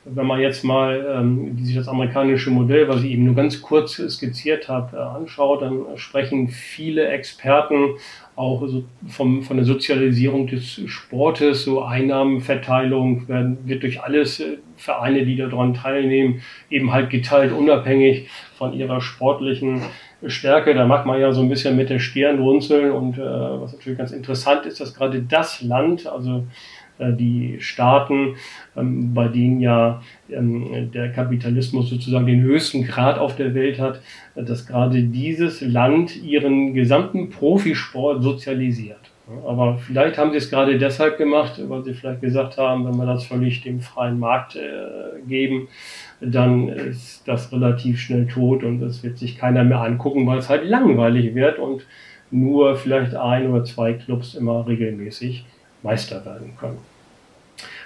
wenn 0.04 0.26
man 0.26 0.40
jetzt 0.40 0.64
mal 0.64 1.06
ähm, 1.16 1.56
sich 1.64 1.76
das 1.76 1.86
amerikanische 1.86 2.50
Modell, 2.50 2.88
was 2.88 3.02
ich 3.02 3.12
eben 3.12 3.24
nur 3.24 3.34
ganz 3.34 3.62
kurz 3.62 3.96
skizziert 3.96 4.68
habe, 4.68 4.96
äh, 4.96 5.00
anschaut, 5.00 5.62
dann 5.62 5.84
sprechen 5.96 6.48
viele 6.48 7.06
Experten 7.06 7.94
auch 8.34 8.66
so 8.66 8.84
vom, 9.06 9.42
von 9.42 9.58
der 9.58 9.66
Sozialisierung 9.66 10.46
des 10.46 10.80
Sportes, 10.86 11.64
so 11.64 11.82
Einnahmenverteilung 11.82 13.28
werden, 13.28 13.58
wird 13.64 13.82
durch 13.82 14.02
alles 14.02 14.40
äh, 14.40 14.58
Vereine, 14.76 15.24
die 15.24 15.36
daran 15.36 15.74
teilnehmen, 15.74 16.42
eben 16.68 16.92
halt 16.92 17.10
geteilt, 17.10 17.52
unabhängig 17.52 18.28
von 18.56 18.72
ihrer 18.72 19.00
sportlichen 19.00 19.82
Stärke. 20.26 20.74
Da 20.74 20.86
macht 20.86 21.06
man 21.06 21.20
ja 21.20 21.32
so 21.32 21.42
ein 21.42 21.48
bisschen 21.48 21.76
mit 21.76 21.90
der 21.90 22.00
Stirn 22.00 22.40
runzeln 22.40 22.90
und 22.90 23.18
äh, 23.18 23.22
was 23.22 23.72
natürlich 23.72 23.98
ganz 23.98 24.10
interessant 24.10 24.66
ist, 24.66 24.80
dass 24.80 24.94
gerade 24.94 25.22
das 25.22 25.62
Land, 25.62 26.06
also 26.06 26.44
die 26.98 27.56
Staaten, 27.60 28.36
ähm, 28.76 29.14
bei 29.14 29.28
denen 29.28 29.60
ja 29.60 30.02
ähm, 30.30 30.90
der 30.92 31.10
Kapitalismus 31.12 31.90
sozusagen 31.90 32.26
den 32.26 32.42
höchsten 32.42 32.84
Grad 32.84 33.18
auf 33.18 33.36
der 33.36 33.54
Welt 33.54 33.78
hat, 33.78 34.00
dass 34.34 34.66
gerade 34.66 35.02
dieses 35.02 35.60
Land 35.60 36.16
ihren 36.22 36.74
gesamten 36.74 37.30
Profisport 37.30 38.22
sozialisiert. 38.22 39.12
Aber 39.46 39.78
vielleicht 39.78 40.18
haben 40.18 40.32
sie 40.32 40.38
es 40.38 40.50
gerade 40.50 40.78
deshalb 40.78 41.16
gemacht, 41.16 41.60
weil 41.68 41.84
sie 41.84 41.94
vielleicht 41.94 42.20
gesagt 42.20 42.58
haben, 42.58 42.84
wenn 42.84 42.96
wir 42.96 43.06
das 43.06 43.24
völlig 43.24 43.62
dem 43.62 43.80
freien 43.80 44.18
Markt 44.18 44.56
äh, 44.56 45.20
geben, 45.26 45.68
dann 46.20 46.68
ist 46.68 47.26
das 47.26 47.52
relativ 47.52 48.00
schnell 48.00 48.26
tot 48.26 48.64
und 48.64 48.80
das 48.80 49.02
wird 49.02 49.18
sich 49.18 49.38
keiner 49.38 49.64
mehr 49.64 49.80
angucken, 49.80 50.26
weil 50.26 50.38
es 50.38 50.48
halt 50.48 50.68
langweilig 50.68 51.34
wird 51.34 51.58
und 51.58 51.86
nur 52.30 52.76
vielleicht 52.76 53.14
ein 53.14 53.48
oder 53.48 53.64
zwei 53.64 53.92
Clubs 53.92 54.34
immer 54.34 54.66
regelmäßig 54.66 55.44
Meister 55.82 56.24
werden 56.24 56.54
können. 56.58 56.78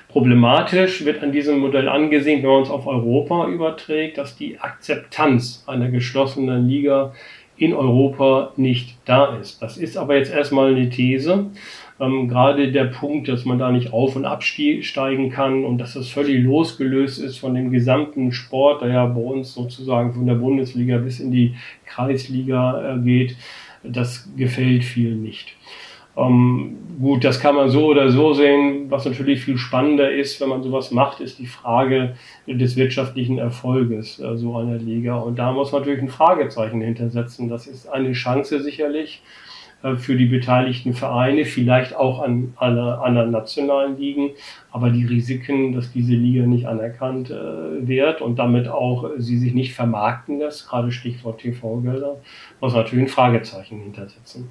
Problematisch 0.09 1.05
wird 1.05 1.23
an 1.23 1.33
diesem 1.33 1.59
Modell 1.59 1.89
angesehen, 1.89 2.43
wenn 2.43 2.51
man 2.51 2.63
es 2.63 2.71
auf 2.71 2.87
Europa 2.87 3.49
überträgt, 3.49 4.19
dass 4.19 4.37
die 4.37 4.59
Akzeptanz 4.59 5.65
einer 5.67 5.91
geschlossenen 5.91 6.69
Liga 6.69 7.13
in 7.59 7.75
Europa 7.75 8.53
nicht 8.57 8.97
da 9.05 9.37
ist. 9.37 9.63
Das 9.63 9.77
ist 9.77 9.97
aber 9.97 10.17
jetzt 10.17 10.33
erstmal 10.33 10.75
eine 10.75 10.91
These. 10.91 11.47
Ähm, 11.99 12.29
gerade 12.29 12.71
der 12.71 12.85
Punkt, 12.85 13.29
dass 13.29 13.47
man 13.47 13.59
da 13.59 13.71
nicht 13.71 13.93
auf- 13.93 14.17
und 14.17 14.27
absteigen 14.27 15.31
kann 15.31 15.65
und 15.65 15.79
dass 15.79 15.95
das 15.95 16.09
völlig 16.09 16.43
losgelöst 16.43 17.19
ist 17.19 17.39
von 17.39 17.55
dem 17.55 17.71
gesamten 17.71 18.33
Sport, 18.33 18.83
der 18.83 18.89
ja 18.89 19.07
bei 19.07 19.21
uns 19.21 19.55
sozusagen 19.55 20.13
von 20.13 20.27
der 20.27 20.35
Bundesliga 20.35 20.99
bis 20.99 21.21
in 21.21 21.31
die 21.31 21.55
Kreisliga 21.87 22.95
äh, 22.95 22.99
geht, 22.99 23.37
das 23.83 24.29
gefällt 24.37 24.85
vielen 24.85 25.23
nicht. 25.23 25.55
Ähm, 26.17 26.79
gut, 27.01 27.25
das 27.25 27.41
kann 27.41 27.55
man 27.55 27.69
so 27.69 27.87
oder 27.87 28.11
so 28.11 28.33
sehen. 28.33 28.91
Was 28.91 29.05
natürlich 29.05 29.45
viel 29.45 29.59
spannender 29.59 30.11
ist, 30.11 30.41
wenn 30.41 30.49
man 30.49 30.63
sowas 30.63 30.91
macht, 30.91 31.21
ist 31.21 31.39
die 31.39 31.47
Frage 31.47 32.17
des 32.47 32.77
wirtschaftlichen 32.77 33.39
Erfolges 33.39 34.19
äh, 34.19 34.37
so 34.37 34.57
einer 34.57 34.79
Liga. 34.79 35.17
Und 35.17 35.39
da 35.39 35.53
muss 35.53 35.73
man 35.73 35.83
natürlich 35.83 36.03
ein 36.03 36.09
Fragezeichen 36.09 36.81
hintersetzen. 36.81 37.49
Das 37.49 37.67
ist 37.67 37.87
eine 37.89 38.13
Chance 38.13 38.63
sicherlich 38.63 39.23
äh, 39.83 39.97
für 39.97 40.17
die 40.17 40.25
beteiligten 40.25 40.95
Vereine, 40.95 41.45
vielleicht 41.45 41.95
auch 41.95 42.23
an 42.23 42.55
alle 42.57 42.99
anderen 43.01 43.31
nationalen 43.31 43.99
Ligen. 43.99 44.31
Aber 44.71 44.89
die 44.89 45.05
Risiken, 45.05 45.75
dass 45.75 45.93
diese 45.93 46.15
Liga 46.15 46.47
nicht 46.47 46.67
anerkannt 46.67 47.31
äh, 47.31 47.87
wird 47.87 48.23
und 48.23 48.39
damit 48.39 48.69
auch 48.69 49.11
sie 49.19 49.37
sich 49.37 49.53
nicht 49.53 49.75
vermarkten 49.75 50.39
lässt, 50.39 50.67
gerade 50.67 50.91
Stichwort 50.93 51.41
TV-Gelder, 51.41 52.17
muss 52.63 52.75
natürlich 52.75 53.05
ein 53.05 53.09
Fragezeichen 53.09 53.81
hintersetzen. 53.81 54.49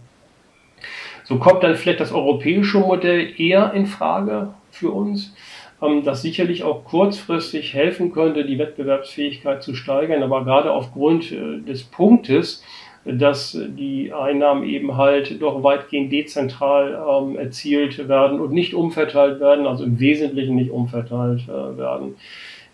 So 1.26 1.38
kommt 1.38 1.64
dann 1.64 1.76
vielleicht 1.76 2.00
das 2.00 2.12
europäische 2.12 2.80
Modell 2.80 3.34
eher 3.40 3.74
in 3.74 3.88
Frage 3.88 4.54
für 4.72 4.92
uns, 4.92 5.36
ähm, 5.82 6.04
das 6.04 6.22
sicherlich 6.22 6.64
auch 6.64 6.86
kurzfristig 6.86 7.74
helfen 7.74 8.12
könnte, 8.12 8.46
die 8.46 8.60
Wettbewerbsfähigkeit 8.60 9.64
zu 9.64 9.74
steigern, 9.76 10.24
aber 10.24 10.44
gerade 10.44 10.72
aufgrund 10.72 11.32
äh, 11.32 11.60
des 11.62 11.84
Punktes, 11.84 12.64
dass 13.04 13.58
die 13.78 14.12
Einnahmen 14.14 14.64
eben 14.64 14.98
halt 14.98 15.40
doch 15.42 15.64
weitgehend 15.64 16.12
dezentral 16.12 17.00
ähm, 17.08 17.38
erzielt 17.38 18.08
werden 18.08 18.40
und 18.40 18.52
nicht 18.52 18.74
umverteilt 18.74 19.40
werden, 19.40 19.68
also 19.68 19.84
im 19.84 20.00
Wesentlichen 20.00 20.56
nicht 20.56 20.72
umverteilt 20.72 21.42
äh, 21.48 21.78
werden 21.78 22.16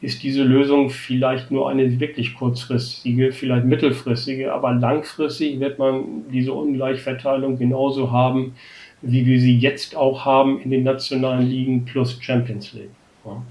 ist 0.02 0.24
diese 0.24 0.44
Lösung 0.44 0.90
vielleicht 0.90 1.52
nur 1.52 1.70
eine 1.70 2.00
wirklich 2.00 2.34
kurzfristige, 2.34 3.32
vielleicht 3.32 3.66
mittelfristige, 3.66 4.52
aber 4.52 4.74
langfristig 4.74 5.60
wird 5.60 5.78
man 5.78 6.26
diese 6.32 6.54
Ungleichverteilung 6.54 7.58
genauso 7.58 8.12
haben, 8.12 8.56
wie 9.04 9.26
wir 9.26 9.40
sie 9.40 9.58
jetzt 9.58 9.96
auch 9.96 10.26
haben 10.26 10.60
in 10.62 10.72
den 10.72 10.84
nationalen 10.84 11.48
Ligen 11.48 11.86
plus 11.86 12.18
Champions 12.22 12.74
League. 12.74 12.90
Ja. 13.26 13.44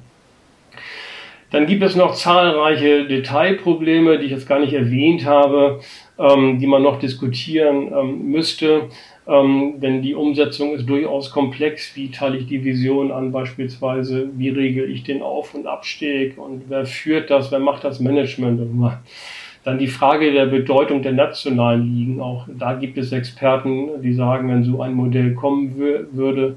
Dann 1.50 1.66
gibt 1.66 1.82
es 1.82 1.96
noch 1.96 2.14
zahlreiche 2.14 3.06
Detailprobleme, 3.06 4.18
die 4.18 4.26
ich 4.26 4.30
jetzt 4.30 4.48
gar 4.48 4.60
nicht 4.60 4.72
erwähnt 4.72 5.24
habe, 5.24 5.80
ähm, 6.18 6.58
die 6.60 6.66
man 6.66 6.82
noch 6.82 6.98
diskutieren 6.98 7.92
ähm, 7.92 8.30
müsste. 8.30 8.88
Ähm, 9.30 9.74
denn 9.80 10.02
die 10.02 10.16
Umsetzung 10.16 10.74
ist 10.74 10.88
durchaus 10.88 11.30
komplex. 11.30 11.94
Wie 11.94 12.10
teile 12.10 12.36
ich 12.36 12.46
die 12.46 12.64
Vision 12.64 13.12
an 13.12 13.30
beispielsweise? 13.30 14.28
Wie 14.36 14.48
regel 14.48 14.90
ich 14.90 15.04
den 15.04 15.22
Auf- 15.22 15.54
und 15.54 15.68
Abstieg? 15.68 16.36
Und 16.36 16.64
wer 16.68 16.84
führt 16.84 17.30
das? 17.30 17.52
Wer 17.52 17.60
macht 17.60 17.84
das 17.84 18.00
Management? 18.00 18.60
Dann 19.62 19.78
die 19.78 19.86
Frage 19.86 20.32
der 20.32 20.46
Bedeutung 20.46 21.02
der 21.02 21.12
nationalen 21.12 21.94
Ligen. 21.94 22.20
Auch 22.20 22.48
da 22.48 22.74
gibt 22.74 22.98
es 22.98 23.12
Experten, 23.12 24.02
die 24.02 24.14
sagen, 24.14 24.48
wenn 24.48 24.64
so 24.64 24.82
ein 24.82 24.94
Modell 24.94 25.34
kommen 25.34 25.76
würde, 25.76 26.56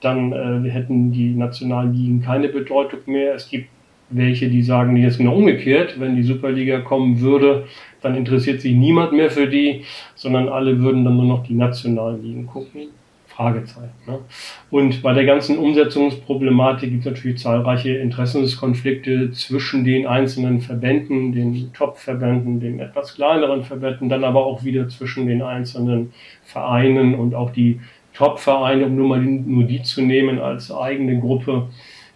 dann 0.00 0.32
äh, 0.32 0.70
hätten 0.70 1.12
die 1.12 1.34
nationalen 1.34 1.92
Ligen 1.92 2.22
keine 2.22 2.48
Bedeutung 2.48 3.00
mehr. 3.06 3.34
Es 3.34 3.50
gibt 3.50 3.68
welche, 4.16 4.48
die 4.48 4.62
sagen, 4.62 4.94
die 4.94 5.02
ist 5.02 5.18
genau 5.18 5.36
umgekehrt. 5.36 5.98
Wenn 5.98 6.16
die 6.16 6.22
Superliga 6.22 6.80
kommen 6.80 7.20
würde, 7.20 7.66
dann 8.00 8.14
interessiert 8.16 8.60
sich 8.60 8.74
niemand 8.74 9.12
mehr 9.12 9.30
für 9.30 9.46
die, 9.46 9.84
sondern 10.14 10.48
alle 10.48 10.80
würden 10.80 11.04
dann 11.04 11.16
nur 11.16 11.26
noch 11.26 11.42
die 11.46 11.54
nationalen 11.54 12.22
Ligen 12.22 12.46
gucken. 12.46 12.88
Fragezeichen. 13.34 13.90
Ne? 14.06 14.20
Und 14.70 15.02
bei 15.02 15.12
der 15.12 15.24
ganzen 15.24 15.58
Umsetzungsproblematik 15.58 16.90
gibt 16.90 17.04
es 17.04 17.12
natürlich 17.12 17.38
zahlreiche 17.38 17.96
Interessenskonflikte 17.96 19.32
zwischen 19.32 19.84
den 19.84 20.06
einzelnen 20.06 20.60
Verbänden, 20.60 21.32
den 21.32 21.72
Top-Verbänden, 21.72 22.60
den 22.60 22.78
etwas 22.78 23.16
kleineren 23.16 23.64
Verbänden, 23.64 24.08
dann 24.08 24.22
aber 24.22 24.46
auch 24.46 24.62
wieder 24.62 24.88
zwischen 24.88 25.26
den 25.26 25.42
einzelnen 25.42 26.12
Vereinen 26.44 27.16
und 27.16 27.34
auch 27.34 27.50
die 27.50 27.80
Top-Vereine, 28.12 28.86
um 28.86 28.94
nur 28.94 29.08
mal 29.08 29.20
nur 29.20 29.64
die 29.64 29.82
zu 29.82 30.02
nehmen 30.02 30.38
als 30.38 30.70
eigene 30.70 31.18
Gruppe, 31.18 31.68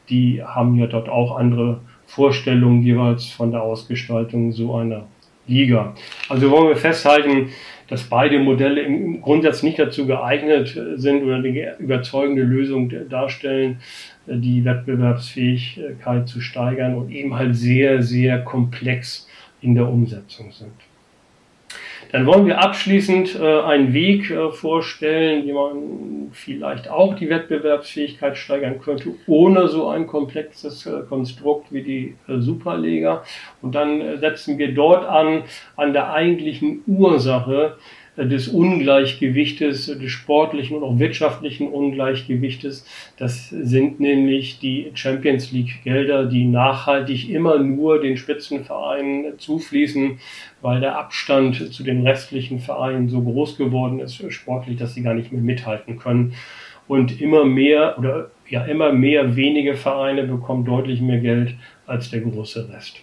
die 0.09 0.43
haben 0.43 0.77
ja 0.77 0.87
dort 0.87 1.09
auch 1.09 1.37
andere 1.37 1.81
Vorstellungen 2.09 2.83
jeweils 2.83 3.27
von 3.27 3.53
der 3.53 3.63
Ausgestaltung 3.63 4.51
so 4.51 4.75
einer 4.75 5.07
Liga. 5.47 5.95
Also 6.29 6.51
wollen 6.51 6.69
wir 6.69 6.77
festhalten, 6.77 7.51
dass 7.89 8.05
beide 8.05 8.39
Modelle 8.39 8.83
im 8.83 9.21
Grundsatz 9.21 9.63
nicht 9.63 9.79
dazu 9.79 10.07
geeignet 10.07 10.79
sind 10.97 11.23
oder 11.23 11.37
eine 11.37 11.77
überzeugende 11.79 12.43
Lösung 12.43 12.91
darstellen, 13.09 13.81
die 14.27 14.65
Wettbewerbsfähigkeit 14.65 16.29
zu 16.29 16.41
steigern 16.41 16.97
und 16.97 17.11
eben 17.11 17.35
halt 17.35 17.55
sehr, 17.55 18.03
sehr 18.03 18.43
komplex 18.43 19.29
in 19.61 19.75
der 19.75 19.89
Umsetzung 19.89 20.51
sind. 20.51 20.73
Dann 22.11 22.25
wollen 22.25 22.47
wir 22.47 22.63
abschließend 22.63 23.39
äh, 23.39 23.61
einen 23.61 23.93
Weg 23.93 24.31
äh, 24.31 24.51
vorstellen, 24.51 25.45
wie 25.47 25.53
man 25.53 26.31
vielleicht 26.33 26.89
auch 26.89 27.15
die 27.15 27.29
Wettbewerbsfähigkeit 27.29 28.37
steigern 28.37 28.81
könnte, 28.81 29.15
ohne 29.27 29.69
so 29.69 29.89
ein 29.89 30.07
komplexes 30.07 30.87
äh, 30.87 31.01
Konstrukt 31.09 31.71
wie 31.71 31.83
die 31.83 32.17
Superliga. 32.27 33.25
Und 33.61 33.75
dann 33.75 34.19
setzen 34.19 34.59
wir 34.59 34.75
dort 34.75 35.07
an, 35.07 35.45
an 35.77 35.93
der 35.93 36.13
eigentlichen 36.13 36.83
Ursache, 36.87 37.77
des 38.25 38.49
Ungleichgewichtes, 38.49 39.87
des 39.87 40.11
sportlichen 40.11 40.77
und 40.77 40.83
auch 40.83 40.99
wirtschaftlichen 40.99 41.69
Ungleichgewichtes. 41.69 42.85
Das 43.17 43.49
sind 43.49 44.01
nämlich 44.01 44.59
die 44.59 44.91
Champions 44.95 45.53
League 45.53 45.83
Gelder, 45.85 46.27
die 46.27 46.45
nachhaltig 46.45 47.31
immer 47.31 47.59
nur 47.59 48.01
den 48.01 48.17
Spitzenvereinen 48.17 49.39
zufließen, 49.39 50.19
weil 50.63 50.81
der 50.81 50.99
Abstand 50.99 51.73
zu 51.73 51.85
den 51.85 52.07
restlichen 52.07 52.59
Vereinen 52.59 53.09
so 53.09 53.23
groß 53.23 53.57
geworden 53.57 54.01
ist 54.01 54.21
sportlich, 54.33 54.79
dass 54.79 54.95
sie 54.95 55.03
gar 55.03 55.15
nicht 55.15 55.33
mehr 55.33 55.43
mithalten 55.43 55.99
können. 55.99 56.35
Und 56.89 57.21
immer 57.21 57.45
mehr 57.45 57.99
oder 57.99 58.31
ja 58.49 58.65
immer 58.65 58.93
mehr 58.93 59.37
wenige 59.37 59.75
Vereine 59.75 60.25
bekommen 60.25 60.65
deutlich 60.65 61.01
mehr 61.03 61.21
Geld 61.21 61.55
als 61.87 62.11
der 62.11 62.21
große 62.21 62.69
Rest. 62.73 63.03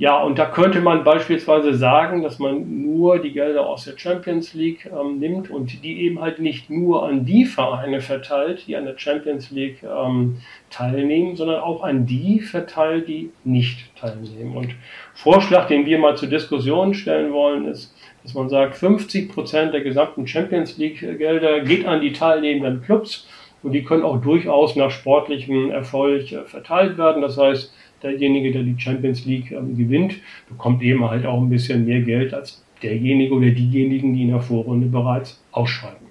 Ja, 0.00 0.18
und 0.22 0.38
da 0.38 0.46
könnte 0.46 0.80
man 0.80 1.04
beispielsweise 1.04 1.74
sagen, 1.74 2.22
dass 2.22 2.38
man 2.38 2.86
nur 2.86 3.18
die 3.18 3.32
Gelder 3.32 3.66
aus 3.66 3.84
der 3.84 3.98
Champions 3.98 4.54
League 4.54 4.90
ähm, 4.90 5.18
nimmt 5.18 5.50
und 5.50 5.84
die 5.84 6.00
eben 6.00 6.22
halt 6.22 6.38
nicht 6.38 6.70
nur 6.70 7.06
an 7.06 7.26
die 7.26 7.44
Vereine 7.44 8.00
verteilt, 8.00 8.66
die 8.66 8.76
an 8.76 8.86
der 8.86 8.96
Champions 8.96 9.50
League 9.50 9.82
ähm, 9.82 10.38
teilnehmen, 10.70 11.36
sondern 11.36 11.60
auch 11.60 11.82
an 11.82 12.06
die 12.06 12.40
verteilt, 12.40 13.08
die 13.08 13.28
nicht 13.44 13.94
teilnehmen. 13.94 14.56
Und 14.56 14.74
Vorschlag, 15.12 15.66
den 15.66 15.84
wir 15.84 15.98
mal 15.98 16.16
zur 16.16 16.30
Diskussion 16.30 16.94
stellen 16.94 17.34
wollen, 17.34 17.66
ist, 17.66 17.94
dass 18.22 18.32
man 18.32 18.48
sagt, 18.48 18.76
50 18.76 19.30
Prozent 19.30 19.74
der 19.74 19.82
gesamten 19.82 20.26
Champions 20.26 20.78
League 20.78 21.00
Gelder 21.18 21.60
geht 21.60 21.84
an 21.84 22.00
die 22.00 22.14
teilnehmenden 22.14 22.80
Clubs 22.80 23.28
und 23.62 23.72
die 23.72 23.84
können 23.84 24.04
auch 24.04 24.22
durchaus 24.22 24.76
nach 24.76 24.90
sportlichem 24.90 25.70
Erfolg 25.70 26.32
äh, 26.32 26.44
verteilt 26.46 26.96
werden. 26.96 27.20
Das 27.20 27.36
heißt, 27.36 27.70
derjenige, 28.02 28.52
der 28.52 28.62
die 28.62 28.78
Champions 28.78 29.24
League 29.24 29.52
ähm, 29.52 29.76
gewinnt, 29.76 30.16
bekommt 30.48 30.82
eben 30.82 31.08
halt 31.08 31.26
auch 31.26 31.40
ein 31.40 31.48
bisschen 31.48 31.84
mehr 31.84 32.00
Geld 32.00 32.34
als 32.34 32.64
derjenige 32.82 33.34
oder 33.34 33.50
diejenigen, 33.50 34.14
die 34.14 34.22
in 34.22 34.30
der 34.30 34.40
Vorrunde 34.40 34.86
bereits 34.86 35.42
ausscheiden. 35.52 36.08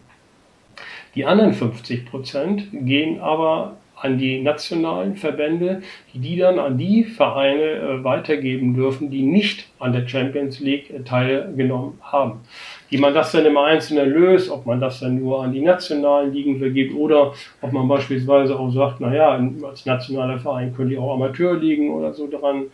Die 1.16 1.26
anderen 1.26 1.54
50 1.54 2.06
Prozent 2.06 2.68
gehen 2.72 3.20
aber 3.20 3.78
an 4.02 4.18
die 4.18 4.42
nationalen 4.42 5.16
Verbände, 5.16 5.82
die 6.14 6.20
die 6.20 6.38
dann 6.38 6.60
an 6.60 6.78
die 6.78 7.04
Vereine 7.04 7.64
äh, 7.64 8.04
weitergeben 8.04 8.74
dürfen, 8.74 9.10
die 9.10 9.24
nicht 9.24 9.68
an 9.80 9.92
der 9.92 10.08
Champions 10.08 10.60
League 10.60 10.90
äh, 10.90 11.04
teilgenommen 11.04 11.94
haben. 12.02 12.40
Wie 12.90 12.98
man 12.98 13.14
das 13.14 13.32
dann 13.32 13.46
im 13.46 13.58
Einzelnen 13.58 14.10
löst, 14.10 14.50
ob 14.50 14.66
man 14.66 14.80
das 14.80 15.00
dann 15.00 15.20
nur 15.20 15.44
an 15.44 15.54
die 15.54 15.62
nationalen 15.62 16.34
Ligen 16.34 16.58
vergibt 16.58 16.96
oder 16.96 17.34
ob 17.62 17.72
man 17.72 17.88
beispielsweise 17.88 18.58
auch 18.58 18.72
sagt, 18.72 19.00
naja, 19.00 19.40
als 19.64 19.86
nationaler 19.86 20.40
Verein 20.40 20.74
können 20.76 20.90
die 20.90 20.98
auch 20.98 21.14
Amateurligen 21.14 21.92
oder 21.92 22.14
so 22.14 22.28
daran 22.28 22.66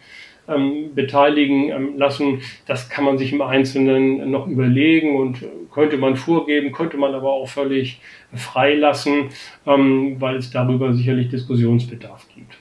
ähm, 0.47 0.93
beteiligen 0.93 1.69
ähm, 1.69 1.97
lassen. 1.97 2.41
Das 2.67 2.89
kann 2.89 3.05
man 3.05 3.17
sich 3.17 3.33
im 3.33 3.41
Einzelnen 3.41 4.29
noch 4.31 4.47
überlegen 4.47 5.19
und 5.19 5.43
könnte 5.75 5.97
man 5.97 6.15
vorgeben, 6.15 6.71
könnte 6.71 6.95
man 6.95 7.13
aber 7.13 7.33
auch 7.33 7.49
völlig 7.49 7.99
freilassen, 8.33 9.29
ähm, 9.67 10.15
weil 10.19 10.37
es 10.37 10.49
darüber 10.49 10.93
sicherlich 10.93 11.29
Diskussionsbedarf 11.29 12.25
gibt. 12.33 12.55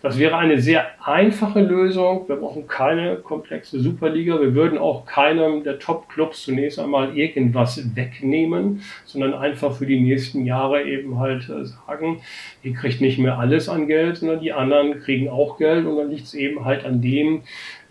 Das 0.00 0.16
wäre 0.16 0.36
eine 0.36 0.60
sehr 0.60 0.86
einfache 1.04 1.60
Lösung. 1.60 2.28
Wir 2.28 2.36
brauchen 2.36 2.68
keine 2.68 3.16
komplexe 3.16 3.80
Superliga. 3.80 4.40
Wir 4.40 4.54
würden 4.54 4.78
auch 4.78 5.06
keinem 5.06 5.64
der 5.64 5.80
Top-Clubs 5.80 6.44
zunächst 6.44 6.78
einmal 6.78 7.18
irgendwas 7.18 7.96
wegnehmen, 7.96 8.82
sondern 9.06 9.34
einfach 9.34 9.72
für 9.72 9.86
die 9.86 10.00
nächsten 10.00 10.46
Jahre 10.46 10.84
eben 10.84 11.18
halt 11.18 11.48
äh, 11.48 11.64
sagen, 11.64 12.20
ihr 12.62 12.74
kriegt 12.74 13.00
nicht 13.00 13.18
mehr 13.18 13.38
alles 13.38 13.68
an 13.68 13.88
Geld, 13.88 14.18
sondern 14.18 14.40
die 14.40 14.52
anderen 14.52 15.00
kriegen 15.00 15.28
auch 15.28 15.58
Geld 15.58 15.84
und 15.84 15.96
dann 15.96 16.10
liegt 16.10 16.26
es 16.26 16.34
eben 16.34 16.64
halt 16.64 16.84
an 16.84 17.02
dem, 17.02 17.42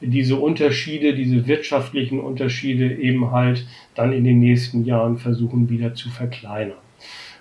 diese 0.01 0.35
Unterschiede, 0.35 1.13
diese 1.13 1.47
wirtschaftlichen 1.47 2.19
Unterschiede 2.19 2.95
eben 2.95 3.31
halt 3.31 3.65
dann 3.95 4.11
in 4.13 4.23
den 4.23 4.39
nächsten 4.39 4.83
Jahren 4.83 5.17
versuchen 5.17 5.69
wieder 5.69 5.93
zu 5.93 6.09
verkleinern. 6.09 6.77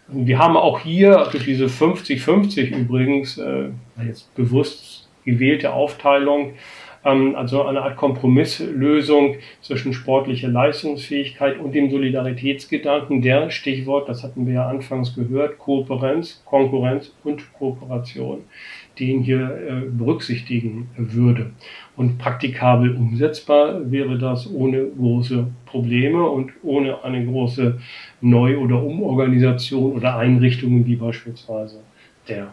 Wir 0.08 0.38
haben 0.38 0.56
auch 0.56 0.80
hier 0.80 1.28
durch 1.30 1.44
diese 1.44 1.66
50-50 1.66 2.76
übrigens, 2.76 3.38
äh, 3.38 3.70
jetzt 4.04 4.34
bewusst 4.34 5.08
gewählte 5.24 5.72
Aufteilung, 5.72 6.54
ähm, 7.04 7.34
also 7.36 7.64
eine 7.64 7.82
Art 7.82 7.96
Kompromisslösung 7.96 9.36
zwischen 9.62 9.92
sportlicher 9.92 10.48
Leistungsfähigkeit 10.48 11.58
und 11.58 11.74
dem 11.74 11.90
Solidaritätsgedanken, 11.90 13.22
der 13.22 13.50
Stichwort, 13.50 14.08
das 14.08 14.22
hatten 14.22 14.46
wir 14.46 14.54
ja 14.54 14.68
anfangs 14.68 15.14
gehört, 15.14 15.58
Kooperenz, 15.58 16.42
Konkurrenz 16.44 17.12
und 17.24 17.52
Kooperation, 17.54 18.42
den 18.98 19.22
hier 19.22 19.40
äh, 19.40 19.88
berücksichtigen 19.88 20.88
würde. 20.96 21.52
Und 21.96 22.18
praktikabel 22.18 22.94
umsetzbar 22.94 23.90
wäre 23.90 24.18
das 24.18 24.52
ohne 24.52 24.86
große 24.86 25.46
Probleme 25.66 26.28
und 26.28 26.52
ohne 26.62 27.02
eine 27.04 27.24
große 27.24 27.78
Neu- 28.20 28.58
oder 28.58 28.82
Umorganisation 28.82 29.92
oder 29.92 30.16
Einrichtungen 30.16 30.86
wie 30.86 30.96
beispielsweise 30.96 31.80
der 32.28 32.52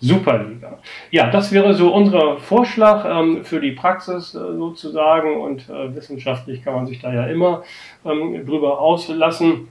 Superliga. 0.00 0.78
Ja, 1.10 1.30
das 1.30 1.50
wäre 1.50 1.74
so 1.74 1.92
unser 1.92 2.38
Vorschlag 2.38 3.04
ähm, 3.04 3.44
für 3.44 3.60
die 3.60 3.72
Praxis 3.72 4.34
äh, 4.34 4.38
sozusagen 4.38 5.40
und 5.40 5.68
äh, 5.68 5.94
wissenschaftlich 5.94 6.62
kann 6.62 6.74
man 6.74 6.86
sich 6.86 7.00
da 7.00 7.12
ja 7.12 7.26
immer 7.26 7.64
ähm, 8.04 8.46
drüber 8.46 8.80
auslassen, 8.80 9.68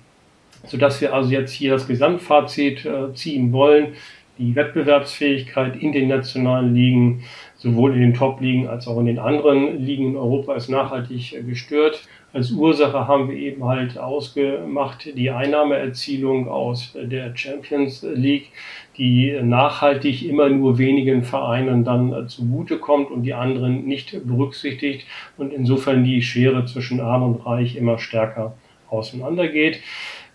sodass 0.66 1.00
wir 1.00 1.14
also 1.14 1.30
jetzt 1.30 1.54
hier 1.54 1.72
das 1.72 1.88
Gesamtfazit 1.88 2.86
äh, 2.86 3.14
ziehen 3.14 3.54
wollen. 3.54 3.94
Die 4.40 4.56
Wettbewerbsfähigkeit 4.56 5.76
in 5.76 5.92
den 5.92 6.08
nationalen 6.08 6.76
Ligen, 6.76 7.24
sowohl 7.56 7.94
in 7.94 8.02
den 8.02 8.14
Top-Ligen 8.14 8.68
als 8.68 8.88
auch 8.88 9.00
in 9.00 9.08
den 9.08 9.20
anderen 9.20 9.84
Ligen 9.84 10.10
in 10.10 10.18
Europa, 10.18 10.54
ist 10.56 10.70
nachhaltig 10.70 11.36
gestört. 11.48 12.08
Als 12.34 12.52
Ursache 12.52 13.08
haben 13.08 13.30
wir 13.30 13.38
eben 13.38 13.64
halt 13.64 13.98
ausgemacht 13.98 15.10
die 15.18 15.32
Einnahmeerzielung 15.32 16.50
aus 16.50 16.96
der 16.96 17.36
Champions 17.36 18.04
League, 18.04 18.52
die 18.98 19.40
nachhaltig 19.42 20.24
immer 20.24 20.50
nur 20.50 20.78
wenigen 20.78 21.24
Vereinen 21.24 21.84
dann 21.84 22.28
zugutekommt 22.28 23.10
und 23.10 23.24
die 23.24 23.34
anderen 23.34 23.86
nicht 23.86 24.28
berücksichtigt 24.28 25.08
und 25.38 25.54
insofern 25.54 26.04
die 26.04 26.22
Schere 26.22 26.66
zwischen 26.66 27.00
Arm 27.00 27.24
und 27.24 27.46
Reich 27.46 27.76
immer 27.76 27.98
stärker 27.98 28.56
auseinandergeht. 28.90 29.80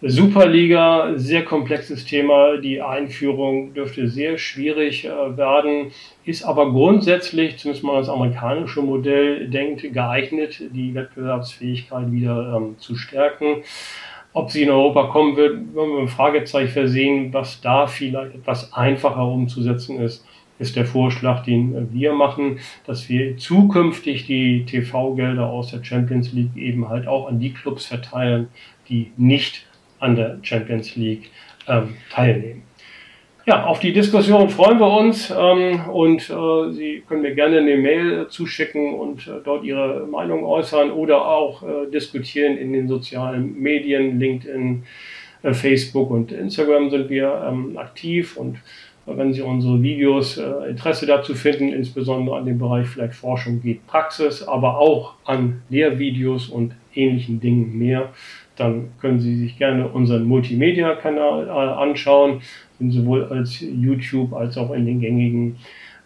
Superliga, 0.04 1.12
sehr 1.14 1.44
komplexes 1.44 2.04
Thema. 2.04 2.56
Die 2.56 2.82
Einführung 2.82 3.72
dürfte 3.72 4.08
sehr 4.08 4.36
schwierig 4.36 5.04
äh, 5.04 5.36
werden, 5.36 5.92
ist 6.24 6.42
aber 6.42 6.72
grundsätzlich, 6.72 7.58
zumindest 7.58 7.84
mal 7.84 8.00
das 8.00 8.08
amerikanische 8.08 8.82
Modell 8.82 9.48
denkt, 9.48 9.82
geeignet, 9.92 10.60
die 10.72 10.92
Wettbewerbsfähigkeit 10.94 12.10
wieder 12.10 12.56
ähm, 12.56 12.78
zu 12.78 12.96
stärken. 12.96 13.62
Ob 14.32 14.50
sie 14.50 14.64
in 14.64 14.70
Europa 14.70 15.04
kommen 15.04 15.36
wird, 15.36 15.58
wenn 15.72 15.90
wir 15.90 16.00
ein 16.00 16.08
Fragezeichen 16.08 16.72
versehen, 16.72 17.32
was 17.32 17.60
da 17.60 17.86
vielleicht 17.86 18.34
etwas 18.34 18.72
einfacher 18.72 19.24
umzusetzen 19.24 20.00
ist, 20.00 20.26
ist 20.58 20.74
der 20.74 20.84
Vorschlag, 20.84 21.44
den 21.44 21.92
wir 21.92 22.12
machen, 22.12 22.58
dass 22.86 23.08
wir 23.08 23.36
zukünftig 23.36 24.26
die 24.26 24.64
TV-Gelder 24.64 25.48
aus 25.48 25.70
der 25.70 25.84
Champions 25.84 26.32
League 26.32 26.56
eben 26.56 26.88
halt 26.88 27.06
auch 27.06 27.28
an 27.28 27.38
die 27.38 27.52
Clubs 27.52 27.86
verteilen, 27.86 28.48
die 28.88 29.12
nicht 29.16 29.66
an 30.02 30.16
der 30.16 30.38
Champions 30.42 30.96
League 30.96 31.30
ähm, 31.68 31.94
teilnehmen. 32.10 32.62
Ja, 33.44 33.64
auf 33.64 33.80
die 33.80 33.92
Diskussion 33.92 34.48
freuen 34.50 34.78
wir 34.78 34.88
uns 34.88 35.32
ähm, 35.36 35.88
und 35.90 36.30
äh, 36.30 36.72
Sie 36.72 37.02
können 37.08 37.22
mir 37.22 37.34
gerne 37.34 37.58
eine 37.58 37.76
Mail 37.76 38.28
zuschicken 38.28 38.94
und 38.94 39.26
äh, 39.26 39.40
dort 39.42 39.64
Ihre 39.64 40.06
Meinung 40.06 40.44
äußern 40.44 40.92
oder 40.92 41.26
auch 41.26 41.62
äh, 41.64 41.90
diskutieren 41.90 42.56
in 42.56 42.72
den 42.72 42.86
sozialen 42.86 43.60
Medien, 43.60 44.20
LinkedIn, 44.20 44.84
äh, 45.42 45.52
Facebook 45.54 46.10
und 46.10 46.30
Instagram 46.30 46.90
sind 46.90 47.10
wir 47.10 47.44
ähm, 47.48 47.76
aktiv 47.78 48.36
und 48.36 48.58
äh, 49.06 49.16
wenn 49.16 49.32
Sie 49.32 49.42
unsere 49.42 49.82
Videos 49.82 50.38
äh, 50.38 50.70
Interesse 50.70 51.06
dazu 51.06 51.34
finden, 51.34 51.72
insbesondere 51.72 52.36
an 52.36 52.46
dem 52.46 52.60
Bereich 52.60 52.86
vielleicht 52.86 53.14
Forschung 53.14 53.60
geht 53.60 53.84
Praxis, 53.88 54.44
aber 54.44 54.78
auch 54.78 55.14
an 55.24 55.62
Lehrvideos 55.68 56.48
und 56.48 56.76
ähnlichen 56.94 57.40
Dingen 57.40 57.76
mehr, 57.76 58.10
dann 58.56 58.90
können 59.00 59.20
Sie 59.20 59.36
sich 59.36 59.58
gerne 59.58 59.88
unseren 59.88 60.24
Multimedia-Kanal 60.24 61.46
äh, 61.46 61.50
anschauen, 61.50 62.42
sind 62.78 62.92
sowohl 62.92 63.24
als 63.24 63.60
YouTube 63.60 64.32
als 64.34 64.58
auch 64.58 64.72
in 64.72 64.86
den 64.86 65.00
gängigen 65.00 65.56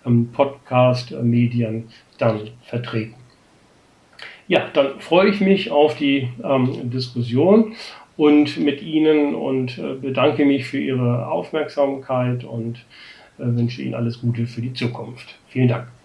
ähm, 0.05 0.29
Podcast-Medien 0.33 1.85
dann 2.19 2.41
vertreten. 2.63 3.15
Ja, 4.49 4.69
dann 4.73 5.01
freue 5.01 5.29
ich 5.29 5.41
mich 5.41 5.71
auf 5.71 5.97
die 5.97 6.29
ähm, 6.45 6.91
Diskussion 6.91 7.75
und 8.17 8.59
mit 8.59 8.81
Ihnen 8.81 9.35
und 9.35 9.79
äh, 9.79 9.95
bedanke 9.95 10.45
mich 10.45 10.67
für 10.67 10.79
Ihre 10.79 11.27
Aufmerksamkeit 11.27 12.45
und 12.45 12.79
äh, 13.39 13.45
wünsche 13.45 13.83
Ihnen 13.83 13.95
alles 13.95 14.21
Gute 14.21 14.47
für 14.47 14.63
die 14.63 14.73
Zukunft. 14.73 15.35
Vielen 15.49 15.69
Dank. 15.69 15.96